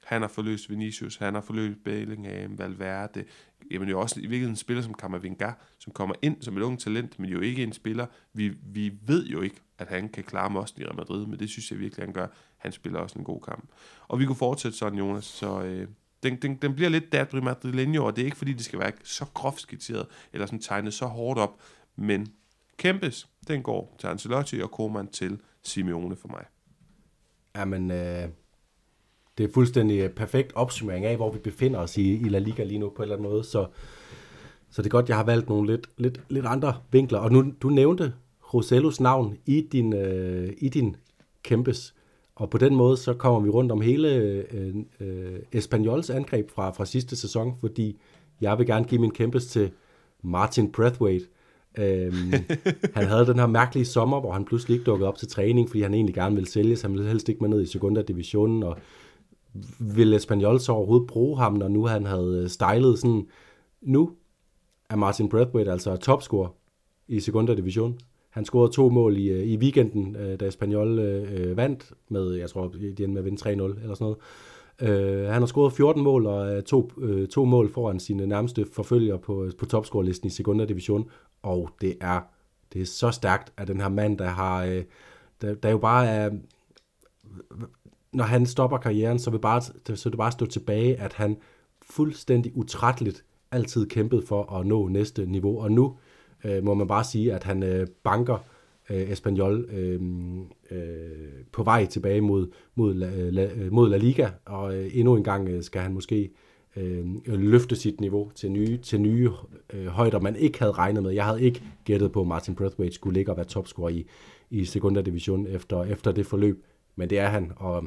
[0.05, 3.25] Han har forløst Vinicius, han har forløst Bellingham, Valverde.
[3.71, 6.81] Jamen jo også i virkeligheden en spiller som Kammervinga, som kommer ind som et ung
[6.81, 8.07] talent, men jo ikke en spiller.
[8.33, 11.51] Vi, vi ved jo ikke, at han kan klare mosten i Real Madrid, men det
[11.51, 12.27] synes jeg virkelig, han gør.
[12.57, 13.69] Han spiller også en god kamp.
[14.09, 15.89] Og vi kunne fortsætte sådan, Jonas, så øh,
[16.23, 18.93] den, den, den bliver lidt Dabri Madrileño, og det er ikke fordi, det skal være
[19.05, 21.61] så groft skitseret, eller sådan tegnet så hårdt op,
[21.97, 22.27] men
[22.79, 26.45] Kempes, den går til Ancelotti, og Koeman til Simeone for mig.
[27.57, 28.29] Jamen, øh,
[29.39, 32.65] det er fuldstændig øh, perfekt opsummering af, hvor vi befinder os i, i La Liga
[32.65, 33.45] lige nu på en eller anden måde.
[33.45, 33.67] Så,
[34.71, 37.19] så det er godt, jeg har valgt nogle lidt, lidt, lidt andre vinkler.
[37.19, 38.15] Og nu, du nævnte
[38.55, 40.97] Rosellos navn i din, øh, i din
[41.43, 41.95] kæmpes.
[42.35, 46.71] Og på den måde, så kommer vi rundt om hele øh, øh, Espanyols angreb fra,
[46.71, 48.01] fra sidste sæson, fordi
[48.41, 49.71] jeg vil gerne give min kæmpes til
[50.23, 51.27] Martin Brathwaite.
[51.79, 52.33] Øhm,
[52.95, 55.83] han havde den her mærkelige sommer, hvor han pludselig ikke dukkede op til træning, fordi
[55.83, 56.83] han egentlig gerne ville sælges.
[56.83, 58.77] Han ville helst ikke med ned i sekunda divisionen, og
[59.79, 63.27] ville Espanyol så overhovedet bruge ham, når nu han havde øh, stylet sådan,
[63.83, 64.11] nu
[64.91, 66.49] er Martin Brathwaite altså topscorer
[67.09, 67.99] i sekunda division.
[68.31, 72.51] Han scorede to mål i, øh, i weekenden, øh, da Espanyol øh, vandt med, jeg
[72.51, 74.17] tror, de endte med at vinde 3-0 eller sådan noget.
[74.83, 79.19] Øh, han har scoret 14 mål og to, øh, to mål foran sine nærmeste forfølgere
[79.19, 81.11] på, på topscorelisten i sekunda division,
[81.43, 82.21] og det er,
[82.73, 84.85] det er så stærkt, at den her mand, der har, øh,
[85.41, 86.31] der, der jo bare er,
[88.13, 91.37] når han stopper karrieren, så vil, bare, så vil det bare stå tilbage, at han
[91.83, 95.97] fuldstændig utrætteligt altid kæmpede for at nå næste niveau, og nu
[96.45, 98.39] øh, må man bare sige, at han øh, banker
[98.91, 100.01] øh, Espanyol øh,
[100.71, 104.91] øh, på vej tilbage mod, mod, la, øh, la, øh, mod La Liga, og øh,
[104.93, 106.29] endnu en gang øh, skal han måske øh,
[106.79, 109.31] øh, løfte sit niveau til nye, til nye
[109.73, 111.11] øh, højder, man ikke havde regnet med.
[111.11, 114.07] Jeg havde ikke gættet på, at Martin Brathwaite skulle ligge og være topscorer i,
[114.51, 116.65] i sekunda division efter, efter det forløb,
[116.97, 117.85] men det er han, og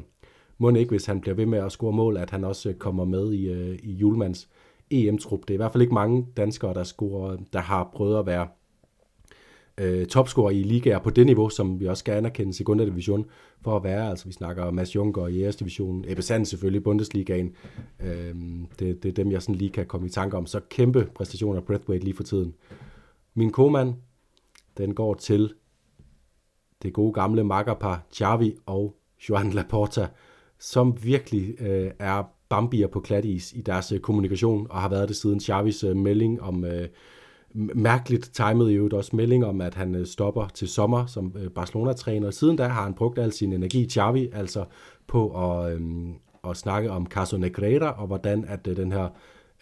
[0.58, 3.04] må ikke, hvis han bliver ved med at score mål, at han også øh, kommer
[3.04, 4.48] med i, øh, i julemands
[4.90, 5.40] EM-trup.
[5.40, 8.48] Det er i hvert fald ikke mange danskere, der, scorer, der har prøvet at være
[9.78, 13.24] øh, topscorer i ligaer på det niveau, som vi også skal anerkende sekunda division
[13.62, 14.10] for at være.
[14.10, 17.54] Altså vi snakker Mads Juncker i æres division, Ebbe Sand selvfølgelig i Bundesligaen.
[18.00, 18.34] Øh,
[18.78, 20.46] det, det er dem, jeg sådan lige kan komme i tanke om.
[20.46, 22.54] Så kæmpe præstationer af Breathwaite lige for tiden.
[23.34, 23.94] Min koman,
[24.78, 25.54] den går til
[26.82, 28.96] det gode gamle makkerpar Xavi og
[29.28, 30.08] Joan Laporta,
[30.58, 35.16] som virkelig øh, er bambier på klatis i deres øh, kommunikation, og har været det
[35.16, 36.88] siden Xavis øh, melding om, øh,
[37.54, 41.50] mærkeligt timet i øvrigt også melding om, at han øh, stopper til sommer som øh,
[41.50, 42.30] Barcelona-træner.
[42.30, 44.64] Siden da har han brugt al sin energi, Xavi, altså
[45.06, 46.14] på at, øhm,
[46.48, 49.08] at snakke om Caso Negreira, og hvordan at øh, den her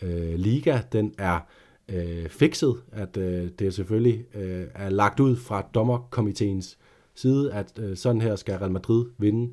[0.02, 1.40] øh, liga, den er
[1.88, 6.78] øh, fikset, at øh, det selvfølgelig øh, er lagt ud fra dommerkomiteens
[7.14, 9.52] side, at øh, sådan her skal Real Madrid vinde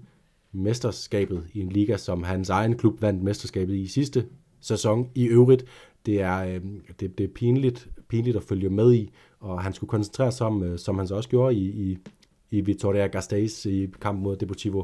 [0.51, 4.25] mesterskabet i en liga, som hans egen klub vandt mesterskabet i sidste
[4.61, 5.09] sæson.
[5.15, 5.65] I øvrigt,
[6.07, 6.61] det er, øh,
[6.99, 10.63] det, det er pinligt, pinligt at følge med i, og han skulle koncentrere sig om,
[10.63, 11.97] øh, som han så også gjorde i, i,
[12.51, 14.83] i Vitoria Gasteiz i kampen mod Deportivo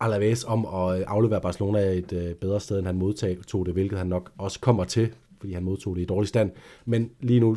[0.00, 3.98] Alaves, om at øh, aflevere Barcelona et øh, bedre sted, end han modtog det, hvilket
[3.98, 6.50] han nok også kommer til, fordi han modtog det i dårlig stand.
[6.84, 7.56] Men lige nu,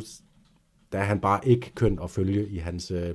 [0.92, 3.14] der er han bare ikke køn at følge i hans, øh,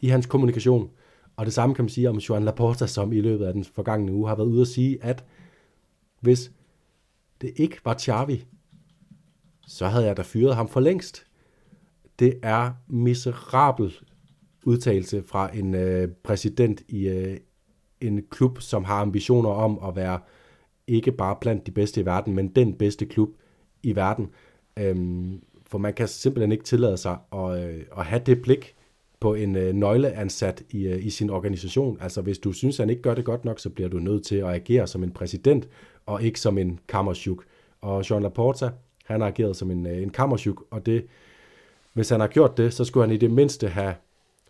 [0.00, 0.90] i hans kommunikation.
[1.36, 4.12] Og det samme kan man sige om Joan Laporta, som i løbet af den forgangne
[4.12, 5.24] uge har været ude at sige, at
[6.20, 6.52] hvis
[7.40, 8.44] det ikke var Xavi,
[9.66, 11.26] så havde jeg da fyret ham for længst.
[12.18, 13.94] Det er miserabel
[14.64, 17.36] udtalelse fra en øh, præsident i øh,
[18.00, 20.20] en klub, som har ambitioner om at være
[20.86, 23.28] ikke bare blandt de bedste i verden, men den bedste klub
[23.82, 24.30] i verden.
[24.76, 28.74] Øhm, for man kan simpelthen ikke tillade sig at, øh, at have det blik
[29.20, 31.98] på en øh, nøgleansat i, øh, i sin organisation.
[32.00, 34.36] Altså hvis du synes, han ikke gør det godt nok, så bliver du nødt til
[34.36, 35.68] at agere som en præsident,
[36.06, 37.44] og ikke som en kammerchuk.
[37.80, 38.70] Og Jean Laporta,
[39.12, 41.06] han har ageret som en, øh, en kammerchuk, og det,
[41.92, 43.94] hvis han har gjort det, så skulle han i det mindste have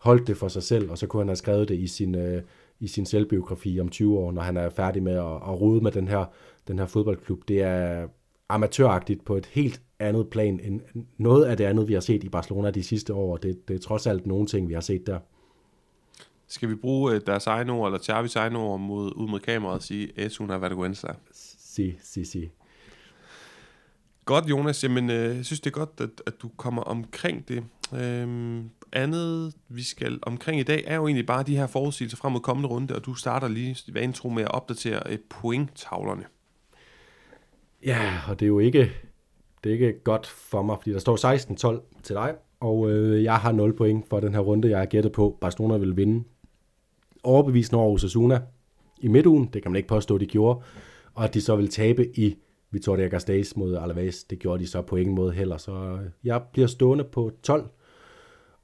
[0.01, 2.43] holdt det for sig selv, og så kunne han have skrevet det i sin, øh,
[2.80, 5.93] i sin selvbiografi om 20 år, når han er færdig med at, at rode med
[5.93, 6.24] den her,
[6.68, 7.48] den her fodboldklub.
[7.48, 8.09] Det er
[8.48, 10.80] amatøragtigt på et helt andet plan end
[11.18, 13.36] noget af det andet, vi har set i Barcelona de sidste år.
[13.36, 15.18] Det, det er trods alt nogle ting, vi har set der.
[16.47, 19.76] Skal vi bruge øh, deres egne ord, eller Chavis egne ord mod, ud mod kameraet
[19.76, 21.12] og sige, es una vergüenza?
[21.32, 22.51] Si, si, si.
[24.24, 24.85] Godt, Jonas.
[24.85, 27.65] Jamen, øh, jeg synes, det er godt, at, at du kommer omkring det.
[27.94, 32.32] Øhm, andet, vi skal omkring i dag, er jo egentlig bare de her forudsigelser frem
[32.32, 36.24] mod kommende runde, og du starter lige, hvad intro med at opdatere øh, point-tavlerne.
[37.85, 38.93] Ja, og det er jo ikke,
[39.65, 43.36] det er ikke godt for mig, fordi der står 16-12 til dig, og øh, jeg
[43.36, 45.39] har 0 point for den her runde, jeg har gættet på.
[45.40, 46.24] Barcelona vil vinde
[47.23, 48.40] overbevisende over Osasuna
[49.01, 50.61] i midtugen, det kan man ikke påstå, de gjorde,
[51.15, 52.36] og at de så vil tabe i
[52.73, 54.24] Vitoria Gasteiz mod Alaves.
[54.24, 57.69] Det gjorde de så på ingen måde heller, så øh, jeg bliver stående på 12.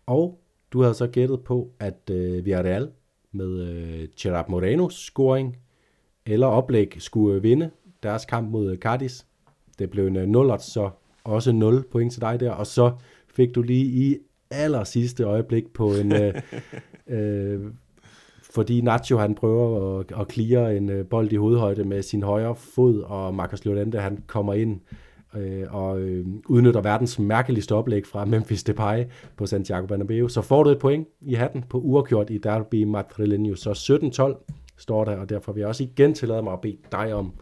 [0.06, 0.40] Og
[0.72, 2.90] du havde så gættet på, at øh, Villarreal
[3.32, 5.56] med øh, Gerard Morenos scoring
[6.26, 7.70] eller oplæg skulle øh, vinde
[8.02, 9.26] deres kamp mod øh, Cardis.
[9.78, 10.90] Det blev en 0 så
[11.24, 12.92] også 0 point til dig der, og så
[13.34, 14.18] fik du lige i
[14.50, 16.12] aller sidste øjeblik på en...
[16.12, 16.34] øh,
[17.16, 17.60] øh,
[18.50, 22.56] fordi Nacho han prøver at, at clear en øh, bold i hovedhøjde med sin højre
[22.56, 24.80] fod, og Marcus Llorente han kommer ind
[25.36, 29.04] øh, og øh, udnytter verdens mærkeligste oplæg fra Memphis Depay
[29.36, 30.28] på Santiago Bernabeu.
[30.28, 33.54] Så får du et point i hatten på uafgjort i Derby Madrileño.
[33.54, 33.70] Så
[34.40, 37.32] 17-12 står der, og derfor vil jeg også igen tillade mig at bede dig om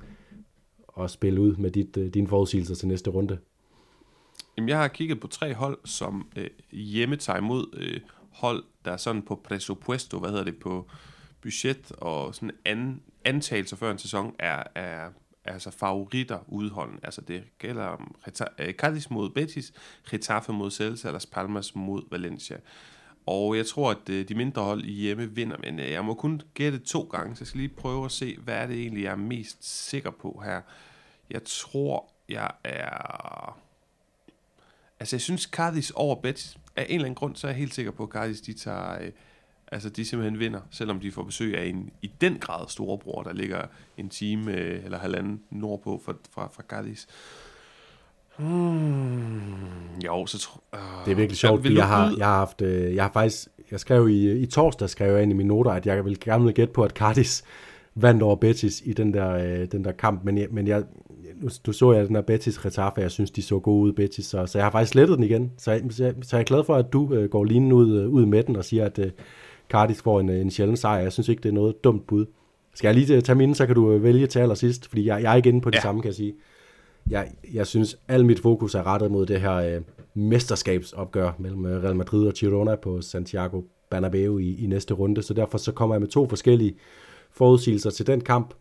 [1.01, 3.39] at spille ud med dit, øh, dine forudsigelser til næste runde.
[4.57, 8.01] Jamen, jeg har kigget på tre hold, som øh, hjemme tager imod øh,
[8.37, 10.89] hold, der er sådan på presupuesto, hvad hedder det, på
[11.43, 15.09] budget og sådan an, antagelser før en sæson er, er
[15.45, 17.01] altså favoritter udholden.
[17.03, 18.15] Altså det gælder om
[18.59, 19.73] øh, Cadiz mod Betis,
[20.11, 22.57] Getafe mod Celta, eller Palmas mod Valencia.
[23.27, 26.15] Og jeg tror, at øh, de mindre hold i hjemme vinder, men øh, jeg må
[26.15, 29.03] kun gætte to gange, så jeg skal lige prøve at se, hvad er det egentlig,
[29.03, 30.61] jeg er mest sikker på her.
[31.31, 33.59] Jeg tror, jeg er...
[35.01, 37.75] Altså, jeg synes, Cardis over Betis, af en eller anden grund, så er jeg helt
[37.75, 39.03] sikker på, at Cardis, de tager...
[39.03, 39.11] Øh,
[39.73, 43.33] altså, de simpelthen vinder, selvom de får besøg af en i den grad storebror, der
[43.33, 43.63] ligger
[43.97, 47.07] en time øh, eller halvanden nordpå fra, fra, fra Cardis.
[48.39, 52.95] Hmm, jo, så tror uh, Det er virkelig sjovt, jeg har, jeg har haft, øh,
[52.95, 55.87] jeg har faktisk, jeg skrev i, i torsdag, skrev jeg ind i mine noter, at
[55.87, 57.45] jeg vil gerne gætte på, at Cardis
[57.95, 60.85] vandt over Betis i den der, øh, den der kamp, men, jeg, men jeg,
[61.41, 64.27] nu, du så jeg den der Betis Retafe, jeg synes, de så gode ud, Betis,
[64.27, 66.45] så, så jeg har faktisk slettet den igen, så, jeg, så, jeg, så jeg er
[66.45, 68.99] glad for, at du øh, går lige ud, øh, ud med den og siger, at
[68.99, 69.11] øh,
[69.71, 71.03] Cardis får en, øh, en sjælden sejr.
[71.03, 72.27] Jeg synes ikke, det er noget dumt bud.
[72.75, 75.33] Skal jeg lige tage mine, så kan du øh, vælge til allersidst, fordi jeg, jeg
[75.33, 75.83] er ikke inde på det ja.
[75.83, 76.35] samme, kan jeg sige.
[77.11, 79.81] Jeg, jeg synes, al mit fokus er rettet mod det her øh,
[80.15, 85.35] mesterskabsopgør mellem øh, Real Madrid og Girona på Santiago Bernabeu i, i næste runde, så
[85.35, 86.75] derfor så kommer jeg med to forskellige
[87.31, 88.55] forudsigelser til den kamp.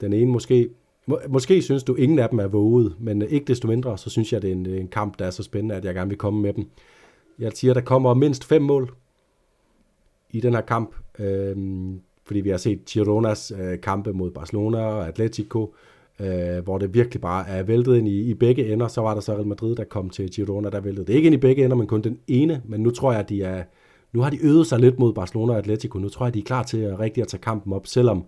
[0.00, 0.68] Den ene måske,
[1.06, 4.32] må, måske synes du, ingen af dem er våget, men ikke desto mindre, så synes
[4.32, 6.42] jeg, det er en, en kamp, der er så spændende, at jeg gerne vil komme
[6.42, 6.68] med dem.
[7.38, 8.94] Jeg siger, der kommer mindst fem mål
[10.30, 11.56] i den her kamp, øh,
[12.24, 15.74] fordi vi har set Gironas øh, kampe mod Barcelona og Atletico,
[16.20, 18.88] øh, hvor det virkelig bare er væltet ind i, i begge ender.
[18.88, 21.34] Så var der så Real Madrid, der kom til Girona, der væltede det ikke ind
[21.34, 22.62] i begge ender, men kun den ene.
[22.64, 23.64] Men nu tror jeg, at de er,
[24.12, 25.98] nu har de øvet sig lidt mod Barcelona og Atletico.
[25.98, 28.24] Nu tror jeg, de er klar til at rigtig at tage kampen op, selvom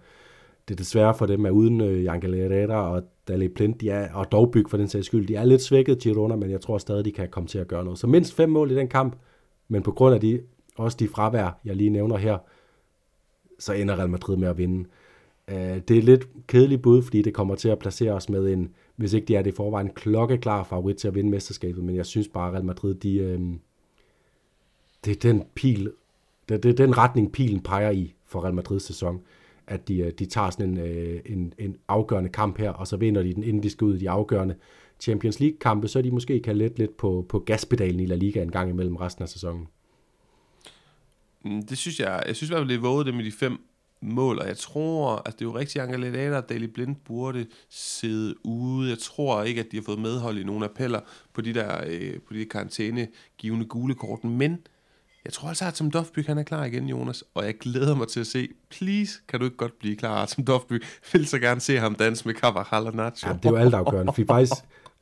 [0.68, 4.32] det desværre for dem er uden øh, Angel Herrera og Dali Plint, de er, og
[4.32, 5.26] Dovbyg for den sags skyld.
[5.26, 7.84] De er lidt svækket, Girona, men jeg tror stadig, de kan komme til at gøre
[7.84, 7.98] noget.
[7.98, 9.16] Så mindst fem mål i den kamp,
[9.68, 10.40] men på grund af de
[10.76, 12.38] også de fravær, jeg lige nævner her,
[13.58, 14.88] så ender Real Madrid med at vinde.
[15.48, 18.70] Øh, det er lidt kedeligt bud, fordi det kommer til at placere os med en,
[18.96, 22.06] hvis ikke de er det i forvejen, klokkeklar favorit til at vinde mesterskabet, men jeg
[22.06, 23.40] synes bare, at Real Madrid, de, øh,
[25.04, 25.92] det er den pil,
[26.48, 29.20] det, det er den retning, pilen peger i for Real Madrids sæson,
[29.66, 32.96] at de, øh, de tager sådan en, øh, en, en afgørende kamp her, og så
[32.96, 34.54] vinder de den, inden de skal ud i de afgørende
[35.00, 38.52] Champions League-kampe, så de måske kan lette lidt på, på gaspedalen i La Liga en
[38.52, 39.68] gang imellem resten af sæsonen.
[41.44, 43.32] Mm, det synes jeg, jeg synes i hvert fald, det er våget det med de
[43.32, 43.58] fem
[44.02, 48.34] mål, og jeg tror, at det er jo rigtig Angelina at Daily Blind burde sidde
[48.44, 48.90] ude.
[48.90, 51.00] Jeg tror ikke, at de har fået medhold i nogle appeller
[51.32, 54.58] på de der, øh, på de karantænegivende gule kort, men
[55.24, 58.08] jeg tror altså, at som Dofby han er klar igen, Jonas, og jeg glæder mig
[58.08, 58.48] til at se.
[58.70, 60.82] Please, kan du ikke godt blive klar, som Dofby?
[61.12, 63.28] vil så gerne se ham danse med Carvajal og Nacho.
[63.28, 64.52] Ja, det er jo altafgørende, for faktisk,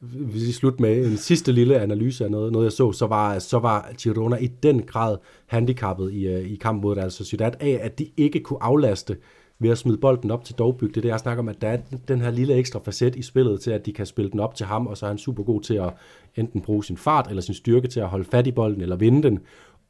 [0.01, 3.39] hvis vi slutter med en sidste lille analyse af noget, noget jeg så, så var,
[3.39, 5.17] så var Girona i den grad
[5.47, 9.17] handicappet i, øh, i kampen mod altså Ciudad af, at de ikke kunne aflaste
[9.61, 10.89] ved at smide bolden op til Dovbyg.
[10.89, 11.79] Det er det, jeg snakker om, at der er
[12.09, 14.67] den her lille ekstra facet i spillet til, at de kan spille den op til
[14.67, 15.93] ham, og så er han super god til at
[16.37, 19.23] enten bruge sin fart eller sin styrke til at holde fat i bolden eller vinde
[19.23, 19.39] den.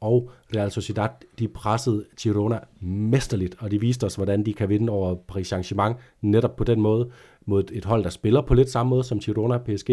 [0.01, 1.09] Og Real Sociedad,
[1.39, 5.93] de pressede Girona mesterligt, og de viste os, hvordan de kan vinde over Paris Saint-Germain
[6.21, 7.09] netop på den måde
[7.45, 9.89] mod et hold, der spiller på lidt samme måde som Girona PSG.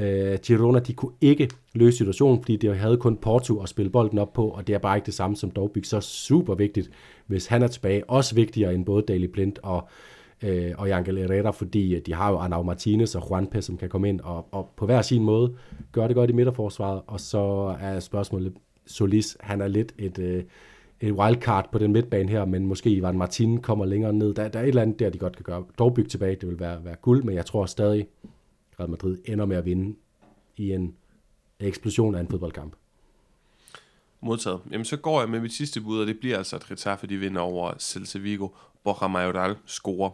[0.00, 3.90] Uh, øh, Girona, de kunne ikke løse situationen, fordi de havde kun Porto at spille
[3.90, 5.84] bolden op på, og det er bare ikke det samme som Dovbyk.
[5.84, 6.90] Så super vigtigt,
[7.26, 8.10] hvis han er tilbage.
[8.10, 9.88] Også vigtigere end både Daley Blind og,
[10.42, 13.88] uh, og Jankel Herrera, fordi øh, de har jo Arnau Martinez og Juanpe, som kan
[13.88, 15.54] komme ind og, og på hver sin måde
[15.92, 17.02] gøre det godt i midterforsvaret.
[17.06, 18.52] Og så er spørgsmålet,
[18.90, 20.18] Solis, han er lidt et...
[20.18, 20.44] øh,
[21.02, 24.34] et wildcard på den midtbane her, men måske Ivan Martin kommer længere ned.
[24.34, 25.64] Der, der er et eller andet der, de godt kan gøre.
[25.78, 28.08] Dog bygge tilbage, det vil være, være guld, men jeg tror stadig,
[28.80, 29.96] Real Madrid ender med at vinde
[30.56, 30.94] i en
[31.60, 32.74] eksplosion af en fodboldkamp.
[34.20, 34.60] Modtaget.
[34.70, 37.16] Jamen, så går jeg med mit sidste bud, og det bliver altså, at Getafe de
[37.16, 38.48] vinder over Celta Vigo.
[38.84, 40.10] Borja Majoral scorer,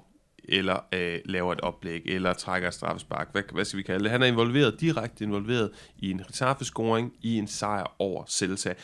[0.48, 3.32] eller øh, laver et oplæg, eller trækker et straffespark.
[3.32, 4.10] Hvad, hvad skal vi kalde det?
[4.10, 8.74] Han er involveret, direkte involveret i en straffescoring, i en sejr over Celta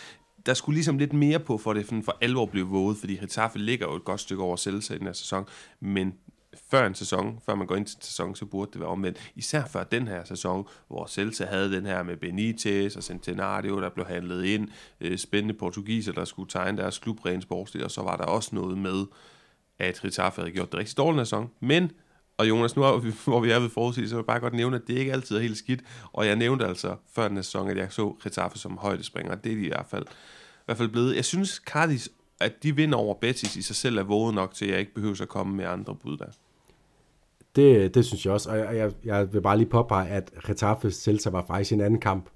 [0.46, 3.86] der skulle ligesom lidt mere på, for det for alvor blev våget, fordi Getafe ligger
[3.86, 5.46] jo et godt stykke over Celta i den her sæson,
[5.80, 6.14] men
[6.70, 9.32] før en sæson, før man går ind til en sæson, så burde det være omvendt.
[9.34, 13.88] Især før den her sæson, hvor Celta havde den her med Benitez og Centenario, der
[13.88, 14.68] blev handlet ind,
[15.00, 18.78] øh, spændende portugiser, der skulle tegne deres klubrens sportsligt, og så var der også noget
[18.78, 19.04] med,
[19.82, 21.50] at Ritaffe havde gjort det rigtig dårligt sæson.
[21.60, 21.90] Men,
[22.38, 22.82] og Jonas, nu
[23.24, 25.36] hvor vi er ved forudsigelse, så vil jeg bare godt nævne, at det ikke altid
[25.36, 25.80] er helt skidt.
[26.12, 29.34] Og jeg nævnte altså før den sæson, at jeg så Getafe som højdespringer.
[29.34, 31.16] Det er de i hvert fald, i hvert fald blevet.
[31.16, 32.08] Jeg synes, Cardis,
[32.40, 34.94] at de vinder over Betis i sig selv er våget nok til, at jeg ikke
[34.94, 36.26] behøver at komme med andre bud der.
[37.56, 40.90] Det, det synes jeg også, og jeg, jeg, jeg vil bare lige påpege, at Getafe
[40.90, 42.30] Celta var faktisk en anden kamp,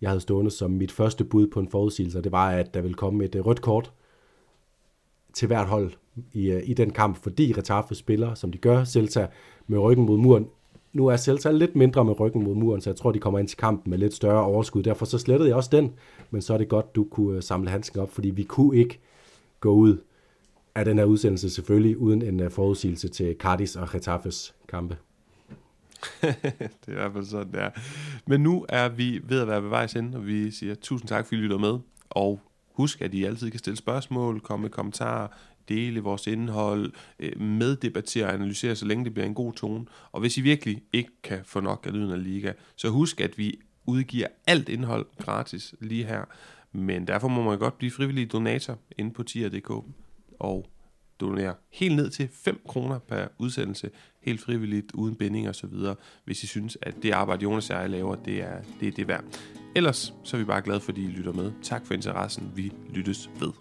[0.00, 2.80] jeg havde stående som mit første bud på en forudsigelse, og det var, at der
[2.80, 3.92] ville komme et øh, rødt kort
[5.32, 5.92] til hvert hold
[6.32, 9.26] i, øh, i den kamp, fordi Retaffe spiller, som de gør, Celta
[9.66, 10.46] med ryggen mod muren.
[10.92, 13.48] Nu er Celta lidt mindre med ryggen mod muren, så jeg tror, de kommer ind
[13.48, 14.82] til kampen med lidt større overskud.
[14.82, 15.92] Derfor så slettede jeg også den,
[16.30, 19.00] men så er det godt, du kunne øh, samle handsken op, fordi vi kunne ikke
[19.60, 19.98] gå ud
[20.74, 24.96] af den her udsendelse selvfølgelig uden en øh, forudsigelse til Cardis og Getafes kampe.
[26.22, 27.70] det er i hvert fald sådan, det er.
[28.26, 31.26] Men nu er vi ved at være ved vejs ende, og vi siger tusind tak,
[31.26, 31.78] fordi I lytter med.
[32.10, 32.40] Og
[32.80, 35.28] husk, at I altid kan stille spørgsmål, komme med kommentarer,
[35.68, 39.86] dele vores indhold, øh, meddebattere og analysere, så længe det bliver en god tone.
[40.12, 43.38] Og hvis I virkelig ikke kan få nok af lyden af liga, så husk, at
[43.38, 46.24] vi udgiver alt indhold gratis lige her.
[46.72, 49.70] Men derfor må man godt blive frivillig donator inde på tier.dk
[50.40, 50.66] og
[51.20, 53.90] donere helt ned til 5 kroner per udsendelse,
[54.20, 55.94] helt frivilligt, uden binding og så videre,
[56.24, 59.08] hvis I synes, at det arbejde, Jonas og jeg laver, det er det, er det
[59.08, 59.24] værd.
[59.76, 61.52] Ellers så er vi bare glade, fordi I lytter med.
[61.62, 62.52] Tak for interessen.
[62.54, 63.52] Vi lyttes ved.